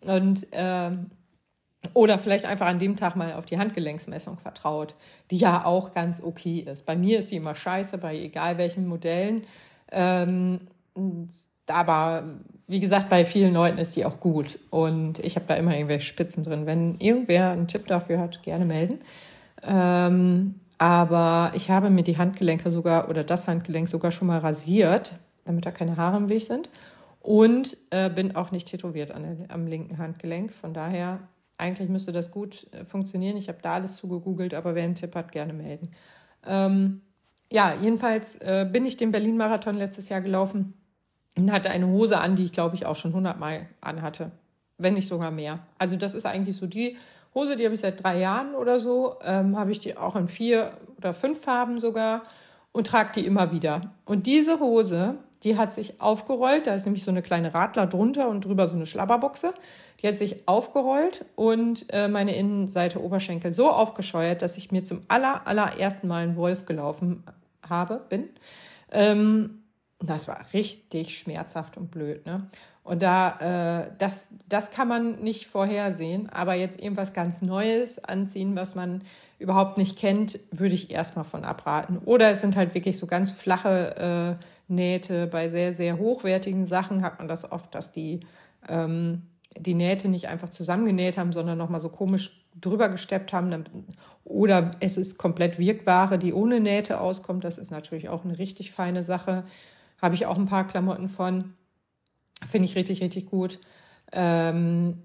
Und 0.06 0.54
äh, 0.54 0.92
oder 1.96 2.20
vielleicht 2.20 2.46
einfach 2.46 2.68
an 2.68 2.78
dem 2.78 2.98
Tag 2.98 3.16
mal 3.16 3.34
auf 3.34 3.48
die 3.48 3.58
Handgelenksmessung 3.58 4.38
vertraut, 4.38 4.94
die 5.32 5.38
ja 5.38 5.66
auch 5.66 5.92
ganz 5.92 6.22
okay 6.22 6.60
ist. 6.60 6.86
Bei 6.86 6.96
mir 6.96 7.18
ist 7.18 7.32
die 7.32 7.38
immer 7.38 7.56
scheiße, 7.56 7.98
bei 7.98 8.16
egal 8.16 8.60
welchen 8.60 8.88
Modellen. 8.88 9.48
Ähm, 9.92 10.68
aber 11.70 12.24
wie 12.70 12.80
gesagt, 12.80 13.10
bei 13.10 13.26
vielen 13.26 13.54
Leuten 13.54 13.80
ist 13.80 13.96
die 13.96 14.06
auch 14.06 14.20
gut. 14.20 14.60
Und 14.70 15.18
ich 15.20 15.36
habe 15.36 15.48
da 15.48 15.56
immer 15.56 15.74
irgendwelche 15.74 16.06
Spitzen 16.06 16.44
drin. 16.44 16.68
Wenn 16.68 17.00
irgendwer 17.00 17.50
einen 17.50 17.68
Tipp 17.68 17.88
dafür 17.88 18.20
hat, 18.20 18.44
gerne 18.44 18.64
melden. 18.64 19.00
Ähm, 19.64 20.56
aber 20.78 21.52
ich 21.56 21.72
habe 21.72 21.90
mir 21.90 22.04
die 22.04 22.20
Handgelenke 22.20 22.70
sogar 22.70 23.10
oder 23.10 23.24
das 23.24 23.48
Handgelenk 23.48 23.90
sogar 23.90 24.12
schon 24.12 24.28
mal 24.28 24.38
rasiert, 24.38 25.16
damit 25.46 25.66
da 25.66 25.72
keine 25.72 25.98
Haare 25.98 26.18
im 26.18 26.30
Weg 26.30 26.44
sind. 26.44 26.70
Und 27.22 27.76
äh, 27.90 28.10
bin 28.10 28.36
auch 28.36 28.52
nicht 28.52 28.68
tätowiert 28.68 29.12
an 29.12 29.46
am 29.50 29.66
linken 29.66 29.98
Handgelenk. 29.98 30.54
Von 30.54 30.74
daher, 30.74 31.20
eigentlich 31.58 31.90
müsste 31.90 32.12
das 32.12 32.30
gut 32.30 32.68
äh, 32.72 32.86
funktionieren. 32.86 33.36
Ich 33.36 33.48
habe 33.48 33.60
da 33.64 33.74
alles 33.74 33.96
zugegoogelt, 33.96 34.54
aber 34.54 34.76
wer 34.76 34.84
einen 34.84 34.94
Tipp 34.94 35.16
hat, 35.16 35.32
gerne 35.32 35.54
melden. 35.54 35.90
Ähm, 36.46 37.02
ja, 37.52 37.74
jedenfalls 37.74 38.36
äh, 38.38 38.70
bin 38.72 38.86
ich 38.86 38.96
den 38.96 39.12
Berlin-Marathon 39.12 39.76
letztes 39.76 40.08
Jahr 40.08 40.22
gelaufen 40.22 40.76
und 41.38 41.52
hatte 41.52 41.70
eine 41.70 41.88
Hose 41.88 42.20
an, 42.20 42.36
die 42.36 42.46
ich 42.46 42.52
glaube 42.52 42.76
ich 42.76 42.86
auch 42.86 42.96
schon 42.96 43.14
hundertmal 43.14 43.68
anhatte, 43.82 44.32
wenn 44.78 44.94
nicht 44.94 45.08
sogar 45.08 45.32
mehr. 45.32 45.60
Also 45.78 45.96
das 45.96 46.14
ist 46.14 46.26
eigentlich 46.26 46.58
so 46.58 46.68
die 46.68 46.98
Hose, 47.36 47.56
die 47.56 47.66
habe 47.66 47.76
ich 47.76 47.82
seit 47.82 48.04
drei 48.04 48.20
Jahren 48.20 48.56
oder 48.56 48.80
so, 48.80 49.16
ähm, 49.24 49.58
habe 49.58 49.72
ich 49.72 49.80
die 49.80 49.98
auch 49.98 50.16
in 50.16 50.28
vier 50.28 50.72
oder 50.98 51.14
fünf 51.14 51.42
Farben 51.42 51.80
sogar 51.80 52.24
und 52.72 52.88
trage 52.88 53.12
die 53.16 53.26
immer 53.26 53.52
wieder. 53.52 53.82
Und 54.06 54.26
diese 54.26 54.60
Hose, 54.60 55.16
die 55.44 55.58
hat 55.58 55.74
sich 55.74 56.02
aufgerollt, 56.02 56.68
da 56.68 56.74
ist 56.74 56.86
nämlich 56.86 57.04
so 57.04 57.12
eine 57.12 57.22
kleine 57.22 57.54
Radler 57.54 57.88
drunter 57.88 58.28
und 58.30 58.46
drüber 58.46 58.68
so 58.68 58.76
eine 58.76 58.86
Schlabberbuchse. 58.86 59.54
Die 60.02 60.08
hat 60.08 60.18
sich 60.18 60.48
aufgerollt 60.48 61.26
und 61.36 61.86
äh, 61.90 62.08
meine 62.08 62.36
Innenseite 62.36 63.02
Oberschenkel 63.02 63.54
so 63.54 63.70
aufgescheuert, 63.70 64.42
dass 64.42 64.58
ich 64.58 64.72
mir 64.72 64.84
zum 64.84 65.02
aller, 65.08 65.46
allerersten 65.46 66.08
Mal 66.08 66.24
einen 66.24 66.36
Wolf 66.36 66.66
gelaufen 66.66 67.24
habe, 67.68 68.02
bin. 68.10 68.30
Ähm, 68.92 69.59
das 70.00 70.28
war 70.28 70.40
richtig 70.54 71.18
schmerzhaft 71.18 71.78
und 71.78 71.92
blöd, 71.92 72.26
ne? 72.26 72.48
Und 72.84 73.04
da, 73.04 73.84
äh, 73.84 73.92
das, 74.00 74.30
das 74.48 74.72
kann 74.72 74.88
man 74.88 75.22
nicht 75.22 75.46
vorhersehen, 75.46 76.28
aber 76.30 76.56
jetzt 76.56 76.82
irgendwas 76.82 77.14
ganz 77.14 77.44
Neues 77.44 78.04
anziehen, 78.04 78.56
was 78.56 78.74
man 78.74 79.04
überhaupt 79.38 79.78
nicht 79.78 79.98
kennt, 79.98 80.40
würde 80.50 80.74
ich 80.74 80.90
erstmal 80.90 81.26
von 81.26 81.44
abraten. 81.44 82.00
Oder 82.00 82.32
es 82.32 82.42
sind 82.42 82.56
halt 82.56 82.74
wirklich 82.74 82.98
so 82.98 83.06
ganz 83.06 83.30
flache 83.30 84.38
äh, 84.40 84.44
Nähte. 84.74 85.28
Bei 85.28 85.50
sehr, 85.50 85.72
sehr 85.72 86.00
hochwertigen 86.00 86.66
Sachen 86.66 87.04
hat 87.04 87.20
man 87.20 87.28
das 87.28 87.52
oft, 87.52 87.76
dass 87.76 87.92
die, 87.92 88.22
ähm, 88.68 89.24
die 89.56 89.76
Nähte 89.76 90.10
nicht 90.10 90.28
einfach 90.28 90.50
zusammengenäht 90.50 91.18
haben, 91.20 91.32
sondern 91.32 91.60
nochmal 91.60 91.80
so 91.80 91.90
komisch 91.90 92.44
drüber 92.60 92.90
gesteppt 92.90 93.34
haben. 93.34 93.66
Oder 94.24 94.72
es 94.80 94.98
ist 94.98 95.20
komplett 95.20 95.60
Wirkware, 95.60 96.18
die 96.18 96.34
ohne 96.34 96.60
Nähte 96.60 97.00
auskommt. 97.00 97.44
Das 97.44 97.60
ist 97.60 97.70
natürlich 97.70 98.10
auch 98.10 98.26
eine 98.26 98.40
richtig 98.40 98.72
feine 98.72 99.04
Sache. 99.04 99.44
Habe 100.02 100.16
ich 100.16 100.26
auch 100.26 100.38
ein 100.38 100.46
paar 100.46 100.68
Klamotten 100.68 101.10
von. 101.10 101.54
Finde 102.48 102.66
ich 102.66 102.76
richtig, 102.76 103.02
richtig 103.02 103.26
gut. 103.26 103.60
Ähm, 104.12 105.04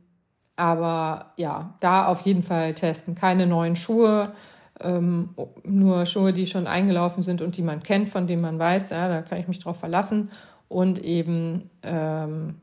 aber 0.56 1.32
ja, 1.36 1.74
da 1.80 2.06
auf 2.06 2.20
jeden 2.22 2.42
Fall 2.42 2.74
testen. 2.74 3.14
Keine 3.14 3.46
neuen 3.46 3.76
Schuhe, 3.76 4.32
ähm, 4.80 5.30
nur 5.64 6.06
Schuhe, 6.06 6.32
die 6.32 6.46
schon 6.46 6.66
eingelaufen 6.66 7.22
sind 7.22 7.42
und 7.42 7.56
die 7.56 7.62
man 7.62 7.82
kennt, 7.82 8.08
von 8.08 8.26
denen 8.26 8.42
man 8.42 8.58
weiß, 8.58 8.90
ja, 8.90 9.08
da 9.08 9.22
kann 9.22 9.38
ich 9.38 9.48
mich 9.48 9.58
drauf 9.58 9.78
verlassen. 9.78 10.30
Und 10.68 10.98
eben, 10.98 11.70
ähm, 11.82 12.60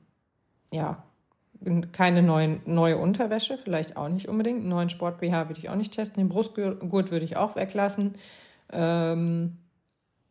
ja, 0.71 1.03
keine 1.91 2.23
neuen, 2.23 2.61
neue 2.65 2.97
Unterwäsche, 2.97 3.57
vielleicht 3.57 3.95
auch 3.95 4.09
nicht 4.09 4.27
unbedingt. 4.27 4.61
Einen 4.61 4.69
neuen 4.69 4.89
Sport-BH 4.89 5.49
würde 5.49 5.59
ich 5.59 5.69
auch 5.69 5.75
nicht 5.75 5.93
testen. 5.93 6.23
Den 6.23 6.29
Brustgurt 6.29 7.11
würde 7.11 7.25
ich 7.25 7.37
auch 7.37 7.55
weglassen. 7.55 8.15
Ähm, 8.71 9.57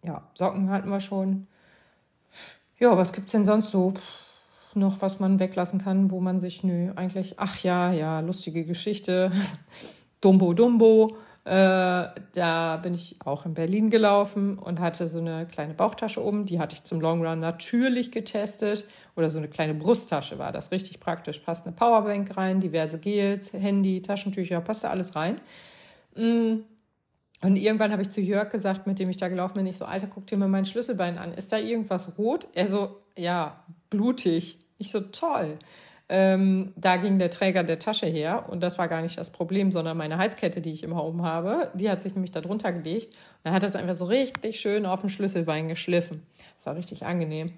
ja, 0.02 0.22
Socken 0.34 0.70
hatten 0.70 0.90
wir 0.90 1.00
schon. 1.00 1.46
Ja, 2.80 2.96
was 2.96 3.12
gibt 3.12 3.26
es 3.26 3.32
denn 3.32 3.44
sonst 3.44 3.70
so 3.70 3.92
noch, 4.74 5.02
was 5.02 5.20
man 5.20 5.38
weglassen 5.38 5.82
kann, 5.82 6.10
wo 6.10 6.18
man 6.18 6.40
sich, 6.40 6.64
nö, 6.64 6.92
eigentlich, 6.96 7.34
ach 7.36 7.58
ja, 7.62 7.92
ja, 7.92 8.20
lustige 8.20 8.64
Geschichte. 8.64 9.30
Dumbo 10.22 10.54
Dumbo. 10.54 11.18
Äh, 11.44 11.50
da 12.32 12.80
bin 12.82 12.94
ich 12.94 13.16
auch 13.22 13.44
in 13.44 13.52
Berlin 13.52 13.90
gelaufen 13.90 14.58
und 14.58 14.80
hatte 14.80 15.08
so 15.08 15.18
eine 15.18 15.46
kleine 15.46 15.74
Bauchtasche 15.74 16.24
oben. 16.24 16.46
Die 16.46 16.58
hatte 16.58 16.74
ich 16.74 16.84
zum 16.84 17.02
Long 17.02 17.22
Run 17.22 17.40
natürlich 17.40 18.12
getestet. 18.12 18.86
Oder 19.14 19.28
so 19.28 19.36
eine 19.36 19.48
kleine 19.48 19.74
Brusttasche 19.74 20.38
war 20.38 20.50
das 20.50 20.70
richtig 20.70 21.00
praktisch. 21.00 21.38
Passt 21.40 21.66
eine 21.66 21.76
Powerbank 21.76 22.34
rein, 22.38 22.62
diverse 22.62 22.98
Gels, 22.98 23.52
Handy, 23.52 24.00
Taschentücher, 24.00 24.62
passte 24.62 24.88
alles 24.88 25.14
rein. 25.16 25.38
Mm. 26.16 26.60
Und 27.42 27.56
irgendwann 27.56 27.92
habe 27.92 28.02
ich 28.02 28.10
zu 28.10 28.20
Jörg 28.20 28.50
gesagt, 28.50 28.86
mit 28.86 28.98
dem 28.98 29.08
ich 29.08 29.16
da 29.16 29.28
gelaufen 29.28 29.54
bin, 29.54 29.66
ich 29.66 29.78
so, 29.78 29.86
Alter, 29.86 30.08
guck 30.08 30.26
dir 30.26 30.36
mal 30.36 30.48
mein 30.48 30.66
Schlüsselbein 30.66 31.16
an. 31.16 31.32
Ist 31.32 31.52
da 31.52 31.58
irgendwas 31.58 32.18
rot? 32.18 32.48
Er 32.54 32.68
so, 32.68 33.00
ja, 33.16 33.64
blutig. 33.88 34.58
Ich 34.78 34.90
so, 34.90 35.00
toll. 35.00 35.58
Ähm, 36.12 36.72
da 36.76 36.96
ging 36.96 37.20
der 37.20 37.30
Träger 37.30 37.62
der 37.62 37.78
Tasche 37.78 38.06
her 38.06 38.46
und 38.48 38.64
das 38.64 38.78
war 38.78 38.88
gar 38.88 39.00
nicht 39.00 39.16
das 39.16 39.30
Problem, 39.30 39.70
sondern 39.70 39.96
meine 39.96 40.18
Heizkette, 40.18 40.60
die 40.60 40.72
ich 40.72 40.82
immer 40.82 41.04
oben 41.04 41.22
habe, 41.22 41.70
die 41.74 41.88
hat 41.88 42.02
sich 42.02 42.14
nämlich 42.16 42.32
da 42.32 42.40
drunter 42.40 42.72
gelegt 42.72 43.10
und 43.10 43.14
dann 43.44 43.54
hat 43.54 43.62
das 43.62 43.76
einfach 43.76 43.94
so 43.94 44.06
richtig 44.06 44.58
schön 44.58 44.86
auf 44.86 45.02
dem 45.02 45.08
Schlüsselbein 45.08 45.68
geschliffen. 45.68 46.24
Das 46.56 46.66
war 46.66 46.74
richtig 46.74 47.06
angenehm. 47.06 47.52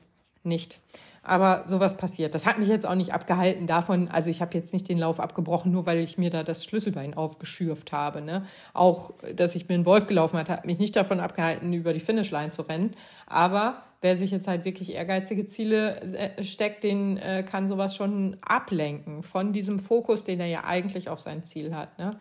Nicht. 0.45 0.80
Aber 1.24 1.62
sowas 1.66 1.97
passiert. 1.97 2.34
Das 2.34 2.47
hat 2.47 2.59
mich 2.59 2.66
jetzt 2.66 2.84
auch 2.84 2.97
nicht 2.97 3.14
abgehalten 3.14 3.68
davon, 3.68 4.09
also 4.09 4.28
ich 4.28 4.40
habe 4.40 4.59
jetzt 4.59 4.72
nicht 4.72 4.88
den 4.88 4.99
Lauf 4.99 5.20
abgebrochen, 5.20 5.70
nur 5.70 5.86
weil 5.86 5.99
ich 5.99 6.18
mir 6.18 6.30
da 6.30 6.43
das 6.43 6.64
Schlüsselbein 6.64 7.14
aufgeschürft 7.14 7.93
habe. 7.93 8.22
Ne? 8.22 8.45
Auch, 8.74 9.12
dass 9.36 9.55
ich 9.55 9.68
mir 9.68 9.76
einen 9.76 9.86
Wolf 9.86 10.09
gelaufen 10.09 10.36
hat, 10.36 10.49
hat 10.49 10.66
mich 10.66 10.80
nicht 10.80 10.97
davon 10.97 11.20
abgehalten, 11.20 11.72
über 11.72 11.93
die 11.93 12.01
Finishline 12.01 12.51
zu 12.51 12.62
rennen. 12.62 12.97
Aber 13.26 13.84
wer 14.01 14.16
sich 14.16 14.32
jetzt 14.32 14.49
halt 14.49 14.64
wirklich 14.64 14.95
ehrgeizige 14.95 15.47
Ziele 15.47 16.01
äh, 16.01 16.43
steckt, 16.43 16.82
den 16.82 17.18
äh, 17.18 17.45
kann 17.45 17.68
sowas 17.68 17.95
schon 17.95 18.36
ablenken 18.45 19.22
von 19.22 19.53
diesem 19.53 19.78
Fokus, 19.78 20.24
den 20.24 20.40
er 20.40 20.47
ja 20.47 20.64
eigentlich 20.64 21.09
auf 21.09 21.20
sein 21.20 21.45
Ziel 21.45 21.72
hat. 21.74 22.01
Ne? 22.01 22.18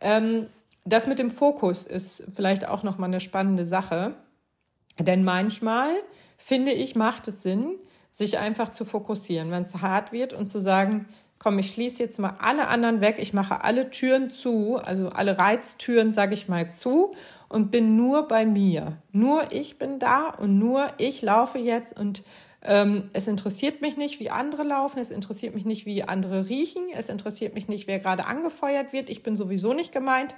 Ähm, 0.00 0.46
das 0.84 1.08
mit 1.08 1.18
dem 1.18 1.30
Fokus 1.30 1.84
ist 1.84 2.28
vielleicht 2.32 2.68
auch 2.68 2.84
nochmal 2.84 3.10
eine 3.10 3.18
spannende 3.18 3.66
Sache. 3.66 4.14
Denn 5.00 5.24
manchmal, 5.24 5.90
finde 6.36 6.72
ich, 6.72 6.96
macht 6.96 7.28
es 7.28 7.42
Sinn, 7.42 7.76
sich 8.10 8.38
einfach 8.38 8.70
zu 8.70 8.84
fokussieren, 8.84 9.50
wenn 9.50 9.62
es 9.62 9.82
hart 9.82 10.12
wird 10.12 10.32
und 10.32 10.46
zu 10.46 10.60
sagen, 10.60 11.06
komm, 11.38 11.58
ich 11.58 11.70
schließe 11.70 12.02
jetzt 12.02 12.18
mal 12.18 12.36
alle 12.40 12.68
anderen 12.68 13.00
weg, 13.00 13.16
ich 13.18 13.32
mache 13.32 13.62
alle 13.62 13.90
Türen 13.90 14.30
zu, 14.30 14.76
also 14.76 15.10
alle 15.10 15.38
Reiztüren, 15.38 16.12
sage 16.12 16.34
ich 16.34 16.48
mal, 16.48 16.70
zu 16.70 17.14
und 17.48 17.70
bin 17.70 17.96
nur 17.96 18.26
bei 18.26 18.46
mir. 18.46 18.98
Nur 19.12 19.52
ich 19.52 19.78
bin 19.78 19.98
da 19.98 20.28
und 20.28 20.58
nur 20.58 20.88
ich 20.98 21.22
laufe 21.22 21.58
jetzt 21.58 21.98
und 21.98 22.22
ähm, 22.62 23.10
es 23.12 23.28
interessiert 23.28 23.80
mich 23.80 23.96
nicht, 23.96 24.18
wie 24.18 24.30
andere 24.30 24.64
laufen, 24.64 24.98
es 24.98 25.10
interessiert 25.10 25.54
mich 25.54 25.64
nicht, 25.64 25.86
wie 25.86 26.02
andere 26.02 26.48
riechen, 26.48 26.84
es 26.94 27.08
interessiert 27.08 27.54
mich 27.54 27.68
nicht, 27.68 27.86
wer 27.86 27.98
gerade 27.98 28.26
angefeuert 28.26 28.92
wird, 28.92 29.08
ich 29.08 29.22
bin 29.22 29.36
sowieso 29.36 29.72
nicht 29.72 29.92
gemeint. 29.92 30.34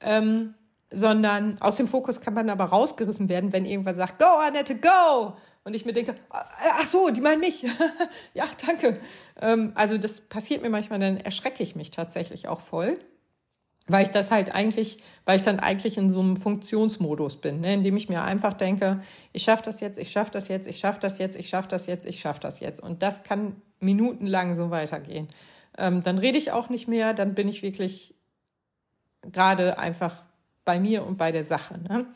Ähm, 0.00 0.54
sondern 0.90 1.60
aus 1.60 1.76
dem 1.76 1.88
Fokus 1.88 2.20
kann 2.20 2.34
man 2.34 2.50
aber 2.50 2.66
rausgerissen 2.66 3.28
werden, 3.28 3.52
wenn 3.52 3.66
irgendwer 3.66 3.94
sagt, 3.94 4.18
go 4.18 4.38
Annette, 4.40 4.76
go! 4.76 5.34
und 5.66 5.74
ich 5.74 5.84
mir 5.84 5.92
denke, 5.92 6.14
ah, 6.30 6.44
ach 6.78 6.86
so, 6.86 7.10
die 7.10 7.20
meinen 7.20 7.40
mich. 7.40 7.66
ja, 8.34 8.46
danke. 8.64 9.00
Ähm, 9.40 9.72
also 9.74 9.98
das 9.98 10.20
passiert 10.20 10.62
mir 10.62 10.70
manchmal, 10.70 11.00
dann 11.00 11.16
erschrecke 11.16 11.60
ich 11.64 11.74
mich 11.74 11.90
tatsächlich 11.90 12.46
auch 12.46 12.60
voll, 12.60 12.94
weil 13.88 14.04
ich 14.04 14.10
das 14.10 14.30
halt 14.30 14.54
eigentlich, 14.54 14.98
weil 15.24 15.34
ich 15.34 15.42
dann 15.42 15.58
eigentlich 15.58 15.98
in 15.98 16.08
so 16.08 16.20
einem 16.20 16.36
Funktionsmodus 16.36 17.40
bin, 17.40 17.62
ne, 17.62 17.74
indem 17.74 17.96
ich 17.96 18.08
mir 18.08 18.22
einfach 18.22 18.52
denke, 18.52 19.00
ich 19.32 19.42
schaffe 19.42 19.64
das 19.64 19.80
jetzt, 19.80 19.98
ich 19.98 20.12
schaffe 20.12 20.30
das 20.30 20.46
jetzt, 20.46 20.68
ich 20.68 20.78
schaffe 20.78 21.00
das 21.00 21.18
jetzt, 21.18 21.34
ich 21.34 21.48
schaffe 21.48 21.68
das 21.68 21.88
jetzt, 21.88 22.06
ich 22.06 22.20
schaffe 22.20 22.38
das 22.38 22.60
jetzt. 22.60 22.80
Und 22.80 23.02
das 23.02 23.24
kann 23.24 23.60
minutenlang 23.80 24.54
so 24.54 24.70
weitergehen. 24.70 25.26
Ähm, 25.78 26.00
dann 26.04 26.18
rede 26.18 26.38
ich 26.38 26.52
auch 26.52 26.68
nicht 26.68 26.86
mehr, 26.86 27.12
dann 27.12 27.34
bin 27.34 27.48
ich 27.48 27.64
wirklich 27.64 28.14
gerade 29.32 29.80
einfach 29.80 30.25
bei 30.66 30.78
mir 30.78 31.06
und 31.06 31.16
bei 31.16 31.32
der 31.32 31.44
Sache. 31.44 31.78
Ne? 31.78 32.06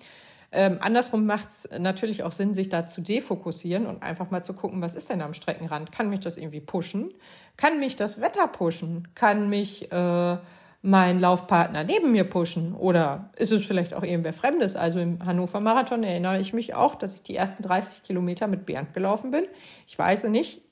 Ähm, 0.52 0.78
andersrum 0.80 1.26
macht 1.26 1.48
es 1.48 1.68
natürlich 1.78 2.22
auch 2.24 2.32
Sinn, 2.32 2.54
sich 2.54 2.68
da 2.68 2.84
zu 2.84 3.00
defokussieren 3.00 3.86
und 3.86 4.02
einfach 4.02 4.30
mal 4.30 4.42
zu 4.42 4.52
gucken, 4.52 4.82
was 4.82 4.94
ist 4.94 5.08
denn 5.08 5.22
am 5.22 5.32
Streckenrand? 5.32 5.92
Kann 5.92 6.10
mich 6.10 6.20
das 6.20 6.36
irgendwie 6.36 6.60
pushen? 6.60 7.14
Kann 7.56 7.78
mich 7.78 7.96
das 7.96 8.20
Wetter 8.20 8.48
pushen? 8.48 9.08
Kann 9.14 9.48
mich 9.48 9.90
äh, 9.92 10.38
mein 10.82 11.20
Laufpartner 11.20 11.84
neben 11.84 12.10
mir 12.10 12.24
pushen? 12.24 12.74
Oder 12.74 13.30
ist 13.36 13.52
es 13.52 13.64
vielleicht 13.64 13.94
auch 13.94 14.02
irgendwer 14.02 14.32
Fremdes? 14.32 14.74
Also 14.74 14.98
im 14.98 15.24
Hannover 15.24 15.60
Marathon 15.60 16.02
erinnere 16.02 16.40
ich 16.40 16.52
mich 16.52 16.74
auch, 16.74 16.96
dass 16.96 17.14
ich 17.14 17.22
die 17.22 17.36
ersten 17.36 17.62
30 17.62 18.02
Kilometer 18.02 18.48
mit 18.48 18.66
Bernd 18.66 18.92
gelaufen 18.92 19.30
bin. 19.30 19.44
Ich 19.86 19.96
weiß 19.96 20.24
nicht, 20.24 20.62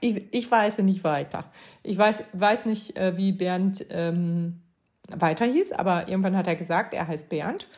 ich, 0.00 0.34
ich 0.34 0.50
weiß 0.50 0.78
nicht 0.78 1.04
weiter. 1.04 1.44
Ich 1.84 1.96
weiß, 1.96 2.24
weiß 2.32 2.66
nicht, 2.66 2.96
äh, 2.96 3.16
wie 3.16 3.30
Bernd 3.30 3.86
ähm, 3.90 4.60
weiter 5.16 5.44
hieß, 5.44 5.72
aber 5.72 6.08
irgendwann 6.08 6.36
hat 6.36 6.46
er 6.46 6.56
gesagt, 6.56 6.94
er 6.94 7.08
heißt 7.08 7.28
Bernd. 7.28 7.68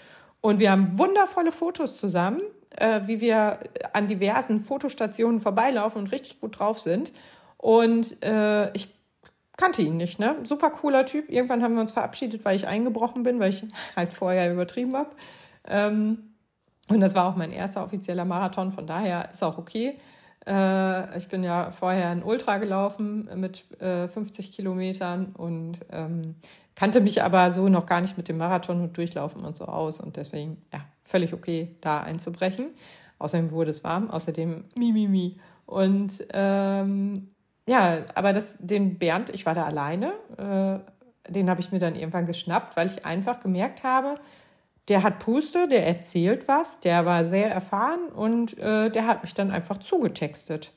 Und 0.40 0.58
wir 0.58 0.70
haben 0.70 0.98
wundervolle 0.98 1.52
Fotos 1.52 1.98
zusammen, 1.98 2.42
äh, 2.76 3.02
wie 3.06 3.20
wir 3.20 3.60
an 3.92 4.08
diversen 4.08 4.60
Fotostationen 4.60 5.40
vorbeilaufen 5.40 6.00
und 6.00 6.12
richtig 6.12 6.40
gut 6.40 6.58
drauf 6.58 6.80
sind. 6.80 7.12
Und 7.58 8.22
äh, 8.24 8.72
ich 8.72 8.92
kannte 9.56 9.82
ihn 9.82 9.96
nicht, 9.96 10.18
ne? 10.18 10.36
Super 10.42 10.70
cooler 10.70 11.06
Typ. 11.06 11.28
Irgendwann 11.28 11.62
haben 11.62 11.74
wir 11.74 11.80
uns 11.80 11.92
verabschiedet, 11.92 12.44
weil 12.44 12.56
ich 12.56 12.66
eingebrochen 12.66 13.22
bin, 13.22 13.38
weil 13.38 13.50
ich 13.50 13.64
halt 13.96 14.12
vorher 14.12 14.52
übertrieben 14.52 14.96
habe. 14.96 15.10
Ähm, 15.66 16.34
und 16.88 17.00
das 17.00 17.14
war 17.14 17.26
auch 17.28 17.36
mein 17.36 17.52
erster 17.52 17.84
offizieller 17.84 18.24
Marathon, 18.24 18.72
von 18.72 18.86
daher 18.86 19.30
ist 19.30 19.42
auch 19.44 19.58
okay. 19.58 19.98
Äh, 20.46 21.16
ich 21.16 21.28
bin 21.28 21.44
ja 21.44 21.70
vorher 21.70 22.10
ein 22.10 22.22
Ultra 22.22 22.58
gelaufen 22.58 23.28
mit 23.36 23.64
äh, 23.80 24.08
50 24.08 24.52
Kilometern 24.52 25.26
und 25.34 25.80
ähm, 25.90 26.36
kannte 26.74 27.00
mich 27.00 27.22
aber 27.22 27.50
so 27.50 27.68
noch 27.68 27.86
gar 27.86 28.00
nicht 28.00 28.16
mit 28.16 28.28
dem 28.28 28.38
Marathon 28.38 28.80
und 28.80 28.96
Durchlaufen 28.96 29.44
und 29.44 29.56
so 29.56 29.66
aus 29.66 30.00
und 30.00 30.16
deswegen, 30.16 30.62
ja, 30.72 30.80
völlig 31.04 31.32
okay, 31.32 31.76
da 31.80 32.00
einzubrechen. 32.00 32.70
Außerdem 33.18 33.50
wurde 33.52 33.70
es 33.70 33.84
warm, 33.84 34.10
außerdem 34.10 34.64
mi, 34.76 34.92
mi, 34.92 35.06
mi. 35.06 35.38
Und 35.66 36.26
ähm, 36.32 37.28
ja, 37.68 38.04
aber 38.14 38.32
das, 38.32 38.58
den 38.58 38.98
Bernd, 38.98 39.30
ich 39.30 39.46
war 39.46 39.54
da 39.54 39.64
alleine, 39.64 40.12
äh, 40.36 41.32
den 41.32 41.48
habe 41.48 41.60
ich 41.60 41.70
mir 41.70 41.78
dann 41.78 41.94
irgendwann 41.94 42.26
geschnappt, 42.26 42.76
weil 42.76 42.88
ich 42.88 43.06
einfach 43.06 43.40
gemerkt 43.40 43.84
habe, 43.84 44.16
der 44.88 45.02
hat 45.02 45.20
Puste, 45.20 45.68
der 45.68 45.86
erzählt 45.86 46.48
was, 46.48 46.80
der 46.80 47.06
war 47.06 47.24
sehr 47.24 47.50
erfahren 47.50 48.08
und 48.08 48.58
äh, 48.58 48.90
der 48.90 49.06
hat 49.06 49.22
mich 49.22 49.34
dann 49.34 49.50
einfach 49.50 49.78
zugetextet 49.78 50.72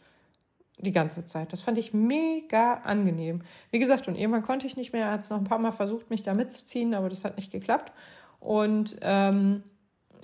die 0.78 0.92
ganze 0.92 1.26
Zeit. 1.26 1.54
Das 1.54 1.62
fand 1.62 1.78
ich 1.78 1.94
mega 1.94 2.76
angenehm. 2.84 3.42
Wie 3.72 3.80
gesagt, 3.80 4.08
und 4.08 4.16
irgendwann 4.16 4.44
konnte 4.44 4.68
ich 4.68 4.78
nicht 4.78 4.94
mehr. 4.94 5.06
Er 5.06 5.12
hat 5.14 5.22
es 5.22 5.30
noch 5.30 5.38
ein 5.38 5.46
paar 5.46 5.60
Mal 5.60 5.72
versucht, 5.72 6.10
mich 6.10 6.24
da 6.24 6.34
mitzuziehen, 6.34 6.94
aber 6.94 7.10
das 7.10 7.24
hat 7.24 7.38
nicht 7.38 7.52
geklappt. 7.52 7.94
Und 8.40 8.98
ähm, 9.02 9.64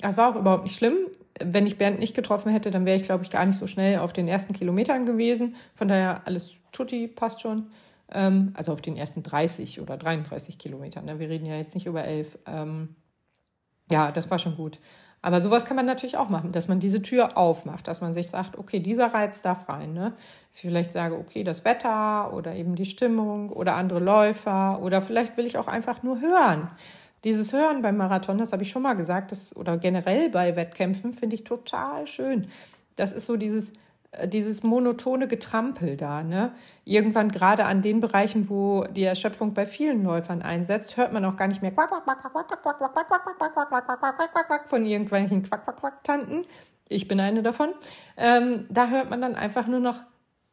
das 0.01 0.17
war 0.17 0.31
auch 0.31 0.39
überhaupt 0.39 0.63
nicht 0.63 0.75
schlimm. 0.75 0.95
Wenn 1.41 1.65
ich 1.65 1.77
Bernd 1.77 1.99
nicht 1.99 2.15
getroffen 2.15 2.51
hätte, 2.51 2.69
dann 2.69 2.85
wäre 2.85 2.97
ich, 2.97 3.03
glaube 3.03 3.23
ich, 3.23 3.29
gar 3.29 3.45
nicht 3.45 3.57
so 3.57 3.65
schnell 3.65 3.99
auf 3.99 4.13
den 4.13 4.27
ersten 4.27 4.53
Kilometern 4.53 5.05
gewesen. 5.05 5.55
Von 5.73 5.87
daher 5.87 6.21
alles 6.25 6.57
tutti, 6.71 7.07
passt 7.07 7.41
schon. 7.41 7.71
Ähm, 8.11 8.51
also 8.55 8.73
auf 8.73 8.81
den 8.81 8.97
ersten 8.97 9.23
30 9.23 9.79
oder 9.79 9.97
33 9.97 10.59
Kilometern. 10.59 11.05
Ne? 11.05 11.19
Wir 11.19 11.29
reden 11.29 11.45
ja 11.45 11.55
jetzt 11.55 11.75
nicht 11.75 11.87
über 11.87 12.03
elf. 12.03 12.37
Ähm, 12.45 12.95
ja, 13.91 14.11
das 14.11 14.29
war 14.31 14.39
schon 14.39 14.55
gut. 14.55 14.79
Aber 15.23 15.39
sowas 15.39 15.65
kann 15.65 15.75
man 15.75 15.85
natürlich 15.85 16.17
auch 16.17 16.29
machen, 16.29 16.51
dass 16.51 16.67
man 16.67 16.79
diese 16.79 17.01
Tür 17.01 17.37
aufmacht, 17.37 17.87
dass 17.87 18.01
man 18.01 18.13
sich 18.13 18.29
sagt, 18.29 18.57
okay, 18.57 18.79
dieser 18.79 19.13
Reiz 19.13 19.43
darf 19.43 19.69
rein. 19.69 19.93
Ne? 19.93 20.13
Dass 20.49 20.57
ich 20.57 20.61
vielleicht 20.61 20.93
sage, 20.93 21.15
okay, 21.15 21.43
das 21.43 21.63
Wetter 21.63 22.33
oder 22.33 22.55
eben 22.55 22.75
die 22.75 22.85
Stimmung 22.85 23.49
oder 23.49 23.75
andere 23.75 23.99
Läufer 23.99 24.81
oder 24.81 25.01
vielleicht 25.01 25.37
will 25.37 25.45
ich 25.45 25.57
auch 25.57 25.67
einfach 25.67 26.01
nur 26.01 26.21
hören. 26.21 26.71
Dieses 27.23 27.53
Hören 27.53 27.83
beim 27.83 27.97
Marathon, 27.97 28.39
das 28.39 28.51
habe 28.51 28.63
ich 28.63 28.71
schon 28.71 28.81
mal 28.81 28.95
gesagt, 28.95 29.31
das, 29.31 29.55
oder 29.55 29.77
generell 29.77 30.29
bei 30.29 30.55
Wettkämpfen 30.55 31.13
finde 31.13 31.35
ich 31.35 31.43
total 31.43 32.07
schön. 32.07 32.47
Das 32.95 33.13
ist 33.13 33.27
so 33.27 33.37
dieses, 33.37 33.73
dieses 34.25 34.61
monotone 34.63 35.27
Getrampel 35.27 35.95
da. 35.95 36.23
Ne? 36.23 36.51
Irgendwann 36.83 37.31
gerade 37.31 37.65
an 37.65 37.81
den 37.81 38.01
Bereichen, 38.01 38.49
wo 38.49 38.83
die 38.83 39.03
Erschöpfung 39.03 39.53
bei 39.53 39.65
vielen 39.65 40.03
Läufern 40.03 40.41
einsetzt, 40.41 40.97
hört 40.97 41.13
man 41.13 41.23
auch 41.23 41.37
gar 41.37 41.47
nicht 41.47 41.61
mehr 41.61 41.71
von 44.67 44.85
irgendwelchen 44.85 45.43
Quack-Quack-Quack-Tanten. 45.43 46.45
Ich 46.89 47.07
bin 47.07 47.21
eine 47.21 47.41
davon. 47.41 47.69
Ähm, 48.17 48.65
da 48.69 48.89
hört 48.89 49.09
man 49.09 49.21
dann 49.21 49.35
einfach 49.35 49.65
nur 49.67 49.79
noch 49.79 50.01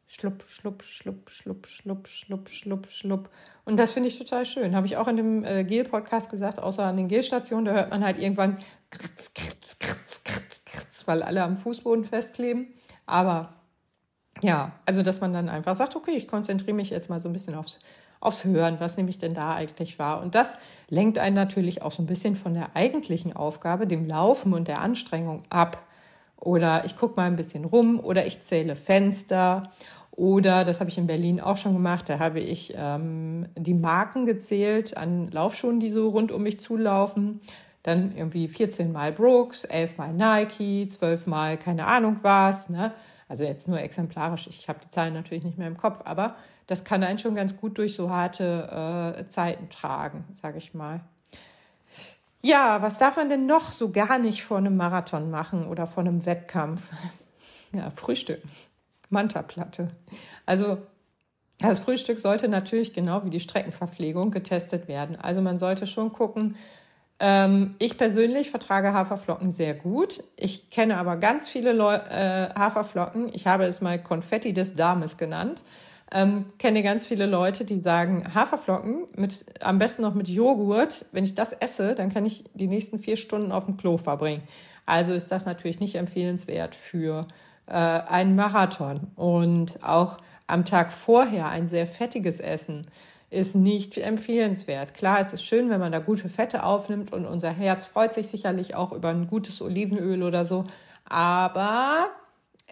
schlupp, 0.06 0.44
schlupp, 0.46 0.84
schlupp, 0.84 1.28
schlupp, 1.28 1.66
schlupp, 1.66 2.06
schlupp, 2.06 2.48
schlupp, 2.48 2.86
schlupp. 2.88 3.28
Und 3.64 3.76
das 3.76 3.90
finde 3.90 4.08
ich 4.08 4.18
total 4.18 4.46
schön. 4.46 4.76
Habe 4.76 4.86
ich 4.86 4.96
auch 4.96 5.08
in 5.08 5.16
dem 5.16 5.44
äh, 5.44 5.64
Gel-Podcast 5.64 6.30
gesagt, 6.30 6.60
außer 6.60 6.84
an 6.84 6.96
den 6.96 7.08
Gel-Stationen, 7.08 7.64
da 7.64 7.72
hört 7.72 7.90
man 7.90 8.04
halt 8.04 8.18
irgendwann 8.18 8.56
kritz, 8.90 9.34
kritz, 9.34 9.78
kritz, 9.80 10.20
kritz, 10.22 10.60
kritz, 10.64 11.02
weil 11.06 11.24
alle 11.24 11.42
am 11.42 11.56
Fußboden 11.56 12.04
festkleben. 12.04 12.68
Aber 13.08 13.54
ja, 14.42 14.72
also 14.86 15.02
dass 15.02 15.20
man 15.20 15.32
dann 15.32 15.48
einfach 15.48 15.74
sagt, 15.74 15.96
okay, 15.96 16.12
ich 16.12 16.28
konzentriere 16.28 16.74
mich 16.74 16.90
jetzt 16.90 17.10
mal 17.10 17.18
so 17.18 17.28
ein 17.28 17.32
bisschen 17.32 17.54
aufs, 17.54 17.80
aufs 18.20 18.44
Hören, 18.44 18.76
was 18.78 18.96
nämlich 18.96 19.18
denn 19.18 19.34
da 19.34 19.54
eigentlich 19.54 19.98
war. 19.98 20.22
Und 20.22 20.34
das 20.34 20.56
lenkt 20.88 21.18
einen 21.18 21.34
natürlich 21.34 21.82
auch 21.82 21.90
so 21.90 22.02
ein 22.02 22.06
bisschen 22.06 22.36
von 22.36 22.54
der 22.54 22.76
eigentlichen 22.76 23.34
Aufgabe, 23.34 23.86
dem 23.86 24.06
Laufen 24.06 24.52
und 24.52 24.68
der 24.68 24.80
Anstrengung 24.80 25.42
ab. 25.50 25.82
Oder 26.36 26.84
ich 26.84 26.96
gucke 26.96 27.16
mal 27.16 27.26
ein 27.26 27.36
bisschen 27.36 27.64
rum 27.64 27.98
oder 27.98 28.26
ich 28.26 28.40
zähle 28.40 28.76
Fenster. 28.76 29.70
Oder, 30.12 30.64
das 30.64 30.80
habe 30.80 30.90
ich 30.90 30.98
in 30.98 31.06
Berlin 31.06 31.40
auch 31.40 31.56
schon 31.56 31.74
gemacht, 31.74 32.08
da 32.08 32.18
habe 32.18 32.40
ich 32.40 32.74
ähm, 32.76 33.46
die 33.56 33.74
Marken 33.74 34.26
gezählt 34.26 34.96
an 34.96 35.28
Laufschuhen, 35.28 35.78
die 35.78 35.92
so 35.92 36.08
rund 36.08 36.32
um 36.32 36.42
mich 36.42 36.58
zulaufen. 36.58 37.40
Dann 37.82 38.14
irgendwie 38.16 38.48
14 38.48 38.92
Mal 38.92 39.12
Brooks, 39.12 39.64
11 39.64 39.98
Mal 39.98 40.12
Nike, 40.12 40.86
12 40.86 41.26
Mal 41.26 41.58
keine 41.58 41.86
Ahnung 41.86 42.18
was. 42.22 42.68
Ne? 42.68 42.92
Also 43.28 43.44
jetzt 43.44 43.68
nur 43.68 43.80
exemplarisch, 43.80 44.46
ich 44.48 44.68
habe 44.68 44.80
die 44.82 44.88
Zahlen 44.88 45.14
natürlich 45.14 45.44
nicht 45.44 45.58
mehr 45.58 45.68
im 45.68 45.76
Kopf, 45.76 46.00
aber 46.04 46.36
das 46.66 46.84
kann 46.84 47.02
einen 47.02 47.18
schon 47.18 47.34
ganz 47.34 47.56
gut 47.56 47.78
durch 47.78 47.94
so 47.94 48.10
harte 48.10 49.14
äh, 49.18 49.26
Zeiten 49.26 49.68
tragen, 49.70 50.24
sage 50.34 50.58
ich 50.58 50.74
mal. 50.74 51.00
Ja, 52.40 52.80
was 52.82 52.98
darf 52.98 53.16
man 53.16 53.28
denn 53.28 53.46
noch 53.46 53.72
so 53.72 53.90
gar 53.90 54.18
nicht 54.18 54.44
vor 54.44 54.58
einem 54.58 54.76
Marathon 54.76 55.30
machen 55.30 55.66
oder 55.66 55.86
vor 55.86 56.02
einem 56.02 56.26
Wettkampf? 56.26 56.90
Ja, 57.70 57.90
Frühstück, 57.90 58.40
Mantaplatte. 59.10 59.90
Also 60.46 60.78
das 61.60 61.80
Frühstück 61.80 62.18
sollte 62.18 62.48
natürlich 62.48 62.94
genau 62.94 63.26
wie 63.26 63.30
die 63.30 63.40
Streckenverpflegung 63.40 64.30
getestet 64.30 64.88
werden. 64.88 65.16
Also 65.16 65.42
man 65.42 65.58
sollte 65.58 65.86
schon 65.86 66.10
gucken, 66.10 66.56
ähm, 67.20 67.74
ich 67.78 67.98
persönlich 67.98 68.50
vertrage 68.50 68.92
Haferflocken 68.92 69.50
sehr 69.50 69.74
gut. 69.74 70.22
Ich 70.36 70.70
kenne 70.70 70.98
aber 70.98 71.16
ganz 71.16 71.48
viele 71.48 71.72
Leu 71.72 71.94
äh, 71.94 72.48
Haferflocken. 72.54 73.30
Ich 73.32 73.46
habe 73.46 73.64
es 73.64 73.80
mal 73.80 74.00
Konfetti 74.00 74.52
des 74.52 74.76
Dames 74.76 75.16
genannt. 75.16 75.64
Ähm, 76.10 76.46
kenne 76.58 76.82
ganz 76.82 77.04
viele 77.04 77.26
Leute, 77.26 77.64
die 77.64 77.76
sagen, 77.76 78.34
Haferflocken 78.34 79.06
mit, 79.16 79.44
am 79.60 79.78
besten 79.78 80.02
noch 80.02 80.14
mit 80.14 80.28
Joghurt. 80.28 81.04
Wenn 81.12 81.24
ich 81.24 81.34
das 81.34 81.52
esse, 81.52 81.94
dann 81.94 82.12
kann 82.12 82.24
ich 82.24 82.44
die 82.54 82.68
nächsten 82.68 82.98
vier 82.98 83.16
Stunden 83.16 83.52
auf 83.52 83.66
dem 83.66 83.76
Klo 83.76 83.98
verbringen. 83.98 84.42
Also 84.86 85.12
ist 85.12 85.30
das 85.32 85.44
natürlich 85.44 85.80
nicht 85.80 85.96
empfehlenswert 85.96 86.74
für 86.74 87.26
äh, 87.66 87.72
einen 87.72 88.36
Marathon. 88.36 89.08
Und 89.16 89.80
auch 89.82 90.18
am 90.46 90.64
Tag 90.64 90.92
vorher 90.92 91.48
ein 91.48 91.66
sehr 91.66 91.86
fettiges 91.86 92.40
Essen 92.40 92.86
ist 93.30 93.54
nicht 93.54 93.98
empfehlenswert. 93.98 94.94
Klar, 94.94 95.20
es 95.20 95.32
ist 95.32 95.44
schön, 95.44 95.68
wenn 95.68 95.80
man 95.80 95.92
da 95.92 95.98
gute 95.98 96.28
Fette 96.28 96.62
aufnimmt 96.62 97.12
und 97.12 97.26
unser 97.26 97.50
Herz 97.50 97.84
freut 97.84 98.14
sich 98.14 98.28
sicherlich 98.28 98.74
auch 98.74 98.92
über 98.92 99.10
ein 99.10 99.26
gutes 99.26 99.60
Olivenöl 99.60 100.22
oder 100.22 100.44
so. 100.44 100.64
Aber 101.04 102.08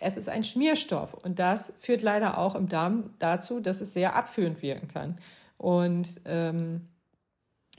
es 0.01 0.17
ist 0.17 0.29
ein 0.29 0.45
Schmierstoff 0.45 1.15
und 1.15 1.39
das 1.39 1.75
führt 1.81 2.03
leider 2.03 2.39
auch 2.39 2.55
im 2.55 2.69
Darm 2.69 3.11
dazu, 3.19 3.61
dass 3.61 3.81
es 3.81 3.93
sehr 3.93 4.17
abführend 4.17 4.63
wirken 4.63 4.89
kann. 4.89 5.17
Und 5.59 6.21
ähm, 6.25 6.89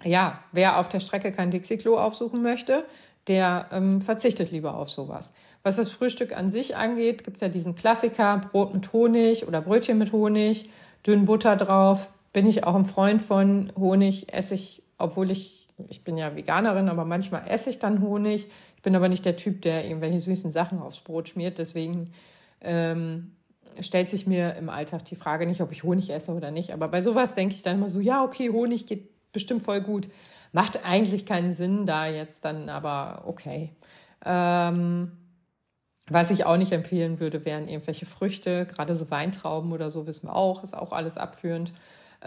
ja, 0.03 0.43
wer 0.51 0.79
auf 0.79 0.89
der 0.89 0.99
Strecke 0.99 1.31
kein 1.31 1.51
Dixie-Klo 1.51 1.97
aufsuchen 1.97 2.41
möchte, 2.41 2.85
der 3.27 3.67
ähm, 3.71 4.01
verzichtet 4.01 4.51
lieber 4.51 4.75
auf 4.75 4.89
sowas. 4.89 5.33
Was 5.63 5.75
das 5.75 5.89
Frühstück 5.89 6.35
an 6.35 6.51
sich 6.51 6.75
angeht, 6.75 7.23
gibt's 7.23 7.41
ja 7.41 7.49
diesen 7.49 7.75
Klassiker, 7.75 8.37
Brot 8.37 8.73
mit 8.73 8.93
Honig 8.93 9.47
oder 9.47 9.61
Brötchen 9.61 9.97
mit 9.97 10.11
Honig, 10.11 10.69
dünn 11.05 11.25
Butter 11.25 11.55
drauf, 11.55 12.09
bin 12.37 12.45
ich 12.45 12.65
auch 12.65 12.75
ein 12.75 12.85
Freund 12.85 13.19
von 13.19 13.73
Honig, 13.79 14.31
esse 14.31 14.53
ich, 14.53 14.83
obwohl 14.99 15.31
ich, 15.31 15.69
ich 15.89 16.03
bin 16.03 16.17
ja 16.17 16.35
Veganerin, 16.35 16.87
aber 16.87 17.03
manchmal 17.03 17.47
esse 17.47 17.71
ich 17.71 17.79
dann 17.79 17.99
Honig. 17.99 18.47
Ich 18.75 18.83
bin 18.83 18.95
aber 18.95 19.09
nicht 19.09 19.25
der 19.25 19.37
Typ, 19.37 19.63
der 19.63 19.85
irgendwelche 19.85 20.19
süßen 20.19 20.51
Sachen 20.51 20.79
aufs 20.79 20.99
Brot 20.99 21.29
schmiert. 21.29 21.57
Deswegen 21.57 22.11
ähm, 22.61 23.31
stellt 23.79 24.11
sich 24.11 24.27
mir 24.27 24.53
im 24.53 24.69
Alltag 24.69 25.03
die 25.05 25.15
Frage 25.15 25.47
nicht, 25.47 25.61
ob 25.61 25.71
ich 25.71 25.81
Honig 25.81 26.11
esse 26.11 26.31
oder 26.31 26.51
nicht. 26.51 26.73
Aber 26.73 26.89
bei 26.89 27.01
sowas 27.01 27.33
denke 27.33 27.55
ich 27.55 27.63
dann 27.63 27.77
immer 27.77 27.89
so, 27.89 27.99
ja, 27.99 28.23
okay, 28.23 28.51
Honig 28.51 28.85
geht 28.85 29.09
bestimmt 29.31 29.63
voll 29.63 29.81
gut. 29.81 30.07
Macht 30.51 30.85
eigentlich 30.85 31.25
keinen 31.25 31.53
Sinn 31.53 31.87
da 31.87 32.05
jetzt 32.05 32.45
dann, 32.45 32.69
aber 32.69 33.23
okay. 33.25 33.71
Ähm, 34.23 35.11
was 36.07 36.29
ich 36.29 36.45
auch 36.45 36.57
nicht 36.57 36.71
empfehlen 36.71 37.19
würde, 37.19 37.45
wären 37.45 37.67
irgendwelche 37.67 38.05
Früchte, 38.05 38.67
gerade 38.67 38.93
so 38.93 39.09
Weintrauben 39.09 39.71
oder 39.71 39.89
so, 39.89 40.05
wissen 40.05 40.27
wir 40.27 40.35
auch, 40.35 40.63
ist 40.63 40.77
auch 40.77 40.91
alles 40.91 41.17
abführend. 41.17 41.73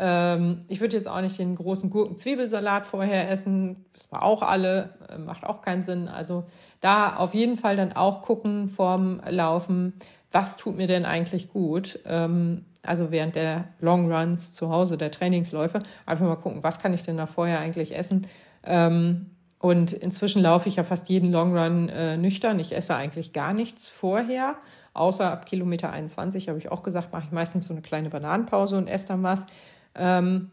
Ähm, 0.02 0.62
ich 0.66 0.80
würde 0.80 0.96
jetzt 0.96 1.08
auch 1.08 1.20
nicht 1.20 1.38
den 1.38 1.54
großen 1.54 1.90
Gurken-Zwiebelsalat 1.90 2.86
vorher 2.86 3.30
essen. 3.30 3.84
Das 3.92 4.10
war 4.10 4.22
auch 4.22 4.40
alle, 4.42 4.94
äh, 5.10 5.18
macht 5.18 5.44
auch 5.44 5.60
keinen 5.60 5.84
Sinn. 5.84 6.08
Also 6.08 6.44
da 6.80 7.16
auf 7.16 7.34
jeden 7.34 7.56
Fall 7.56 7.76
dann 7.76 7.92
auch 7.92 8.22
gucken 8.22 8.70
vorm 8.70 9.20
Laufen, 9.28 9.92
was 10.32 10.56
tut 10.56 10.78
mir 10.78 10.86
denn 10.86 11.04
eigentlich 11.04 11.52
gut? 11.52 12.00
Ähm, 12.06 12.64
also 12.82 13.10
während 13.10 13.36
der 13.36 13.68
Long 13.80 14.10
Runs 14.10 14.54
zu 14.54 14.70
Hause, 14.70 14.96
der 14.96 15.10
Trainingsläufe, 15.10 15.82
einfach 16.06 16.24
mal 16.24 16.36
gucken, 16.36 16.62
was 16.62 16.78
kann 16.78 16.94
ich 16.94 17.02
denn 17.02 17.18
da 17.18 17.26
vorher 17.26 17.60
eigentlich 17.60 17.94
essen? 17.94 18.26
Ähm, 18.64 19.26
und 19.58 19.92
inzwischen 19.92 20.40
laufe 20.40 20.70
ich 20.70 20.76
ja 20.76 20.84
fast 20.84 21.10
jeden 21.10 21.30
Long 21.30 21.54
Run 21.54 21.90
äh, 21.90 22.16
nüchtern. 22.16 22.58
Ich 22.58 22.74
esse 22.74 22.94
eigentlich 22.94 23.34
gar 23.34 23.52
nichts 23.52 23.90
vorher. 23.90 24.56
Außer 24.94 25.30
ab 25.30 25.44
Kilometer 25.44 25.90
21 25.90 26.48
habe 26.48 26.58
ich 26.58 26.72
auch 26.72 26.82
gesagt, 26.82 27.12
mache 27.12 27.24
ich 27.26 27.32
meistens 27.32 27.66
so 27.66 27.74
eine 27.74 27.82
kleine 27.82 28.08
Bananenpause 28.08 28.78
und 28.78 28.88
esse 28.88 29.08
dann 29.08 29.22
was. 29.22 29.46
Ähm, 29.94 30.52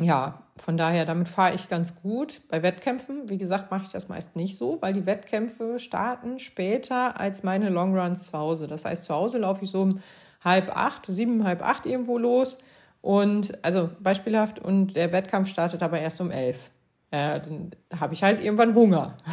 ja, 0.00 0.42
von 0.56 0.76
daher, 0.76 1.06
damit 1.06 1.28
fahre 1.28 1.54
ich 1.54 1.68
ganz 1.68 1.94
gut. 1.94 2.42
Bei 2.48 2.62
Wettkämpfen, 2.62 3.28
wie 3.28 3.38
gesagt, 3.38 3.70
mache 3.70 3.84
ich 3.84 3.90
das 3.90 4.08
meist 4.08 4.36
nicht 4.36 4.56
so, 4.56 4.78
weil 4.80 4.92
die 4.92 5.06
Wettkämpfe 5.06 5.78
starten 5.78 6.38
später 6.38 7.18
als 7.20 7.42
meine 7.42 7.68
Longruns 7.70 8.28
zu 8.28 8.38
Hause. 8.38 8.66
Das 8.66 8.84
heißt, 8.84 9.04
zu 9.04 9.14
Hause 9.14 9.38
laufe 9.38 9.64
ich 9.64 9.70
so 9.70 9.82
um 9.82 10.00
halb 10.44 10.74
acht, 10.74 11.06
sieben, 11.06 11.44
halb 11.44 11.62
acht 11.62 11.86
irgendwo 11.86 12.18
los. 12.18 12.58
Und 13.00 13.62
also 13.64 13.90
beispielhaft, 14.00 14.58
und 14.58 14.96
der 14.96 15.12
Wettkampf 15.12 15.48
startet 15.48 15.82
aber 15.82 15.98
erst 15.98 16.20
um 16.20 16.30
elf. 16.30 16.70
Äh, 17.10 17.40
dann 17.40 17.70
habe 17.98 18.14
ich 18.14 18.22
halt 18.22 18.42
irgendwann 18.42 18.74
Hunger. 18.74 19.16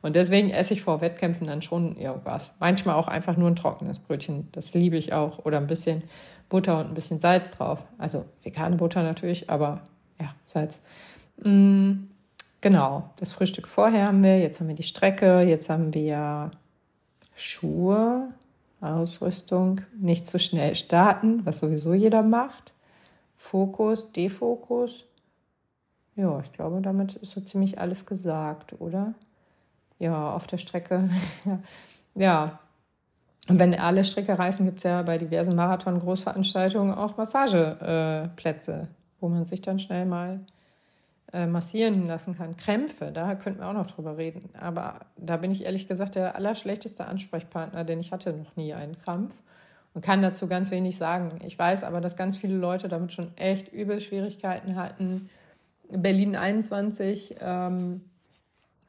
Und 0.00 0.14
deswegen 0.14 0.50
esse 0.50 0.74
ich 0.74 0.82
vor 0.82 1.00
Wettkämpfen 1.00 1.48
dann 1.48 1.60
schon 1.60 1.96
irgendwas. 1.96 2.54
Manchmal 2.60 2.94
auch 2.94 3.08
einfach 3.08 3.36
nur 3.36 3.50
ein 3.50 3.56
trockenes 3.56 3.98
Brötchen. 3.98 4.48
Das 4.52 4.72
liebe 4.74 4.96
ich 4.96 5.12
auch. 5.12 5.44
Oder 5.44 5.58
ein 5.58 5.66
bisschen 5.66 6.04
Butter 6.48 6.80
und 6.80 6.88
ein 6.88 6.94
bisschen 6.94 7.20
Salz 7.20 7.50
drauf. 7.50 7.86
Also 7.98 8.24
vegane 8.42 8.76
Butter 8.76 9.02
natürlich, 9.02 9.50
aber 9.50 9.82
ja, 10.20 10.34
Salz. 10.44 10.82
Mm, 11.42 12.04
genau, 12.60 13.10
das 13.16 13.32
Frühstück 13.32 13.68
vorher 13.68 14.06
haben 14.06 14.22
wir, 14.22 14.38
jetzt 14.38 14.60
haben 14.60 14.68
wir 14.68 14.74
die 14.74 14.82
Strecke, 14.82 15.40
jetzt 15.40 15.68
haben 15.70 15.94
wir 15.94 16.50
Schuhe, 17.34 18.32
Ausrüstung, 18.80 19.80
nicht 19.96 20.26
zu 20.26 20.38
schnell 20.38 20.74
starten, 20.74 21.44
was 21.44 21.58
sowieso 21.58 21.94
jeder 21.94 22.22
macht. 22.22 22.72
Fokus, 23.36 24.12
Defokus. 24.12 25.04
Ja, 26.16 26.40
ich 26.40 26.52
glaube, 26.52 26.80
damit 26.80 27.14
ist 27.14 27.32
so 27.32 27.40
ziemlich 27.40 27.78
alles 27.78 28.06
gesagt, 28.06 28.80
oder? 28.80 29.14
Ja, 29.98 30.32
auf 30.32 30.46
der 30.46 30.58
Strecke. 30.58 31.08
ja, 32.14 32.58
und 33.48 33.58
wenn 33.58 33.74
alle 33.74 34.04
Stricke 34.04 34.38
reißen, 34.38 34.64
gibt 34.66 34.78
es 34.78 34.84
ja 34.84 35.02
bei 35.02 35.16
diversen 35.16 35.56
Marathon-Großveranstaltungen 35.56 36.92
auch 36.92 37.16
Massageplätze, 37.16 38.72
äh, 38.72 38.86
wo 39.20 39.28
man 39.28 39.46
sich 39.46 39.62
dann 39.62 39.78
schnell 39.78 40.04
mal 40.04 40.40
äh, 41.32 41.46
massieren 41.46 42.06
lassen 42.06 42.36
kann. 42.36 42.56
Krämpfe, 42.56 43.10
da 43.10 43.34
könnten 43.34 43.60
wir 43.60 43.68
auch 43.68 43.72
noch 43.72 43.90
drüber 43.90 44.18
reden. 44.18 44.50
Aber 44.60 45.00
da 45.16 45.38
bin 45.38 45.50
ich 45.50 45.64
ehrlich 45.64 45.88
gesagt 45.88 46.14
der 46.14 46.36
allerschlechteste 46.36 47.06
Ansprechpartner, 47.06 47.84
denn 47.84 48.00
ich 48.00 48.12
hatte 48.12 48.34
noch 48.34 48.54
nie 48.56 48.74
einen 48.74 48.98
Krampf 48.98 49.34
und 49.94 50.04
kann 50.04 50.20
dazu 50.20 50.46
ganz 50.46 50.70
wenig 50.70 50.98
sagen. 50.98 51.38
Ich 51.42 51.58
weiß 51.58 51.84
aber, 51.84 52.02
dass 52.02 52.16
ganz 52.16 52.36
viele 52.36 52.56
Leute 52.56 52.88
damit 52.88 53.12
schon 53.12 53.36
echt 53.36 53.72
übel 53.72 54.00
Schwierigkeiten 54.00 54.76
hatten. 54.76 55.30
Berlin 55.90 56.36
21 56.36 57.36
ähm, 57.40 58.02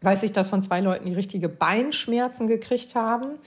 weiß 0.02 0.24
ich, 0.24 0.34
dass 0.34 0.50
von 0.50 0.62
zwei 0.62 0.82
Leuten 0.82 1.06
die 1.06 1.14
richtige 1.14 1.48
Beinschmerzen 1.48 2.48
gekriegt 2.48 2.96
haben 2.96 3.38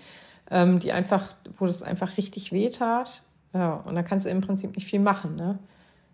ähm, 0.52 0.78
die 0.78 0.92
einfach, 0.92 1.34
wo 1.58 1.66
das 1.66 1.82
einfach 1.82 2.18
richtig 2.18 2.52
weh 2.52 2.68
tat. 2.68 3.22
Ja, 3.54 3.74
und 3.74 3.94
da 3.94 4.02
kannst 4.02 4.26
du 4.26 4.30
im 4.30 4.42
Prinzip 4.42 4.76
nicht 4.76 4.86
viel 4.86 5.00
machen. 5.00 5.34
Ne? 5.34 5.58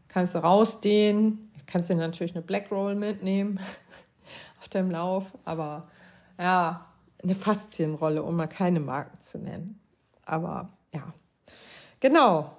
Kannst 0.06 0.34
du 0.34 0.38
rausdehnen, 0.38 1.50
kannst 1.66 1.90
dir 1.90 1.96
natürlich 1.96 2.34
eine 2.34 2.42
Black 2.42 2.70
Roll 2.70 2.94
mitnehmen 2.94 3.58
auf 4.60 4.68
dem 4.68 4.90
Lauf, 4.90 5.32
aber 5.44 5.88
ja, 6.38 6.86
eine 7.22 7.34
Faszienrolle, 7.34 8.22
um 8.22 8.36
mal 8.36 8.46
keine 8.46 8.78
Marken 8.78 9.20
zu 9.20 9.38
nennen. 9.38 9.80
Aber 10.24 10.70
ja, 10.94 11.02
genau. 11.98 12.52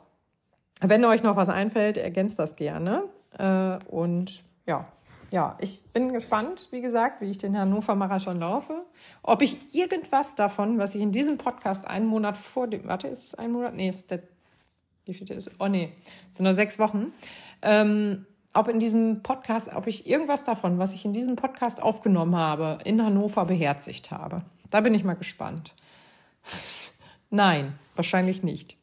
Wenn 0.82 1.04
euch 1.06 1.24
noch 1.24 1.38
was 1.38 1.50
einfällt, 1.50 1.98
ergänzt 1.98 2.40
das 2.40 2.58
gerne. 2.58 3.04
Äh, 3.38 3.80
und 3.86 4.44
ja, 4.66 4.86
ja, 5.32 5.58
ich 5.60 5.84
bin 5.94 6.14
gespannt, 6.14 6.70
wie 6.72 6.82
gesagt, 6.82 7.22
wie 7.22 7.30
ich 7.30 7.38
den 7.38 7.58
Hannover 7.58 7.96
Marathon 7.96 8.40
laufe. 8.40 8.86
Ob 9.22 9.42
ich 9.42 9.76
irgendwas 9.76 10.36
davon, 10.36 10.78
was 10.80 10.96
ich 10.96 11.02
in 11.02 11.12
diesem 11.12 11.38
Podcast 11.38 11.88
einen 11.88 12.06
Monat 12.06 12.36
vor 12.38 12.68
dem, 12.68 12.88
warte, 12.88 13.08
ist 13.08 13.24
es 13.24 13.36
ein 13.36 13.52
Monat? 13.52 13.76
Nee, 13.76 13.90
ist 13.90 14.12
der, 14.12 14.24
wie 15.06 15.14
viel 15.14 15.30
ist, 15.32 15.52
oh 15.60 15.68
nee, 15.68 15.94
es 16.30 16.38
sind 16.38 16.46
nur 16.46 16.54
sechs 16.54 16.80
Wochen. 16.80 17.14
Ähm, 17.62 18.26
ob 18.54 18.68
in 18.68 18.80
diesem 18.80 19.22
Podcast, 19.22 19.70
ob 19.76 19.86
ich 19.86 20.08
irgendwas 20.08 20.44
davon, 20.44 20.80
was 20.80 20.94
ich 20.94 21.06
in 21.06 21.14
diesem 21.14 21.36
Podcast 21.36 21.82
aufgenommen 21.82 22.36
habe, 22.36 22.80
in 22.84 23.04
Hannover 23.04 23.46
beherzigt 23.46 24.10
habe. 24.10 24.44
Da 24.72 24.82
bin 24.82 24.96
ich 24.96 25.04
mal 25.04 25.14
gespannt. 25.14 25.76
Nein, 27.30 27.74
wahrscheinlich 27.96 28.42
nicht. 28.42 28.79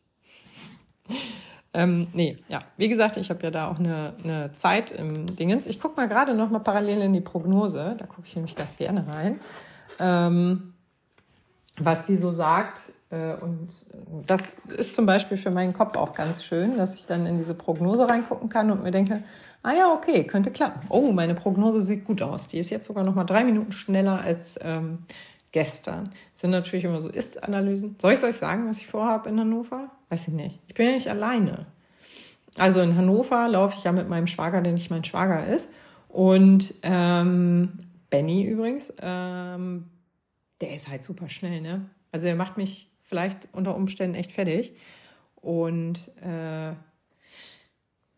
Ähm, 1.76 2.06
nee, 2.14 2.38
ja. 2.48 2.62
Wie 2.78 2.88
gesagt, 2.88 3.18
ich 3.18 3.28
habe 3.28 3.42
ja 3.42 3.50
da 3.50 3.70
auch 3.70 3.78
eine, 3.78 4.14
eine 4.24 4.52
Zeit 4.54 4.90
im 4.90 5.36
Dingens. 5.36 5.66
Ich 5.66 5.78
gucke 5.78 5.96
mal 6.00 6.08
gerade 6.08 6.32
noch 6.32 6.50
mal 6.50 6.60
parallel 6.60 7.02
in 7.02 7.12
die 7.12 7.20
Prognose. 7.20 7.96
Da 7.98 8.06
gucke 8.06 8.22
ich 8.24 8.34
nämlich 8.34 8.56
ganz 8.56 8.78
gerne 8.78 9.06
rein. 9.06 9.40
Ähm, 10.00 10.72
was 11.78 12.04
die 12.04 12.16
so 12.16 12.32
sagt. 12.32 12.80
Äh, 13.10 13.34
und 13.34 13.68
das 14.26 14.56
ist 14.74 14.94
zum 14.94 15.04
Beispiel 15.04 15.36
für 15.36 15.50
meinen 15.50 15.74
Kopf 15.74 15.98
auch 15.98 16.14
ganz 16.14 16.44
schön, 16.44 16.78
dass 16.78 16.94
ich 16.94 17.06
dann 17.06 17.26
in 17.26 17.36
diese 17.36 17.52
Prognose 17.52 18.08
reingucken 18.08 18.48
kann 18.48 18.70
und 18.70 18.82
mir 18.82 18.90
denke, 18.90 19.22
ah 19.62 19.74
ja, 19.74 19.92
okay, 19.92 20.24
könnte 20.24 20.50
klappen. 20.50 20.80
Oh, 20.88 21.12
meine 21.12 21.34
Prognose 21.34 21.82
sieht 21.82 22.06
gut 22.06 22.22
aus. 22.22 22.48
Die 22.48 22.58
ist 22.58 22.70
jetzt 22.70 22.86
sogar 22.86 23.04
noch 23.04 23.14
mal 23.14 23.24
drei 23.24 23.44
Minuten 23.44 23.72
schneller 23.72 24.18
als 24.18 24.58
ähm, 24.62 25.00
gestern. 25.52 26.08
Das 26.32 26.40
sind 26.40 26.52
natürlich 26.52 26.86
immer 26.86 27.02
so 27.02 27.10
Ist-Analysen. 27.10 27.96
Soll 28.00 28.14
ich 28.14 28.22
euch 28.22 28.36
sagen, 28.36 28.66
was 28.66 28.78
ich 28.78 28.86
vorhabe 28.86 29.28
in 29.28 29.38
Hannover? 29.38 29.90
Weiß 30.08 30.28
ich 30.28 30.34
nicht. 30.34 30.60
Ich 30.68 30.74
bin 30.74 30.86
ja 30.86 30.92
nicht 30.92 31.08
alleine. 31.08 31.66
Also 32.56 32.80
in 32.80 32.96
Hannover 32.96 33.48
laufe 33.48 33.76
ich 33.76 33.84
ja 33.84 33.92
mit 33.92 34.08
meinem 34.08 34.26
Schwager, 34.26 34.62
der 34.62 34.72
nicht 34.72 34.90
mein 34.90 35.04
Schwager 35.04 35.46
ist. 35.46 35.70
Und 36.08 36.74
ähm, 36.82 37.78
Benny 38.08 38.44
übrigens, 38.44 38.94
ähm, 39.00 39.90
der 40.60 40.74
ist 40.74 40.88
halt 40.88 41.02
super 41.02 41.28
schnell, 41.28 41.60
ne? 41.60 41.90
Also 42.12 42.28
er 42.28 42.36
macht 42.36 42.56
mich 42.56 42.90
vielleicht 43.02 43.48
unter 43.52 43.76
Umständen 43.76 44.16
echt 44.16 44.32
fertig. 44.32 44.74
Und 45.36 46.10
äh, 46.22 46.72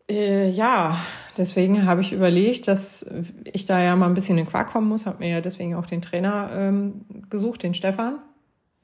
äh, 0.09 0.49
ja, 0.49 0.97
deswegen 1.37 1.85
habe 1.85 2.01
ich 2.01 2.13
überlegt, 2.13 2.67
dass 2.67 3.05
ich 3.43 3.65
da 3.65 3.81
ja 3.81 3.95
mal 3.95 4.07
ein 4.07 4.13
bisschen 4.13 4.37
in 4.37 4.45
den 4.45 4.49
Quark 4.49 4.69
kommen 4.69 4.87
muss. 4.87 5.05
Habe 5.05 5.19
mir 5.19 5.29
ja 5.29 5.41
deswegen 5.41 5.75
auch 5.75 5.85
den 5.85 6.01
Trainer 6.01 6.49
ähm, 6.53 7.05
gesucht, 7.29 7.63
den 7.63 7.73
Stefan. 7.73 8.19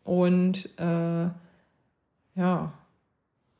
Und 0.03 0.69
äh, 0.77 1.29
ja, 2.35 2.73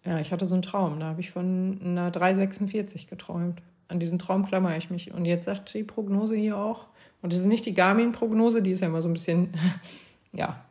ja, 0.05 0.19
ich 0.19 0.31
hatte 0.31 0.45
so 0.45 0.55
einen 0.55 0.61
Traum. 0.61 0.99
Da 0.99 1.07
habe 1.07 1.21
ich 1.21 1.31
von 1.31 1.79
einer 1.83 2.11
346 2.11 3.07
geträumt. 3.07 3.61
An 3.87 3.99
diesen 3.99 4.19
Traum 4.19 4.45
klammere 4.45 4.77
ich 4.77 4.89
mich. 4.89 5.13
Und 5.13 5.25
jetzt 5.25 5.45
sagt 5.45 5.73
die 5.73 5.83
Prognose 5.83 6.35
hier 6.35 6.57
auch, 6.57 6.87
und 7.21 7.33
das 7.33 7.39
ist 7.39 7.45
nicht 7.45 7.65
die 7.65 7.73
Garmin-Prognose, 7.73 8.61
die 8.61 8.71
ist 8.71 8.81
ja 8.81 8.87
immer 8.87 9.01
so 9.01 9.07
ein 9.07 9.13
bisschen, 9.13 9.49
ja, 10.31 10.63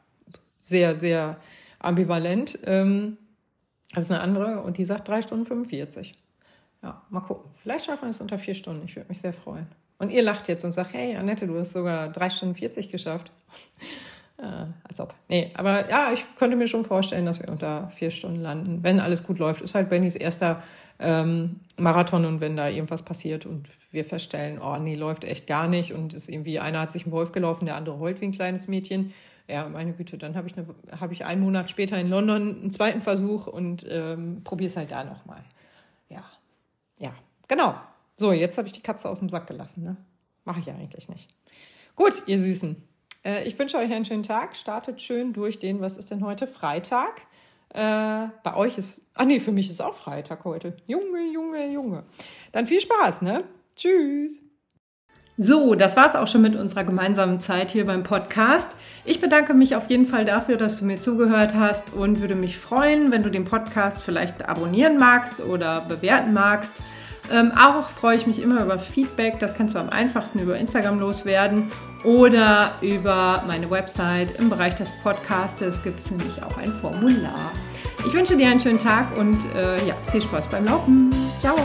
sehr, 0.60 0.96
sehr 0.96 1.36
ambivalent. 1.80 2.58
Ähm, 2.64 3.18
das 3.92 4.04
ist 4.04 4.10
eine 4.10 4.20
andere 4.20 4.62
und 4.62 4.78
die 4.78 4.84
sagt 4.84 5.08
3 5.08 5.22
Stunden 5.22 5.44
45. 5.44 6.14
Ja, 6.82 7.02
mal 7.10 7.20
gucken. 7.20 7.50
Vielleicht 7.56 7.86
schaffen 7.86 8.02
wir 8.02 8.10
es 8.10 8.20
unter 8.20 8.38
vier 8.38 8.54
Stunden. 8.54 8.84
Ich 8.84 8.96
würde 8.96 9.08
mich 9.08 9.20
sehr 9.20 9.32
freuen. 9.32 9.66
Und 9.98 10.10
ihr 10.10 10.22
lacht 10.22 10.48
jetzt 10.48 10.64
und 10.64 10.72
sagt, 10.72 10.92
hey, 10.92 11.16
Annette, 11.16 11.46
du 11.46 11.58
hast 11.58 11.72
sogar 11.72 12.08
3 12.08 12.30
Stunden 12.30 12.54
40 12.54 12.90
geschafft. 12.90 13.32
Äh, 14.38 14.66
als 14.88 15.00
ob. 15.00 15.14
Nee, 15.28 15.52
aber 15.54 15.88
ja, 15.88 16.12
ich 16.12 16.24
könnte 16.36 16.56
mir 16.56 16.66
schon 16.66 16.84
vorstellen, 16.84 17.26
dass 17.26 17.40
wir 17.40 17.48
unter 17.48 17.88
vier 17.94 18.10
Stunden 18.10 18.40
landen, 18.40 18.82
wenn 18.82 19.00
alles 19.00 19.22
gut 19.22 19.38
läuft. 19.38 19.62
Ist 19.62 19.74
halt 19.74 19.90
Bennys 19.90 20.16
erster 20.16 20.62
ähm, 20.98 21.60
Marathon 21.76 22.24
und 22.24 22.40
wenn 22.40 22.56
da 22.56 22.68
irgendwas 22.68 23.02
passiert 23.02 23.46
und 23.46 23.68
wir 23.92 24.04
feststellen, 24.04 24.60
oh 24.60 24.76
nee, 24.76 24.94
läuft 24.94 25.24
echt 25.24 25.46
gar 25.46 25.68
nicht 25.68 25.92
und 25.92 26.14
ist 26.14 26.28
irgendwie, 26.28 26.58
einer 26.58 26.80
hat 26.80 26.92
sich 26.92 27.04
einen 27.04 27.12
Wolf 27.12 27.32
gelaufen, 27.32 27.66
der 27.66 27.76
andere 27.76 27.98
heult 27.98 28.20
wie 28.20 28.26
ein 28.26 28.32
kleines 28.32 28.68
Mädchen. 28.68 29.12
Ja, 29.46 29.68
meine 29.68 29.92
Güte, 29.92 30.16
dann 30.16 30.36
habe 30.36 30.48
ich, 30.48 30.54
hab 31.00 31.12
ich 31.12 31.24
einen 31.24 31.42
Monat 31.42 31.70
später 31.70 31.98
in 31.98 32.08
London 32.08 32.60
einen 32.60 32.70
zweiten 32.70 33.02
Versuch 33.02 33.46
und 33.46 33.86
ähm, 33.88 34.40
probiere 34.42 34.68
es 34.68 34.76
halt 34.76 34.90
da 34.90 35.04
nochmal. 35.04 35.44
Ja, 36.08 36.24
ja, 36.98 37.12
genau. 37.46 37.74
So, 38.16 38.32
jetzt 38.32 38.56
habe 38.56 38.68
ich 38.68 38.72
die 38.72 38.80
Katze 38.80 39.08
aus 39.08 39.18
dem 39.18 39.28
Sack 39.28 39.46
gelassen. 39.46 39.82
Ne? 39.82 39.96
Mache 40.44 40.60
ich 40.60 40.66
ja 40.66 40.74
eigentlich 40.74 41.08
nicht. 41.08 41.28
Gut, 41.94 42.22
ihr 42.26 42.38
Süßen. 42.38 42.76
Äh, 43.24 43.44
ich 43.44 43.58
wünsche 43.58 43.76
euch 43.78 43.92
einen 43.92 44.04
schönen 44.04 44.22
Tag. 44.22 44.56
Startet 44.56 45.00
schön 45.00 45.32
durch 45.32 45.58
den, 45.58 45.80
was 45.80 45.96
ist 45.96 46.10
denn 46.10 46.24
heute? 46.24 46.46
Freitag. 46.46 47.22
Äh, 47.70 48.28
bei 48.42 48.54
euch 48.54 48.78
ist, 48.78 49.02
ah 49.14 49.24
nee, 49.24 49.40
für 49.40 49.52
mich 49.52 49.68
ist 49.68 49.82
auch 49.82 49.94
Freitag 49.94 50.44
heute. 50.44 50.76
Junge, 50.86 51.32
Junge, 51.32 51.72
Junge. 51.72 52.04
Dann 52.52 52.66
viel 52.66 52.80
Spaß, 52.80 53.22
ne? 53.22 53.44
Tschüss. 53.74 54.42
So, 55.36 55.74
das 55.74 55.96
war's 55.96 56.14
auch 56.14 56.28
schon 56.28 56.42
mit 56.42 56.54
unserer 56.54 56.84
gemeinsamen 56.84 57.40
Zeit 57.40 57.72
hier 57.72 57.84
beim 57.84 58.04
Podcast. 58.04 58.70
Ich 59.04 59.20
bedanke 59.20 59.52
mich 59.52 59.74
auf 59.74 59.90
jeden 59.90 60.06
Fall 60.06 60.24
dafür, 60.24 60.56
dass 60.56 60.78
du 60.78 60.84
mir 60.84 61.00
zugehört 61.00 61.54
hast 61.54 61.92
und 61.92 62.20
würde 62.20 62.36
mich 62.36 62.56
freuen, 62.56 63.10
wenn 63.10 63.24
du 63.24 63.30
den 63.30 63.44
Podcast 63.44 64.00
vielleicht 64.00 64.48
abonnieren 64.48 64.96
magst 64.96 65.40
oder 65.40 65.80
bewerten 65.80 66.32
magst. 66.34 66.80
Ähm, 67.32 67.52
auch 67.52 67.88
freue 67.90 68.16
ich 68.16 68.26
mich 68.26 68.40
immer 68.40 68.62
über 68.62 68.78
Feedback. 68.78 69.38
Das 69.38 69.54
kannst 69.54 69.74
du 69.74 69.78
am 69.78 69.88
einfachsten 69.88 70.38
über 70.38 70.56
Instagram 70.58 71.00
loswerden 71.00 71.70
oder 72.04 72.72
über 72.80 73.42
meine 73.46 73.70
Website. 73.70 74.38
Im 74.38 74.50
Bereich 74.50 74.74
des 74.74 74.92
Podcastes 75.02 75.82
gibt 75.82 76.00
es 76.00 76.10
nämlich 76.10 76.42
auch 76.42 76.56
ein 76.58 76.72
Formular. 76.80 77.52
Ich 78.06 78.12
wünsche 78.12 78.36
dir 78.36 78.48
einen 78.48 78.60
schönen 78.60 78.78
Tag 78.78 79.16
und 79.16 79.38
äh, 79.56 79.86
ja, 79.86 79.94
viel 80.12 80.20
Spaß 80.20 80.48
beim 80.48 80.64
Laufen. 80.64 81.10
Ciao! 81.40 81.56